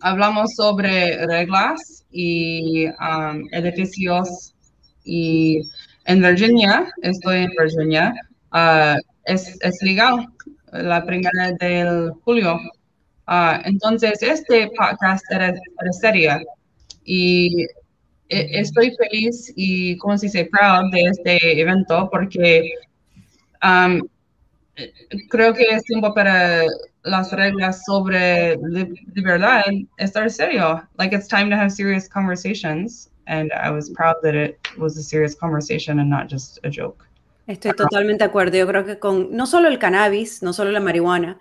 hablamos 0.00 0.54
sobre 0.54 1.26
reglas 1.26 2.04
y 2.10 2.86
um, 2.86 3.46
edificios 3.52 4.54
y 5.04 5.60
en 6.06 6.22
Virginia, 6.22 6.90
estoy 7.02 7.44
en 7.44 7.50
Virginia, 7.58 8.14
uh, 8.54 8.98
es, 9.24 9.58
es, 9.60 9.82
legal 9.82 10.26
la 10.72 11.04
primera 11.04 11.52
de 11.60 12.10
julio. 12.24 12.56
Uh, 13.28 13.60
entonces, 13.64 14.22
este 14.22 14.70
podcast 14.76 15.24
era, 15.30 15.48
era 15.48 15.92
seria 16.00 16.40
y 17.04 17.64
e, 18.28 18.60
estoy 18.60 18.94
feliz 18.96 19.52
y, 19.56 19.96
como 19.98 20.16
se 20.18 20.26
dice, 20.26 20.48
proud 20.50 20.90
de 20.90 21.02
este 21.02 21.60
evento 21.60 22.08
porque 22.10 22.70
um, 23.62 24.00
creo 25.28 25.52
que 25.52 25.64
es 25.64 25.84
tiempo 25.84 26.14
para 26.14 26.64
las 27.04 27.32
reglas 27.32 27.84
sobre 27.84 28.56
libertad 29.14 29.64
estar 29.98 30.30
serio. 30.30 30.82
Like 30.98 31.14
it's 31.14 31.28
time 31.28 31.50
to 31.50 31.56
have 31.56 31.70
serious 31.70 32.08
conversations. 32.08 33.10
And 33.26 33.52
I 33.52 33.70
was 33.70 33.90
proud 33.90 34.16
that 34.22 34.34
it 34.34 34.58
was 34.78 34.96
a 34.96 35.02
serious 35.02 35.34
conversation 35.34 36.00
and 36.00 36.10
not 36.10 36.28
just 36.28 36.58
a 36.64 36.70
joke. 36.70 37.04
Estoy 37.46 37.72
totalmente 37.72 38.24
de 38.24 38.30
acuerdo. 38.30 38.56
Yo 38.56 38.66
creo 38.66 38.84
que 38.84 38.98
con 38.98 39.34
no 39.36 39.46
solo 39.46 39.68
el 39.68 39.78
cannabis, 39.78 40.42
no 40.42 40.52
solo 40.52 40.70
la 40.70 40.80
marihuana, 40.80 41.38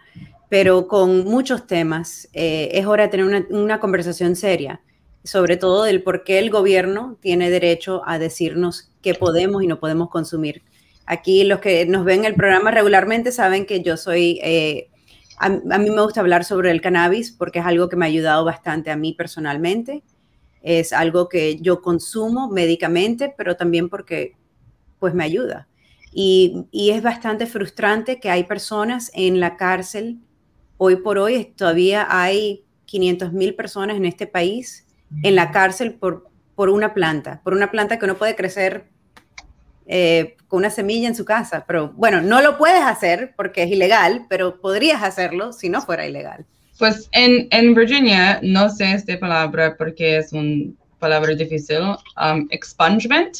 pero 0.50 0.88
con 0.88 1.24
muchos 1.26 1.68
temas, 1.68 2.28
eh, 2.34 2.70
es 2.74 2.86
hora 2.86 3.04
de 3.04 3.10
tener 3.10 3.26
una, 3.26 3.46
una 3.50 3.80
conversación 3.80 4.36
seria, 4.36 4.82
sobre 5.24 5.58
todo 5.58 5.84
del 5.84 6.04
por 6.04 6.24
qué 6.24 6.40
el 6.40 6.50
gobierno 6.50 7.18
tiene 7.22 7.50
derecho 7.50 8.02
a 8.06 8.20
decirnos 8.20 8.92
qué 9.02 9.14
podemos 9.14 9.64
y 9.64 9.68
no 9.68 9.80
podemos 9.80 10.10
consumir 10.10 10.64
Aquí 11.12 11.44
los 11.44 11.60
que 11.60 11.86
nos 11.86 12.06
ven 12.06 12.24
el 12.24 12.36
programa 12.36 12.72
regularmente 12.72 13.34
saben 13.34 13.66
que 13.66 13.82
yo 13.82 13.98
soy, 13.98 14.40
eh, 14.44 14.90
a, 15.38 15.50
mí 15.50 15.90
me 15.90 16.02
gusta 16.02 16.22
hablar 16.22 16.46
sobre 16.46 16.72
el 16.72 16.80
cannabis 16.80 17.34
porque 17.34 17.60
es 17.60 17.66
algo 17.66 17.90
que 17.90 17.98
me 17.98 18.06
ha 18.06 18.08
ayudado 18.08 18.46
bastante 18.46 18.92
a 18.92 18.96
mí 18.96 19.14
personalmente. 19.14 20.04
Es 20.62 20.94
algo 20.94 21.28
que 21.28 21.58
yo 21.60 21.82
consumo 21.82 22.48
médicamente, 22.48 23.34
pero 23.36 23.58
también 23.58 23.90
porque 23.90 24.38
pues 25.00 25.14
me 25.14 25.26
ayuda. 25.26 25.68
Y, 26.14 26.68
y 26.72 26.92
es 26.92 27.04
bastante 27.04 27.46
frustrante 27.46 28.22
que 28.22 28.30
hay 28.30 28.46
personas 28.46 29.12
en 29.14 29.42
la 29.42 29.58
cárcel. 29.58 30.20
Hoy 30.78 30.98
por 30.98 31.18
hoy 31.18 31.54
todavía 31.58 32.08
hay 32.10 32.64
500 32.86 33.34
mil 33.34 33.56
personas 33.56 33.98
en 33.98 34.06
este 34.06 34.28
país 34.28 34.88
en 35.24 35.36
la 35.36 35.52
cárcel 35.52 35.94
por, 35.94 36.30
por 36.56 36.70
una 36.70 36.94
planta, 36.94 37.42
por 37.44 37.54
una 37.54 37.72
planta 37.72 38.00
que 38.00 38.08
no 38.08 38.16
puede 38.16 38.36
crecer 38.36 38.86
eh, 39.88 40.36
con 40.48 40.60
una 40.60 40.70
semilla 40.70 41.08
en 41.08 41.16
su 41.16 41.26
casa. 41.26 41.66
Pero 41.68 41.94
bueno, 41.96 42.22
no 42.22 42.42
lo 42.42 42.58
puedes 42.58 42.82
hacer 42.82 43.34
porque 43.36 43.64
es 43.64 43.72
ilegal, 43.72 44.26
pero 44.30 44.62
podrías 44.62 45.04
hacerlo 45.04 45.54
si 45.54 45.70
no 45.70 45.82
fuera 45.82 46.06
ilegal. 46.06 46.46
Pues 46.78 47.10
en, 47.12 47.48
en 47.52 47.76
Virginia 47.76 48.40
no 48.42 48.70
sé 48.70 48.94
esta 48.94 49.20
palabra 49.20 49.76
porque 49.78 50.18
es 50.18 50.34
una 50.34 50.72
palabra 51.00 51.34
difícil. 51.36 51.96
Um, 52.18 52.48
expungement. 52.52 53.38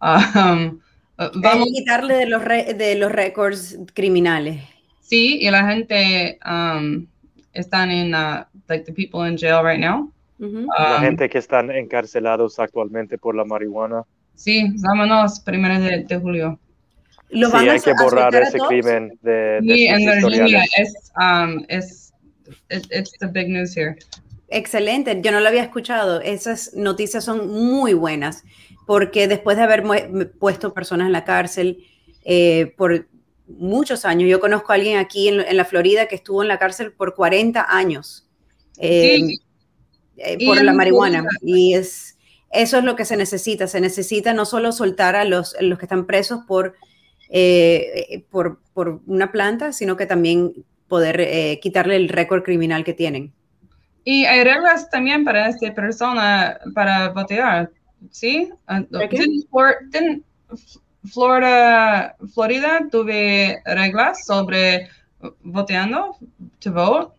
Um, 0.00 0.78
vamos 1.16 1.68
a 1.68 1.72
quitarle 1.74 2.14
de 2.14 2.26
los, 2.26 2.44
de 2.44 2.94
los 2.94 3.10
récords 3.10 3.78
criminales. 3.94 4.62
Sí, 5.00 5.38
y 5.40 5.50
la 5.50 5.66
gente 5.66 6.38
um, 6.46 7.06
están 7.52 7.90
en, 7.90 8.14
uh, 8.14 8.44
like 8.68 8.84
the 8.84 8.92
people 8.92 9.28
in 9.28 9.36
jail 9.36 9.62
right 9.62 9.80
now. 9.80 10.12
La 10.38 10.96
um, 10.96 11.00
gente 11.00 11.28
que 11.28 11.38
están 11.38 11.70
encarcelados 11.70 12.58
actualmente 12.58 13.18
por 13.18 13.34
la 13.34 13.44
marihuana. 13.44 14.02
Sí, 14.34 14.72
vámonos, 14.82 15.40
primero 15.40 15.80
de, 15.80 16.04
de 16.04 16.18
julio. 16.18 16.58
¿Lo 17.30 17.50
sí, 17.50 17.68
hay 17.68 17.80
que 17.80 17.92
borrar 17.92 18.34
ese 18.34 18.58
crimen 18.58 19.18
de, 19.20 19.60
de 19.60 19.74
Sí, 19.74 19.86
en 19.86 20.22
Virginia 20.22 20.64
es, 20.78 21.12
um, 21.16 21.64
es, 21.68 22.14
it's 22.70 23.12
the 23.18 23.26
big 23.26 23.48
news 23.48 23.76
here. 23.76 23.96
Excelente, 24.48 25.20
yo 25.20 25.30
no 25.32 25.40
lo 25.40 25.48
había 25.48 25.62
escuchado. 25.62 26.20
Esas 26.22 26.72
noticias 26.74 27.24
son 27.24 27.48
muy 27.48 27.92
buenas, 27.92 28.44
porque 28.86 29.28
después 29.28 29.58
de 29.58 29.64
haber 29.64 29.84
puesto 30.38 30.72
personas 30.72 31.06
en 31.06 31.12
la 31.12 31.24
cárcel 31.24 31.84
eh, 32.24 32.72
por 32.78 33.08
muchos 33.46 34.06
años, 34.06 34.30
yo 34.30 34.40
conozco 34.40 34.72
a 34.72 34.76
alguien 34.76 34.98
aquí 34.98 35.28
en, 35.28 35.40
en, 35.40 35.56
la 35.56 35.64
Florida 35.66 36.06
que 36.06 36.14
estuvo 36.14 36.42
en 36.42 36.48
la 36.48 36.58
cárcel 36.58 36.92
por 36.92 37.14
40 37.14 37.66
años 37.68 38.28
eh, 38.78 39.16
sí. 39.16 39.40
Eh, 40.18 40.44
por 40.44 40.62
la 40.62 40.72
marihuana. 40.72 41.26
Y 41.42 41.74
es, 41.74 42.16
eso 42.50 42.78
es 42.78 42.84
lo 42.84 42.96
que 42.96 43.04
se 43.04 43.16
necesita. 43.16 43.66
Se 43.66 43.80
necesita 43.80 44.34
no 44.34 44.44
solo 44.44 44.72
soltar 44.72 45.16
a 45.16 45.24
los, 45.24 45.56
los 45.60 45.78
que 45.78 45.84
están 45.84 46.06
presos 46.06 46.40
por, 46.46 46.74
eh, 47.28 48.24
por, 48.30 48.60
por, 48.74 49.00
una 49.06 49.32
planta, 49.32 49.72
sino 49.72 49.96
que 49.96 50.06
también 50.06 50.52
poder 50.88 51.20
eh, 51.20 51.60
quitarle 51.62 51.96
el 51.96 52.08
récord 52.08 52.42
criminal 52.42 52.84
que 52.84 52.94
tienen. 52.94 53.32
Y 54.04 54.24
hay 54.24 54.42
reglas 54.42 54.88
también 54.90 55.24
para 55.24 55.48
esta 55.48 55.74
persona 55.74 56.58
para 56.74 57.10
votar, 57.10 57.70
¿sí? 58.10 58.50
Ah, 58.66 58.82
Florida, 61.04 62.16
Florida 62.34 62.88
tuve 62.90 63.62
reglas 63.64 64.24
sobre 64.24 64.88
votando, 65.42 66.16
to 66.60 66.72
vote. 66.72 67.14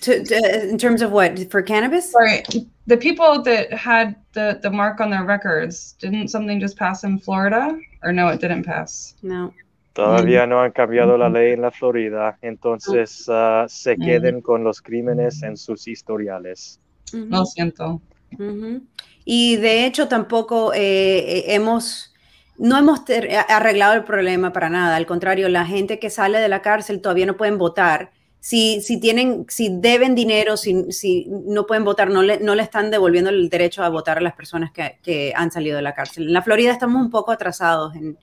To, 0.00 0.24
to, 0.24 0.68
in 0.70 0.78
terms 0.78 1.02
of 1.02 1.12
what? 1.12 1.50
For 1.50 1.62
cannabis? 1.62 2.12
Right. 2.18 2.46
The 2.86 2.96
people 2.96 3.42
that 3.42 3.72
had 3.72 4.16
the, 4.32 4.58
the 4.62 4.70
mark 4.70 5.00
on 5.00 5.10
their 5.10 5.24
records, 5.24 5.96
didn't 6.00 6.28
something 6.28 6.60
just 6.60 6.76
pass 6.76 7.04
in 7.04 7.18
Florida? 7.18 7.78
Or 8.02 8.12
no, 8.12 8.28
it 8.28 8.40
didn't 8.40 8.64
pass? 8.64 9.14
No. 9.22 9.52
Todavía 9.94 10.46
no 10.46 10.60
han 10.60 10.72
cambiado 10.72 11.16
la 11.16 11.28
ley 11.28 11.52
en 11.52 11.62
la 11.62 11.70
Florida, 11.70 12.36
entonces 12.42 13.26
uh, 13.28 13.64
se 13.66 13.96
queden 13.96 14.42
con 14.42 14.62
los 14.62 14.82
crímenes 14.82 15.42
en 15.42 15.56
sus 15.56 15.88
historiales. 15.88 16.78
-huh. 17.12 17.28
Lo 17.30 17.44
siento. 17.46 18.02
-huh. 18.32 18.82
Y 19.24 19.56
de 19.56 19.86
hecho 19.86 20.06
tampoco 20.06 20.72
eh, 20.74 21.44
hemos, 21.54 22.12
no 22.58 22.76
hemos 22.76 23.04
arreglado 23.48 23.94
el 23.94 24.04
problema 24.04 24.52
para 24.52 24.68
nada. 24.68 24.96
Al 24.96 25.06
contrario, 25.06 25.48
la 25.48 25.64
gente 25.64 25.98
que 25.98 26.10
sale 26.10 26.38
de 26.38 26.48
la 26.48 26.60
cárcel 26.60 27.00
todavía 27.00 27.26
no 27.26 27.36
pueden 27.36 27.56
votar 27.58 28.10
si, 28.46 28.80
si, 28.80 29.00
tienen, 29.00 29.44
si 29.48 29.70
deben 29.72 30.14
dinero, 30.14 30.56
si, 30.56 30.92
si 30.92 31.26
no 31.28 31.66
pueden 31.66 31.82
votar, 31.82 32.10
no 32.10 32.22
le, 32.22 32.38
no 32.38 32.54
le, 32.54 32.62
están 32.62 32.92
devolviendo 32.92 33.28
el 33.28 33.48
derecho 33.48 33.82
a 33.82 33.88
votar 33.88 34.18
a 34.18 34.20
las 34.20 34.34
personas 34.34 34.70
que, 34.70 35.00
que, 35.02 35.32
han 35.34 35.50
salido 35.50 35.74
de 35.74 35.82
la 35.82 35.94
cárcel. 35.94 36.28
En 36.28 36.32
la 36.32 36.42
Florida 36.42 36.70
estamos 36.70 37.02
un 37.02 37.10
poco 37.10 37.32
atrasados 37.32 37.96
en, 37.96 38.16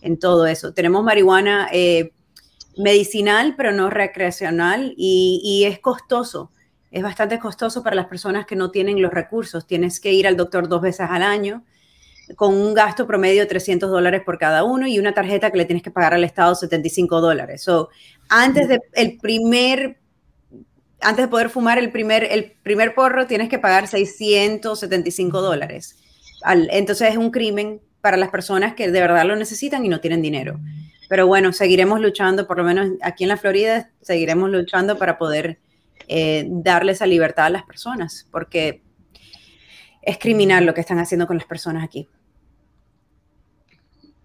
en 0.00 0.18
todo 0.18 0.46
eso. 0.46 0.72
Tenemos 0.72 1.04
marihuana 1.04 1.68
eh, 1.74 2.12
medicinal, 2.78 3.52
pero 3.54 3.70
no 3.70 3.90
recreacional, 3.90 4.94
y, 4.96 5.42
y, 5.44 5.64
es 5.66 5.78
costoso. 5.78 6.50
es 6.90 7.02
bastante 7.02 7.38
costoso 7.38 7.82
para 7.82 7.96
las 7.96 8.06
personas 8.06 8.46
que 8.46 8.56
no 8.56 8.70
tienen 8.70 9.02
los 9.02 9.12
recursos. 9.12 9.66
Tienes 9.66 10.00
que 10.00 10.10
ir 10.10 10.26
al 10.26 10.38
doctor 10.38 10.68
dos 10.68 10.80
veces 10.80 11.06
al 11.10 11.22
año 11.22 11.64
con 12.34 12.54
un 12.54 12.74
gasto 12.74 13.06
promedio 13.06 13.42
de 13.42 13.46
300 13.46 13.90
dólares 13.90 14.22
por 14.24 14.38
cada 14.38 14.64
uno 14.64 14.86
y 14.86 14.98
una 14.98 15.14
tarjeta 15.14 15.50
que 15.50 15.58
le 15.58 15.64
tienes 15.64 15.82
que 15.82 15.90
pagar 15.90 16.14
al 16.14 16.24
Estado 16.24 16.54
75 16.54 17.20
dólares. 17.20 17.62
So, 17.62 17.90
antes 18.28 18.68
de 18.68 18.80
el 18.94 19.18
primer 19.18 19.98
antes 21.00 21.26
de 21.26 21.28
poder 21.28 21.50
fumar 21.50 21.78
el 21.78 21.90
primer, 21.92 22.24
el 22.24 22.52
primer 22.62 22.94
porro, 22.94 23.26
tienes 23.26 23.48
que 23.48 23.58
pagar 23.58 23.86
675 23.86 25.40
dólares. 25.40 25.98
entonces 26.70 27.10
es 27.10 27.16
un 27.16 27.30
crimen 27.30 27.80
para 28.00 28.16
las 28.16 28.30
personas 28.30 28.74
que 28.74 28.90
de 28.90 29.00
verdad 29.00 29.24
lo 29.24 29.36
necesitan 29.36 29.84
y 29.84 29.88
no 29.88 30.00
tienen 30.00 30.22
dinero. 30.22 30.58
Pero 31.08 31.26
bueno, 31.26 31.52
seguiremos 31.52 32.00
luchando, 32.00 32.46
por 32.46 32.56
lo 32.56 32.64
menos 32.64 32.90
aquí 33.02 33.24
en 33.24 33.28
la 33.28 33.36
Florida, 33.36 33.90
seguiremos 34.00 34.50
luchando 34.50 34.98
para 34.98 35.18
poder 35.18 35.58
eh, 36.08 36.46
darle 36.48 36.92
esa 36.92 37.06
libertad 37.06 37.46
a 37.46 37.50
las 37.50 37.64
personas, 37.64 38.26
porque 38.30 38.82
es 40.02 40.18
criminal 40.18 40.64
lo 40.64 40.74
que 40.74 40.80
están 40.80 40.98
haciendo 40.98 41.26
con 41.26 41.36
las 41.36 41.46
personas 41.46 41.84
aquí. 41.84 42.08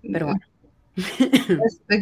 Pero 0.02 0.28
bueno. 0.28 0.42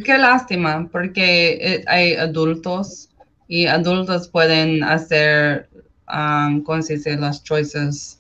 qué 0.06 0.18
lástima, 0.18 0.88
porque 0.92 1.58
eh, 1.62 1.84
hay 1.88 2.14
adultos 2.16 3.10
y 3.48 3.66
adultos 3.66 4.28
pueden 4.28 4.84
hacer, 4.84 5.70
um, 6.12 6.64
¿cómo 6.64 6.82
se 6.82 6.96
dice? 6.96 7.18
Las 7.18 7.44
choices 7.44 8.20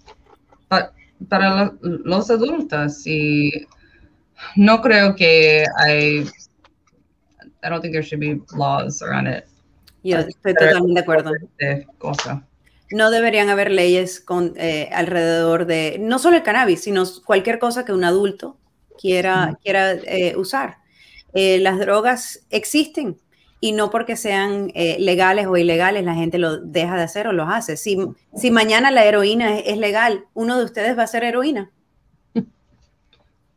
para 1.27 1.73
los 1.81 2.31
adultos 2.31 3.05
y 3.05 3.67
no 4.55 4.81
creo 4.81 5.15
que 5.15 5.65
hay, 5.77 6.19
I 7.61 7.69
don't 7.69 7.81
think 7.81 7.93
there 7.93 8.03
should 8.03 8.21
be 8.21 8.41
laws 8.55 9.01
around 9.01 9.27
it. 9.27 9.43
Yo 10.03 10.19
estoy 10.19 10.53
totalmente 10.53 10.93
de 10.93 10.99
acuerdo. 11.01 11.31
No 12.91 13.11
deberían 13.11 13.49
haber 13.49 13.69
leyes 13.69 14.19
con, 14.19 14.53
eh, 14.55 14.89
alrededor 14.93 15.65
de, 15.65 15.97
no 15.99 16.17
solo 16.19 16.37
el 16.37 16.43
cannabis, 16.43 16.81
sino 16.81 17.03
cualquier 17.25 17.59
cosa 17.59 17.85
que 17.85 17.91
un 17.91 18.03
adulto 18.03 18.57
quiera, 18.99 19.57
quiera 19.63 19.93
eh, 19.93 20.35
usar. 20.35 20.77
Eh, 21.33 21.59
las 21.59 21.79
drogas 21.79 22.45
existen 22.49 23.17
y 23.61 23.73
no 23.73 23.89
porque 23.89 24.15
sean 24.15 24.71
legales 24.73 25.45
o 25.47 25.57
ilegales 25.57 26.05
la 26.05 26.15
gente 26.15 26.37
lo 26.37 26.57
deja 26.57 26.95
de 26.95 27.03
hacer 27.03 27.27
o 27.27 27.33
los 27.33 27.49
hace. 27.49 27.75
Si, 27.75 27.97
si 28.35 28.51
mañana 28.51 28.89
la 28.89 29.03
heroína 29.03 29.59
es, 29.59 29.77
legal, 29.77 30.25
uno 30.33 30.57
de 30.57 30.63
ustedes 30.63 30.97
va 30.97 31.03
a 31.03 31.07
ser 31.07 31.25
heroína. 31.25 31.69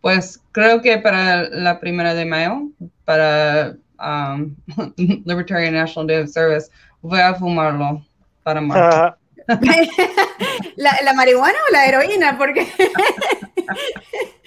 Pues 0.01 0.41
creo 0.51 0.83
que 0.83 0.99
para 0.99 1.49
la 1.51 1.79
primera 1.79 2.15
de 2.15 2.25
mayo, 2.25 2.69
para 3.05 3.77
um, 4.01 4.57
Libertarian 4.97 5.75
National 5.75 6.09
Day 6.09 6.23
of 6.25 6.31
Service, 6.31 6.69
voy 7.01 7.21
a 7.21 7.35
fumarlo 7.35 8.05
para 8.43 8.61
más. 8.61 9.15
¿La, 10.77 11.13
marihuana 11.15 11.59
o 11.69 11.73
la 11.73 11.87
heroína? 11.87 12.39
Porque 12.39 12.67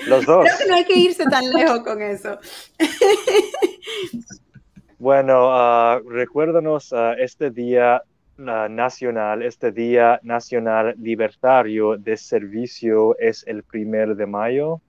los 0.08 0.26
dos. 0.26 0.46
Creo 0.46 0.58
que 0.58 0.68
no 0.68 0.76
hay 0.76 0.86
que 0.86 0.98
irse 0.98 1.26
tan 1.26 1.50
lejos 1.52 1.80
con 1.82 2.02
eso. 2.02 2.40
bueno, 5.00 5.50
uh, 5.50 6.10
recuérdanos 6.10 6.92
uh, 6.92 7.14
este 7.18 7.52
día 7.52 8.02
uh, 8.38 8.70
nacional, 8.70 9.44
este 9.44 9.72
día 9.72 10.20
nacional 10.24 10.96
libertario 10.98 11.98
de 11.98 12.18
servicio 12.18 13.18
es 13.20 13.44
el 13.48 13.64
primer 13.64 14.16
de 14.16 14.26
mayo. 14.26 14.82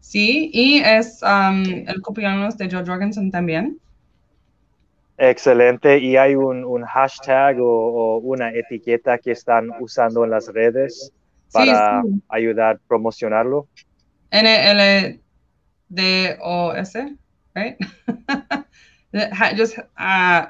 Sí, 0.00 0.50
y 0.52 0.78
es 0.78 1.20
um, 1.22 1.62
el 1.86 2.00
cumpleaños 2.02 2.56
de 2.56 2.70
Joe 2.70 2.84
Jorgensen 2.84 3.30
también. 3.30 3.78
Excelente. 5.22 5.98
¿Y 5.98 6.16
hay 6.16 6.34
un, 6.34 6.82
hashtag 6.82 7.58
o, 7.60 8.20
una 8.22 8.54
etiqueta 8.54 9.18
que 9.18 9.32
están 9.32 9.68
usando 9.78 10.24
en 10.24 10.30
las 10.30 10.48
redes 10.48 11.12
para 11.52 12.02
ayudar 12.30 12.76
a 12.76 12.78
promocionarlo? 12.88 13.68
N-L-D-O-S, 14.30 15.18
right? 17.54 17.76
Just, 19.58 19.76
uh, 19.76 20.46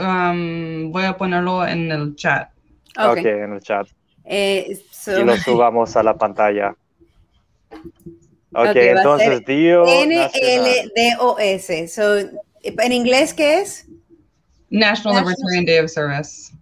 um, 0.00 0.92
voy, 0.92 1.04
a 1.04 1.16
ponerlo 1.16 1.66
en 1.66 1.90
el 1.90 2.14
chat. 2.14 2.48
Ok, 2.96 3.24
en 3.24 3.54
el 3.54 3.60
chat. 3.60 3.88
Eh, 4.24 4.78
y 5.06 5.24
lo 5.24 5.36
subamos 5.38 5.96
a 5.96 6.04
la 6.04 6.16
pantalla. 6.16 6.76
Ok, 8.52 8.76
entonces 8.76 9.44
Dio. 9.44 9.84
N-L-D-O-S. 9.84 11.88
So, 11.88 12.18
¿En 12.66 12.92
inglés 12.92 13.32
qué 13.32 13.60
es? 13.60 13.85
National, 14.76 15.22
Libertarian 15.22 15.64
Day 15.64 15.78
of 15.78 15.90
Service. 15.90 16.52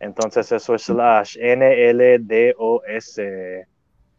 Entonces 0.00 0.50
eso 0.52 0.74
es 0.74 0.82
slash 0.82 1.36
NLDOS. 1.36 3.20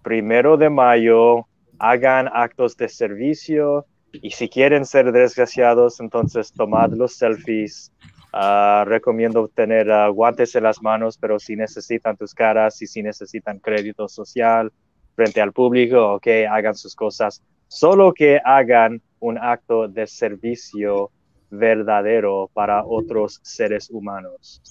Primero 0.04 0.58
de 0.58 0.70
mayo, 0.70 1.48
hagan 1.80 2.30
actos 2.32 2.76
de 2.78 2.90
servicio 2.90 3.86
y 4.12 4.32
si 4.32 4.50
quieren 4.50 4.86
ser 4.86 5.12
desgraciados, 5.12 6.00
entonces 6.00 6.52
tomad 6.52 6.92
los 6.92 7.16
selfies. 7.16 7.92
Ah, 8.32 8.84
recomiendo 8.86 9.48
tener 9.48 9.92
ah, 9.92 10.08
guantes 10.10 10.54
en 10.56 10.64
las 10.64 10.82
manos, 10.84 11.18
pero 11.18 11.40
si 11.40 11.56
necesitan 11.56 12.16
tus 12.16 12.36
caras 12.36 12.80
y 12.82 12.88
si 12.88 13.02
necesitan 13.02 13.58
crédito 13.58 14.08
social 14.08 14.72
frente 15.16 15.42
al 15.42 15.52
público, 15.52 16.14
ok, 16.16 16.28
hagan 16.50 16.76
sus 16.76 16.96
cosas. 16.96 17.42
Solo 17.68 18.14
que 18.14 18.40
hagan 18.44 19.02
un 19.20 19.38
acto 19.38 19.88
de 19.88 20.06
servicio 20.06 21.12
verdadero 21.50 22.50
para 22.54 22.84
otros 22.86 23.40
seres 23.44 23.90
humanos. 23.90 24.62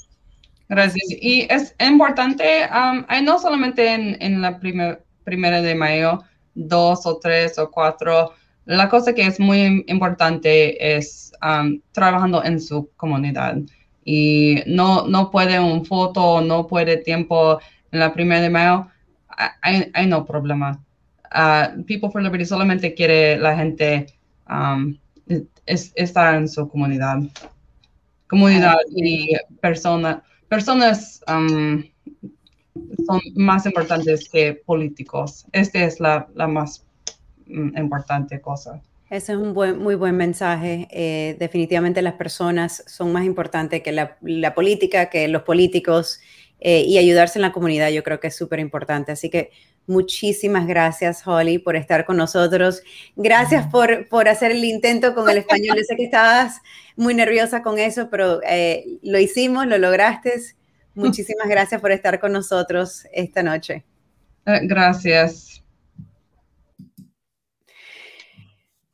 Gracias. 0.69 1.07
Y 1.21 1.47
es 1.51 1.75
importante, 1.81 2.69
um, 2.71 3.05
no 3.25 3.39
solamente 3.39 3.93
en, 3.93 4.43
la 4.43 4.59
primera 4.59 5.63
de 5.63 5.75
mayo, 5.75 6.23
dos 6.55 7.07
o 7.07 7.19
tres 7.19 7.59
o 7.59 7.71
cuatro, 7.71 8.33
la 8.67 8.89
cosa 8.89 9.15
que 9.15 9.27
es 9.27 9.41
muy 9.41 9.85
importante 9.89 10.97
es 10.97 11.33
um, 11.43 11.81
trabajando 11.93 12.45
en 12.45 12.61
su 12.61 12.91
comunidad. 12.97 13.57
Y 14.05 14.63
no, 14.67 15.07
no 15.07 15.31
puede 15.31 15.59
un 15.59 15.85
foto, 15.85 16.41
no 16.43 16.67
puede 16.67 16.99
tiempo 16.99 17.59
en 17.91 18.01
la 18.01 18.13
primera 18.13 18.43
de 18.43 18.51
mayo, 18.51 18.87
hay, 19.63 20.07
no 20.07 20.25
problema. 20.25 20.79
Uh, 21.35 21.83
People 21.85 22.11
for 22.11 22.23
Liberty 22.23 22.45
solamente 22.45 22.95
quiere 22.95 23.39
la 23.39 23.57
gente 23.57 24.07
um, 24.49 24.99
es, 25.67 25.93
estar 25.95 26.35
en 26.35 26.49
su 26.49 26.69
comunidad. 26.69 27.19
Comunidad 28.29 28.77
y 28.95 29.35
persona, 29.61 30.23
personas 30.49 31.23
um, 31.29 31.83
son 33.07 33.21
más 33.37 33.65
importantes 33.67 34.29
que 34.29 34.55
políticos. 34.55 35.47
Esta 35.53 35.85
es 35.85 35.99
la, 35.99 36.29
la 36.35 36.47
más 36.47 36.85
mm, 37.47 37.79
importante 37.79 38.41
cosa. 38.41 38.83
Ese 39.11 39.33
es 39.33 39.39
un 39.39 39.55
buen, 39.55 39.79
muy 39.79 39.95
buen 39.95 40.17
mensaje. 40.17 40.87
Eh, 40.91 41.37
definitivamente 41.39 42.03
las 42.03 42.15
personas 42.15 42.85
son 42.87 43.11
más 43.13 43.25
importantes 43.25 43.83
que 43.83 43.93
la, 43.93 44.19
la 44.21 44.55
política, 44.55 45.09
que 45.09 45.29
los 45.29 45.43
políticos 45.43 46.21
eh, 46.61 46.83
y 46.83 46.99
ayudarse 46.99 47.39
en 47.39 47.43
la 47.43 47.53
comunidad. 47.53 47.91
Yo 47.91 48.03
creo 48.03 48.21
que 48.21 48.29
es 48.29 48.37
súper 48.37 48.61
importante. 48.61 49.13
Así 49.13 49.31
que 49.31 49.51
Muchísimas 49.89 50.67
gracias, 50.67 51.27
Holly, 51.27 51.59
por 51.59 51.75
estar 51.75 52.05
con 52.05 52.19
nosotros. 52.19 52.83
Gracias 53.17 53.67
por, 53.69 54.07
por 54.09 54.29
hacer 54.29 54.51
el 54.51 54.63
intento 54.63 55.15
con 55.15 55.31
el 55.31 55.39
español. 55.39 55.79
Yo 55.79 55.83
sé 55.83 55.97
que 55.97 56.05
estabas 56.05 56.61
muy 56.95 57.15
nerviosa 57.15 57.63
con 57.63 57.79
eso, 57.79 58.11
pero 58.11 58.43
eh, 58.47 58.85
lo 59.03 59.19
hicimos, 59.19 59.67
lo 59.67 59.79
lograste. 59.79 60.35
Muchísimas 60.95 61.49
gracias 61.49 61.81
por 61.81 61.91
estar 61.91 62.21
con 62.21 62.33
nosotros 62.33 63.07
esta 63.15 63.43
noche. 63.43 63.87
Eh, 64.45 64.61
gracias. 64.65 65.65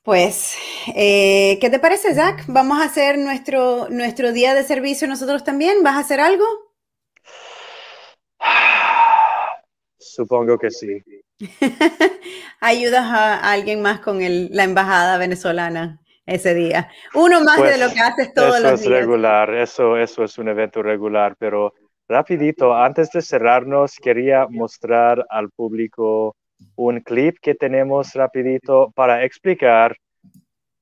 Pues, 0.05 0.55
eh, 0.95 1.59
¿qué 1.61 1.71
te 1.71 1.81
parece, 1.81 2.15
Zach? 2.15 2.45
¿Vamos 2.47 2.81
a 2.81 2.85
hacer 2.85 3.19
nuestro, 3.19 3.89
nuestro 3.91 4.31
día 4.31 4.55
de 4.55 4.63
servicio 4.63 5.09
nosotros 5.09 5.43
también? 5.43 5.83
¿Vas 5.83 5.97
a 5.97 6.01
hacer 6.01 6.21
algo? 6.21 6.45
Supongo 10.15 10.59
que 10.59 10.71
sí. 10.71 11.03
Ayudas 12.61 13.05
a 13.05 13.51
alguien 13.53 13.83
más 13.83 14.01
con 14.01 14.21
la 14.21 14.65
embajada 14.65 15.19
venezolana 15.19 16.01
ese 16.25 16.55
día. 16.55 16.89
Uno 17.15 17.43
más 17.43 17.57
de 17.57 17.63
pues, 17.63 17.81
lo 17.81 17.93
que 17.93 18.01
haces 18.01 18.33
todos 18.33 18.61
los 18.61 18.63
días. 18.63 18.81
Eso 18.81 18.95
es 18.95 19.01
regular, 19.01 19.55
eso, 19.55 19.97
eso 19.97 20.25
es 20.25 20.39
un 20.39 20.49
evento 20.49 20.83
regular, 20.83 21.35
pero 21.39 21.75
rapidito, 22.09 22.75
antes 22.75 23.11
de 23.11 23.23
cerrarnos, 23.23 23.97
quería 23.97 24.47
mostrar 24.49 25.27
al 25.29 25.51
público 25.51 26.37
un 26.77 27.01
clip 27.01 27.37
que 27.43 27.55
tenemos 27.55 28.15
rapidito 28.15 28.93
para 28.95 29.25
explicar 29.25 29.97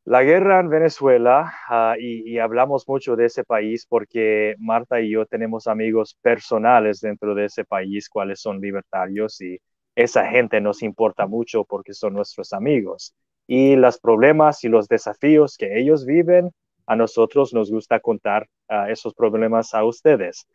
la 0.05 0.22
guerra 0.24 0.61
en 0.61 0.68
Venezuela, 0.68 1.53
ah, 1.68 1.94
y, 1.98 2.38
hablamos 2.38 2.88
mucho 2.88 3.14
de 3.16 3.26
ese 3.26 3.44
país 3.44 3.86
porque 3.86 4.57
Marta 4.59 5.00
y 5.00 5.11
yo 5.11 5.26
tenemos 5.26 5.66
amigos 5.68 6.16
personales 6.20 7.00
dentro 7.00 7.34
de 7.34 7.44
ese 7.46 7.64
país, 7.64 8.09
cuáles 8.09 8.40
son 8.40 8.61
libertarios, 8.61 9.40
y 9.40 9.59
esa 9.94 10.26
gente 10.26 10.61
nos 10.61 10.82
importa 10.82 11.26
mucho 11.26 11.64
porque 11.64 11.94
son 11.94 12.14
nuestros 12.14 12.53
amigos. 12.53 13.14
Y 13.46 13.76
los 13.76 13.98
problemas 13.98 14.64
y 14.64 14.68
los 14.68 14.88
desafíos 14.88 15.57
que 15.57 15.78
ellos 15.78 16.05
viven 16.07 16.50
a 16.86 16.96
nosotros 16.96 17.53
nos 17.55 17.70
gusta 17.70 18.00
contar 18.00 18.48
esos 18.88 19.14
problemas 19.14 19.74
a 19.74 19.84
ustedes. 19.84 20.46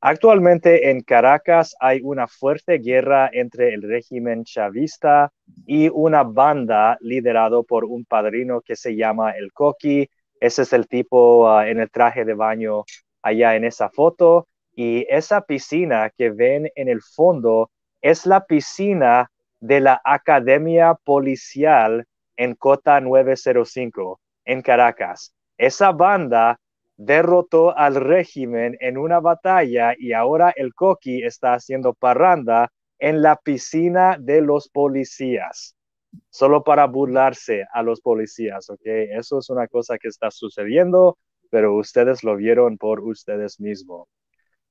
Actualmente 0.00 0.90
en 0.90 1.00
Caracas 1.00 1.74
hay 1.80 2.00
una 2.02 2.28
fuerte 2.28 2.78
guerra 2.78 3.30
entre 3.32 3.72
el 3.72 3.82
régimen 3.82 4.44
chavista 4.44 5.32
y 5.66 5.88
una 5.88 6.22
banda 6.22 6.98
liderado 7.00 7.64
por 7.64 7.84
un 7.86 8.04
padrino 8.04 8.60
que 8.60 8.76
se 8.76 8.94
llama 8.94 9.32
el 9.32 9.52
Coqui. 9.52 10.08
Ese 10.38 10.62
es 10.62 10.72
el 10.74 10.86
tipo 10.86 11.48
ah, 11.48 11.68
en 11.68 11.80
el 11.80 11.90
traje 11.90 12.24
de 12.24 12.34
baño 12.34 12.84
allá 13.22 13.56
en 13.56 13.64
esa 13.64 13.88
foto. 13.88 14.48
Y 14.74 15.06
esa 15.08 15.40
piscina 15.40 16.10
que 16.16 16.30
ven 16.30 16.70
en 16.74 16.88
el 16.88 17.00
fondo 17.00 17.70
es 18.02 18.26
la 18.26 18.44
piscina 18.44 19.30
de 19.60 19.80
la 19.80 20.00
Academia 20.04 20.94
Policial 21.02 22.04
en 22.36 22.54
Cota 22.54 23.00
905 23.00 24.20
en 24.44 24.60
Caracas. 24.60 25.32
Esa 25.56 25.92
banda 25.92 26.60
derrotó 26.96 27.76
al 27.76 27.96
régimen 27.96 28.76
en 28.80 28.98
una 28.98 29.20
batalla 29.20 29.94
y 29.98 30.12
ahora 30.12 30.52
el 30.56 30.74
Coqui 30.74 31.22
está 31.24 31.54
haciendo 31.54 31.94
parranda 31.94 32.70
en 32.98 33.22
la 33.22 33.36
piscina 33.36 34.16
de 34.18 34.40
los 34.40 34.68
policías, 34.68 35.76
solo 36.30 36.64
para 36.64 36.86
burlarse 36.86 37.66
a 37.72 37.82
los 37.82 38.00
policías, 38.00 38.70
¿ok? 38.70 38.80
Eso 38.84 39.38
es 39.38 39.50
una 39.50 39.68
cosa 39.68 39.98
que 39.98 40.08
está 40.08 40.30
sucediendo, 40.30 41.18
pero 41.50 41.76
ustedes 41.76 42.24
lo 42.24 42.36
vieron 42.36 42.78
por 42.78 43.00
ustedes 43.00 43.60
mismos. 43.60 44.08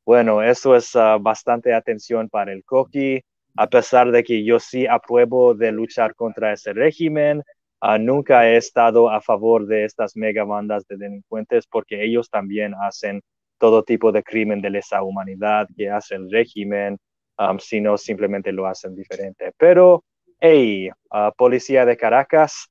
Bueno, 0.05 0.43
eso 0.43 0.75
es 0.75 0.95
ah, 0.95 1.17
bastante 1.19 1.73
atención 1.73 2.29
para 2.29 2.53
el 2.53 2.63
Coqui, 2.63 3.21
a 3.55 3.67
pesar 3.67 4.11
de 4.11 4.23
que 4.23 4.43
yo 4.43 4.59
sí 4.59 4.85
apruebo 4.87 5.53
de 5.55 5.71
luchar 5.71 6.15
contra 6.15 6.53
ese 6.53 6.73
régimen, 6.73 7.43
Ah, 7.81 7.97
nunca 7.97 8.47
he 8.47 8.57
estado 8.57 9.09
a 9.09 9.21
favor 9.21 9.67
de 9.67 9.85
estas 9.85 10.15
mega 10.15 10.43
bandas 10.43 10.87
de 10.87 10.97
delincuentes 10.97 11.67
porque 11.67 12.03
ellos 12.03 12.29
también 12.29 12.73
hacen 12.81 13.21
todo 13.57 13.83
tipo 13.83 14.11
de 14.11 14.23
crimen 14.23 14.61
de 14.61 14.69
lesa 14.69 15.03
humanidad 15.03 15.67
que 15.75 15.89
hace 15.89 16.15
el 16.15 16.29
régimen, 16.31 16.97
um, 17.37 17.59
sino 17.59 17.97
simplemente 17.97 18.51
lo 18.51 18.65
hacen 18.67 18.95
diferente. 18.95 19.53
Pero, 19.57 20.03
hey, 20.39 20.89
ah, 21.11 21.31
policía 21.35 21.85
de 21.85 21.97
Caracas, 21.97 22.69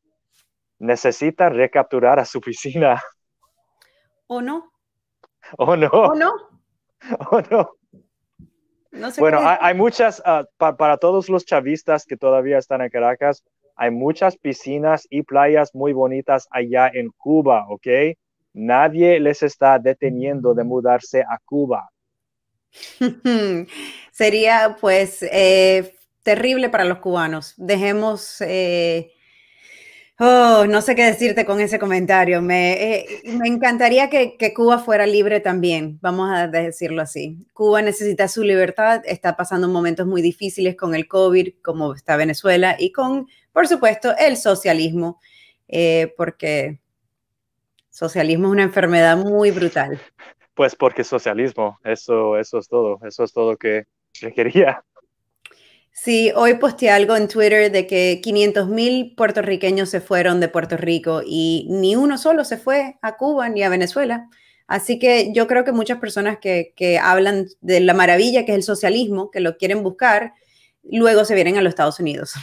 necesitan 0.79 1.55
recapturar 1.55 2.19
a 2.19 2.25
su 2.25 2.41
piscina. 2.41 3.03
¿O 4.27 4.41
no? 4.41 4.73
¿O 5.59 5.77
no? 5.77 5.89
¿O 5.89 6.15
no? 6.15 6.33
¿O 7.31 7.41
no? 7.51 7.77
bueno, 9.19 9.41
hay, 9.43 9.75
muchas, 9.75 10.23
ah, 10.25 10.45
para 10.57 10.97
todos 10.97 11.29
los 11.29 11.45
chavistas 11.45 12.07
que 12.07 12.17
todavía 12.17 12.59
están 12.59 12.81
en 12.81 12.91
Caracas, 12.91 13.45
hay 13.77 13.91
muchas 13.91 14.37
piscinas 14.37 15.07
y 15.11 15.23
playas 15.23 15.75
muy 15.75 15.93
bonitas 15.93 16.47
allá 16.51 16.91
en 16.93 17.11
Cuba, 17.17 17.67
¿ok? 17.69 17.87
Nadie 18.53 19.19
les 19.21 19.43
está 19.43 19.79
deteniendo 19.79 20.55
de 20.55 20.65
mudarse 20.65 21.23
a 21.23 21.39
Cuba. 21.45 21.91
Sería 24.13 24.77
pues 24.81 25.23
eh, 25.23 25.95
terrible 26.23 26.69
para 26.69 26.85
los 26.85 26.99
cubanos. 26.99 27.55
Dejemos 27.57 28.41
eh, 28.41 29.15
Oh, 30.21 30.65
no 30.69 30.81
sé 30.81 30.95
qué 30.95 31.03
decirte 31.07 31.45
con 31.45 31.61
ese 31.61 31.81
comentario. 31.81 32.41
Me, 32.41 32.99
eh, 32.99 33.07
me 33.37 33.49
encantaría 33.49 34.09
que, 34.11 34.37
que, 34.37 34.55
Cuba 34.55 34.79
fuera 34.79 35.07
libre 35.07 35.41
también, 35.41 35.99
vamos 36.01 36.31
a 36.33 36.47
decirlo 36.47 37.03
así. 37.03 37.45
Cuba 37.53 37.83
necesita 37.83 38.29
su 38.29 38.45
libertad, 38.45 39.03
está 39.07 39.37
pasando 39.37 39.69
momentos 39.69 40.07
muy 40.07 40.23
difíciles 40.23 40.77
con 40.77 40.95
el 40.95 41.09
COVID, 41.09 41.55
como 41.63 41.95
está 41.95 42.17
Venezuela, 42.17 42.77
y 42.79 42.93
con, 42.93 43.27
por 43.55 43.67
supuesto, 43.67 44.15
el 44.19 44.37
socialismo, 44.37 45.19
eh, 45.69 46.13
porque 46.19 46.81
socialismo 47.89 48.49
es 48.49 48.53
una 48.53 48.65
enfermedad 48.65 49.17
muy 49.17 49.51
brutal. 49.51 49.99
Pues 50.53 50.77
porque 50.77 51.03
socialismo, 51.05 51.79
eso, 51.85 52.37
eso 52.37 52.59
es 52.59 52.69
todo, 52.69 52.99
eso 53.07 53.25
es 53.25 53.33
todo 53.33 53.57
que, 53.57 53.85
que 54.13 54.33
quería. 54.35 54.85
Sí, 55.91 56.33
hoy 56.35 56.55
posteé 56.55 56.91
algo 56.91 57.17
en 57.17 57.29
Twitter 57.29 57.71
de 57.71 57.87
que 57.87 58.21
500 58.23 58.69
mil 58.69 59.15
puertorriqueños 59.17 59.89
se 59.89 60.01
fueron 60.01 60.41
de 60.41 60.49
Puerto 60.49 60.77
Rico 60.77 61.23
y 61.25 61.69
ni 61.71 61.95
uno 61.95 62.19
solo 62.19 62.45
se 62.45 62.59
fue 62.59 62.99
a 63.01 63.17
Cuba 63.17 63.49
ni 63.49 63.63
a 63.63 63.69
Venezuela. 63.69 64.29
Así 64.67 64.99
que 64.99 65.33
yo 65.33 65.47
creo 65.47 65.65
que 65.65 65.71
muchas 65.73 65.99
personas 65.99 66.39
que, 66.39 66.99
hablan 67.01 67.47
de 67.61 67.79
la 67.79 67.95
maravilla 67.95 68.45
que 68.45 68.53
es 68.53 68.57
el 68.57 68.63
socialismo, 68.65 69.31
que 69.31 69.39
lo 69.39 69.57
quieren 69.57 69.85
buscar, 69.85 70.33
luego 70.83 71.25
se 71.25 71.37
vienen 71.37 71.59
a 71.59 71.63
los 71.63 71.71
Estados 71.71 72.01
Unidos. 72.01 72.35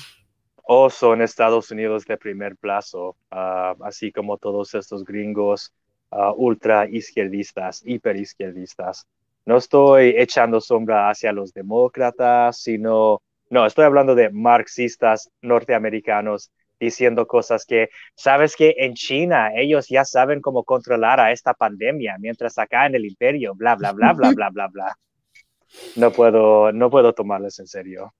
O 0.63 0.89
son 0.89 1.21
Estados 1.21 1.71
Unidos 1.71 2.05
de 2.05 2.17
primer 2.17 2.55
plazo, 2.55 3.15
ah, 3.31 3.75
así 3.81 4.11
como 4.11 4.37
todos 4.37 4.73
estos 4.73 5.03
gringos 5.03 5.73
uh, 6.11 6.33
ultra 6.35 6.87
izquierdistas, 6.87 7.81
hiper 7.85 8.15
izquierdistas. 8.17 9.07
No 9.45 9.57
estoy 9.57 10.13
echando 10.17 10.61
sombra 10.61 11.09
hacia 11.09 11.31
los 11.31 11.53
demócratas, 11.53 12.61
sino 12.61 13.21
no, 13.51 13.65
estoy 13.65 13.83
hablando 13.83 14.15
de 14.15 14.29
marxistas 14.29 15.29
norteamericanos 15.41 16.51
diciendo 16.79 17.27
cosas 17.27 17.65
que, 17.65 17.89
sabes 18.15 18.55
que 18.55 18.75
en 18.77 18.93
China 18.93 19.51
ellos 19.53 19.87
ya 19.89 20.05
saben 20.05 20.39
cómo 20.39 20.63
controlar 20.63 21.19
a 21.19 21.33
esta 21.33 21.53
pandemia, 21.53 22.15
mientras 22.17 22.57
acá 22.57 22.85
en 22.85 22.95
el 22.95 23.05
imperio, 23.05 23.53
bla, 23.53 23.75
bla, 23.75 23.91
bla, 23.91 24.13
bla, 24.13 24.31
bla, 24.31 24.49
bla, 24.49 24.67
bla. 24.67 24.95
No 25.95 26.11
puedo, 26.11 26.73
no 26.73 26.89
puedo 26.89 27.13
tomarles 27.13 27.57
en 27.59 27.67
serio. 27.67 28.13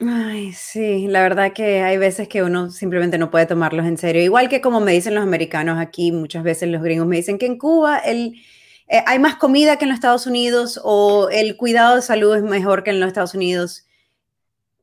Ay, 0.00 0.54
sí, 0.54 1.08
la 1.08 1.20
verdad 1.22 1.52
que 1.52 1.82
hay 1.82 1.98
veces 1.98 2.26
que 2.26 2.42
uno 2.42 2.70
simplemente 2.70 3.18
no 3.18 3.30
puede 3.30 3.44
tomarlos 3.44 3.84
en 3.86 3.98
serio. 3.98 4.22
Igual 4.22 4.48
que 4.48 4.62
como 4.62 4.80
me 4.80 4.92
dicen 4.92 5.14
los 5.14 5.22
americanos 5.22 5.78
aquí, 5.78 6.10
muchas 6.10 6.42
veces 6.42 6.70
los 6.70 6.82
gringos 6.82 7.06
me 7.06 7.16
dicen 7.16 7.36
que 7.36 7.44
en 7.44 7.58
Cuba 7.58 7.98
el, 7.98 8.40
eh, 8.88 9.04
hay 9.06 9.18
más 9.18 9.36
comida 9.36 9.76
que 9.76 9.84
en 9.84 9.90
los 9.90 9.96
Estados 9.96 10.26
Unidos 10.26 10.80
o 10.82 11.28
el 11.30 11.56
cuidado 11.56 11.96
de 11.96 12.02
salud 12.02 12.34
es 12.34 12.42
mejor 12.42 12.82
que 12.82 12.90
en 12.90 12.98
los 12.98 13.08
Estados 13.08 13.34
Unidos. 13.34 13.86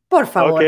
Por 0.07 0.27
favor, 0.27 0.63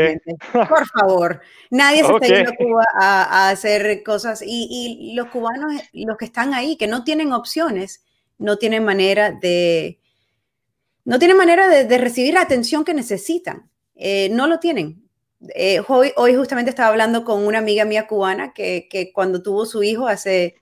por 0.52 0.86
favor. 1.00 1.40
Nadie 1.70 2.04
se 2.04 2.12
está 2.12 2.26
yendo 2.26 2.50
a 2.50 2.56
Cuba 2.56 2.84
a, 3.00 3.50
hacer 3.50 4.02
cosas 4.02 4.42
y, 4.44 5.14
los 5.14 5.28
cubanos, 5.28 5.72
los 5.92 6.18
que 6.18 6.26
están 6.26 6.52
ahí, 6.52 6.76
que 6.76 6.88
no 6.88 7.04
tienen 7.04 7.32
opciones, 7.32 8.04
no 8.36 8.58
tienen 8.58 8.84
manera 8.84 9.30
de, 9.30 9.98
no 11.06 11.18
tienen 11.18 11.38
manera 11.38 11.68
de, 11.68 11.98
recibir 11.98 12.34
la 12.34 12.42
atención 12.42 12.84
que 12.84 12.92
necesitan. 12.92 13.69
Eh, 14.02 14.30
no 14.32 14.46
lo 14.46 14.58
tienen. 14.58 15.02
Eh, 15.54 15.82
hoy, 15.86 16.12
hoy, 16.16 16.34
justamente 16.34 16.70
estaba 16.70 16.88
hablando 16.88 17.22
con 17.22 17.46
una 17.46 17.58
amiga 17.58 17.84
mía 17.84 18.06
cubana 18.06 18.54
que, 18.54 18.88
que, 18.90 19.12
cuando 19.12 19.42
tuvo 19.42 19.66
su 19.66 19.82
hijo 19.82 20.08
hace, 20.08 20.54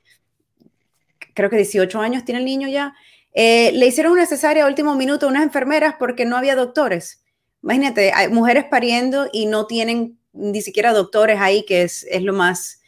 creo 1.34 1.48
que 1.48 1.56
18 1.56 2.00
años 2.00 2.24
tiene 2.24 2.40
el 2.40 2.44
niño 2.44 2.68
ya, 2.68 2.94
eh, 3.32 3.70
le 3.72 3.86
hicieron 3.86 4.12
una 4.12 4.26
cesárea 4.26 4.64
a 4.64 4.68
último 4.68 4.96
minuto 4.96 5.26
a 5.26 5.28
unas 5.28 5.44
enfermeras 5.44 5.94
porque 5.98 6.24
no 6.24 6.36
había 6.36 6.56
doctores. 6.56 7.22
Imagínate, 7.62 8.12
hay 8.12 8.28
mujeres 8.28 8.64
pariendo 8.64 9.28
y 9.32 9.46
no 9.46 9.66
tienen 9.66 10.18
ni 10.32 10.60
siquiera 10.60 10.92
doctores 10.92 11.38
ahí, 11.40 11.64
que 11.64 11.82
es, 11.82 12.06
lo 12.20 12.32
más... 12.32 12.80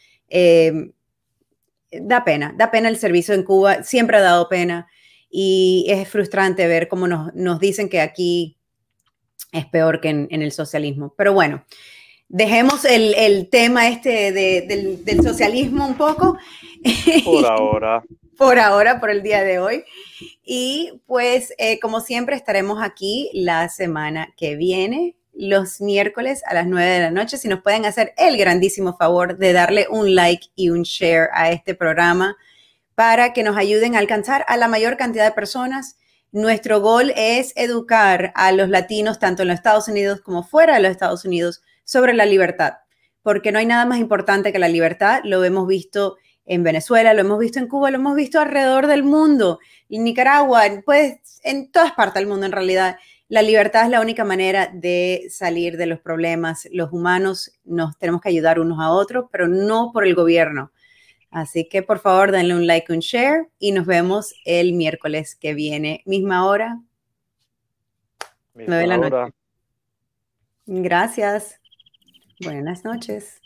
Da 1.93 2.25
pena, 2.25 2.55
da 2.57 2.71
pena 2.71 2.89
el 2.89 2.97
servicio 2.97 3.35
en 3.35 3.43
Cuba, 3.43 3.83
siempre 3.83 4.17
ha 4.19 4.21
dado 4.21 4.49
pena 4.49 4.89
y 5.29 5.87
es 5.89 6.09
frustrante 6.09 6.69
ver 6.69 6.87
cómo 6.87 7.09
nos, 7.09 7.61
dicen 7.61 7.89
que 7.89 8.01
aquí 8.01 8.60
es 9.53 9.67
peor 9.67 10.01
que 10.01 10.09
en, 10.09 10.29
el 10.31 10.53
socialismo. 10.53 11.15
Pero 11.17 11.33
bueno, 11.33 11.65
dejemos 12.29 12.85
el, 12.85 13.49
tema 13.51 13.89
este 13.89 14.33
del, 14.33 15.05
del, 15.05 15.23
socialismo 15.23 15.87
un 15.87 15.95
poco. 15.95 16.39
Por 17.25 17.47
ahora. 17.51 18.03
por 18.37 18.59
ahora, 18.59 19.01
por 19.01 19.11
el 19.11 19.23
día 19.23 19.43
de 19.43 19.59
hoy. 19.59 19.85
Y 20.45 21.03
pues, 21.07 21.55
eh, 21.59 21.79
como 21.81 22.01
siempre, 22.01 22.37
estaremos 22.37 22.83
aquí 22.83 23.31
la 23.35 23.69
semana 23.69 24.33
que 24.37 24.57
viene, 24.57 25.17
los 25.33 25.81
miércoles 25.81 26.43
a 26.47 26.55
las 26.55 26.67
9 26.67 26.89
de 26.89 27.01
la 27.01 27.11
noche. 27.11 27.39
Si 27.39 27.49
nos 27.49 27.63
pueden 27.63 27.85
hacer 27.87 28.13
el 28.17 28.37
grandísimo 28.37 28.97
favor 28.97 29.39
de 29.39 29.53
darle 29.53 29.87
un 29.91 30.15
like 30.15 30.49
y 30.55 30.71
un 30.71 30.83
share 30.83 31.29
a 31.33 31.51
este 31.51 31.75
programa 31.75 32.37
para 32.95 33.33
que 33.33 33.43
nos 33.43 33.57
ayuden 33.57 33.95
a 33.95 33.99
alcanzar 33.99 34.45
a 34.47 34.57
la 34.57 34.69
mayor 34.69 34.97
cantidad 34.97 35.25
de 35.25 35.33
personas. 35.33 35.97
Nuestro 36.33 36.81
gol 36.81 37.13
es 37.17 37.53
educar 37.57 38.33
a 38.37 38.53
los 38.53 38.69
latinos, 38.69 39.19
tanto 39.19 39.43
en 39.43 39.49
los 39.49 39.57
Estados 39.57 39.89
Unidos 39.89 40.21
como 40.21 40.45
fuera 40.45 40.75
de 40.75 40.81
los 40.81 40.93
Estados 40.93 41.25
Unidos, 41.25 41.61
sobre 41.83 42.15
la 42.15 42.25
libertad, 42.25 42.75
porque 43.23 43.51
no 43.51 43.59
hay 43.59 43.67
nada 43.67 43.85
más 43.85 43.99
importante 43.99 44.53
que 44.53 44.61
la 44.61 44.69
libertad. 44.69 45.23
Lo 45.25 45.43
hemos 45.43 45.67
visto 45.67 46.19
en 46.45 46.63
Venezuela, 46.63 47.15
lo 47.15 47.23
hemos 47.23 47.41
visto 47.41 47.59
en 47.59 47.67
Cuba, 47.67 47.91
lo 47.91 47.97
hemos 47.97 48.15
visto 48.15 48.39
alrededor 48.39 48.87
del 48.87 49.03
mundo, 49.03 49.59
en 49.89 50.05
Nicaragua, 50.05 50.63
pues 50.85 51.41
en 51.43 51.73
todas 51.73 51.93
partes 51.93 52.21
del 52.21 52.29
mundo 52.29 52.47
en 52.47 52.53
realidad. 52.53 52.97
La 53.27 53.43
libertad 53.43 53.85
es 53.85 53.91
la 53.91 54.01
única 54.01 54.25
manera 54.25 54.71
de 54.73 55.27
salir 55.31 55.77
de 55.77 55.87
los 55.87 55.99
problemas. 55.99 56.69
Los 56.73 56.93
humanos 56.93 57.53
nos 57.65 57.99
tenemos 57.99 58.21
que 58.21 58.29
ayudar 58.29 58.61
unos 58.61 58.79
a 58.81 58.91
otros, 58.91 59.27
pero 59.33 59.49
no 59.49 59.91
por 59.93 60.07
el 60.07 60.15
gobierno. 60.15 60.71
Así 61.31 61.69
que 61.69 61.83
por 61.83 62.01
favor 62.01 62.33
denle 62.33 62.55
un 62.55 62.67
like, 62.67 62.93
un 62.93 62.99
share 62.99 63.49
y 63.59 63.73
nos 63.73 63.87
vemos 63.87 64.35
el 64.45 64.73
miércoles 64.73 65.37
que 65.37 65.55
viene, 65.55 66.03
misma 66.05 66.47
hora, 66.47 66.81
misma 68.55 68.85
la 68.87 68.97
noche. 68.99 69.35
Gracias. 70.67 71.61
Buenas 72.41 72.85
noches. 72.85 73.40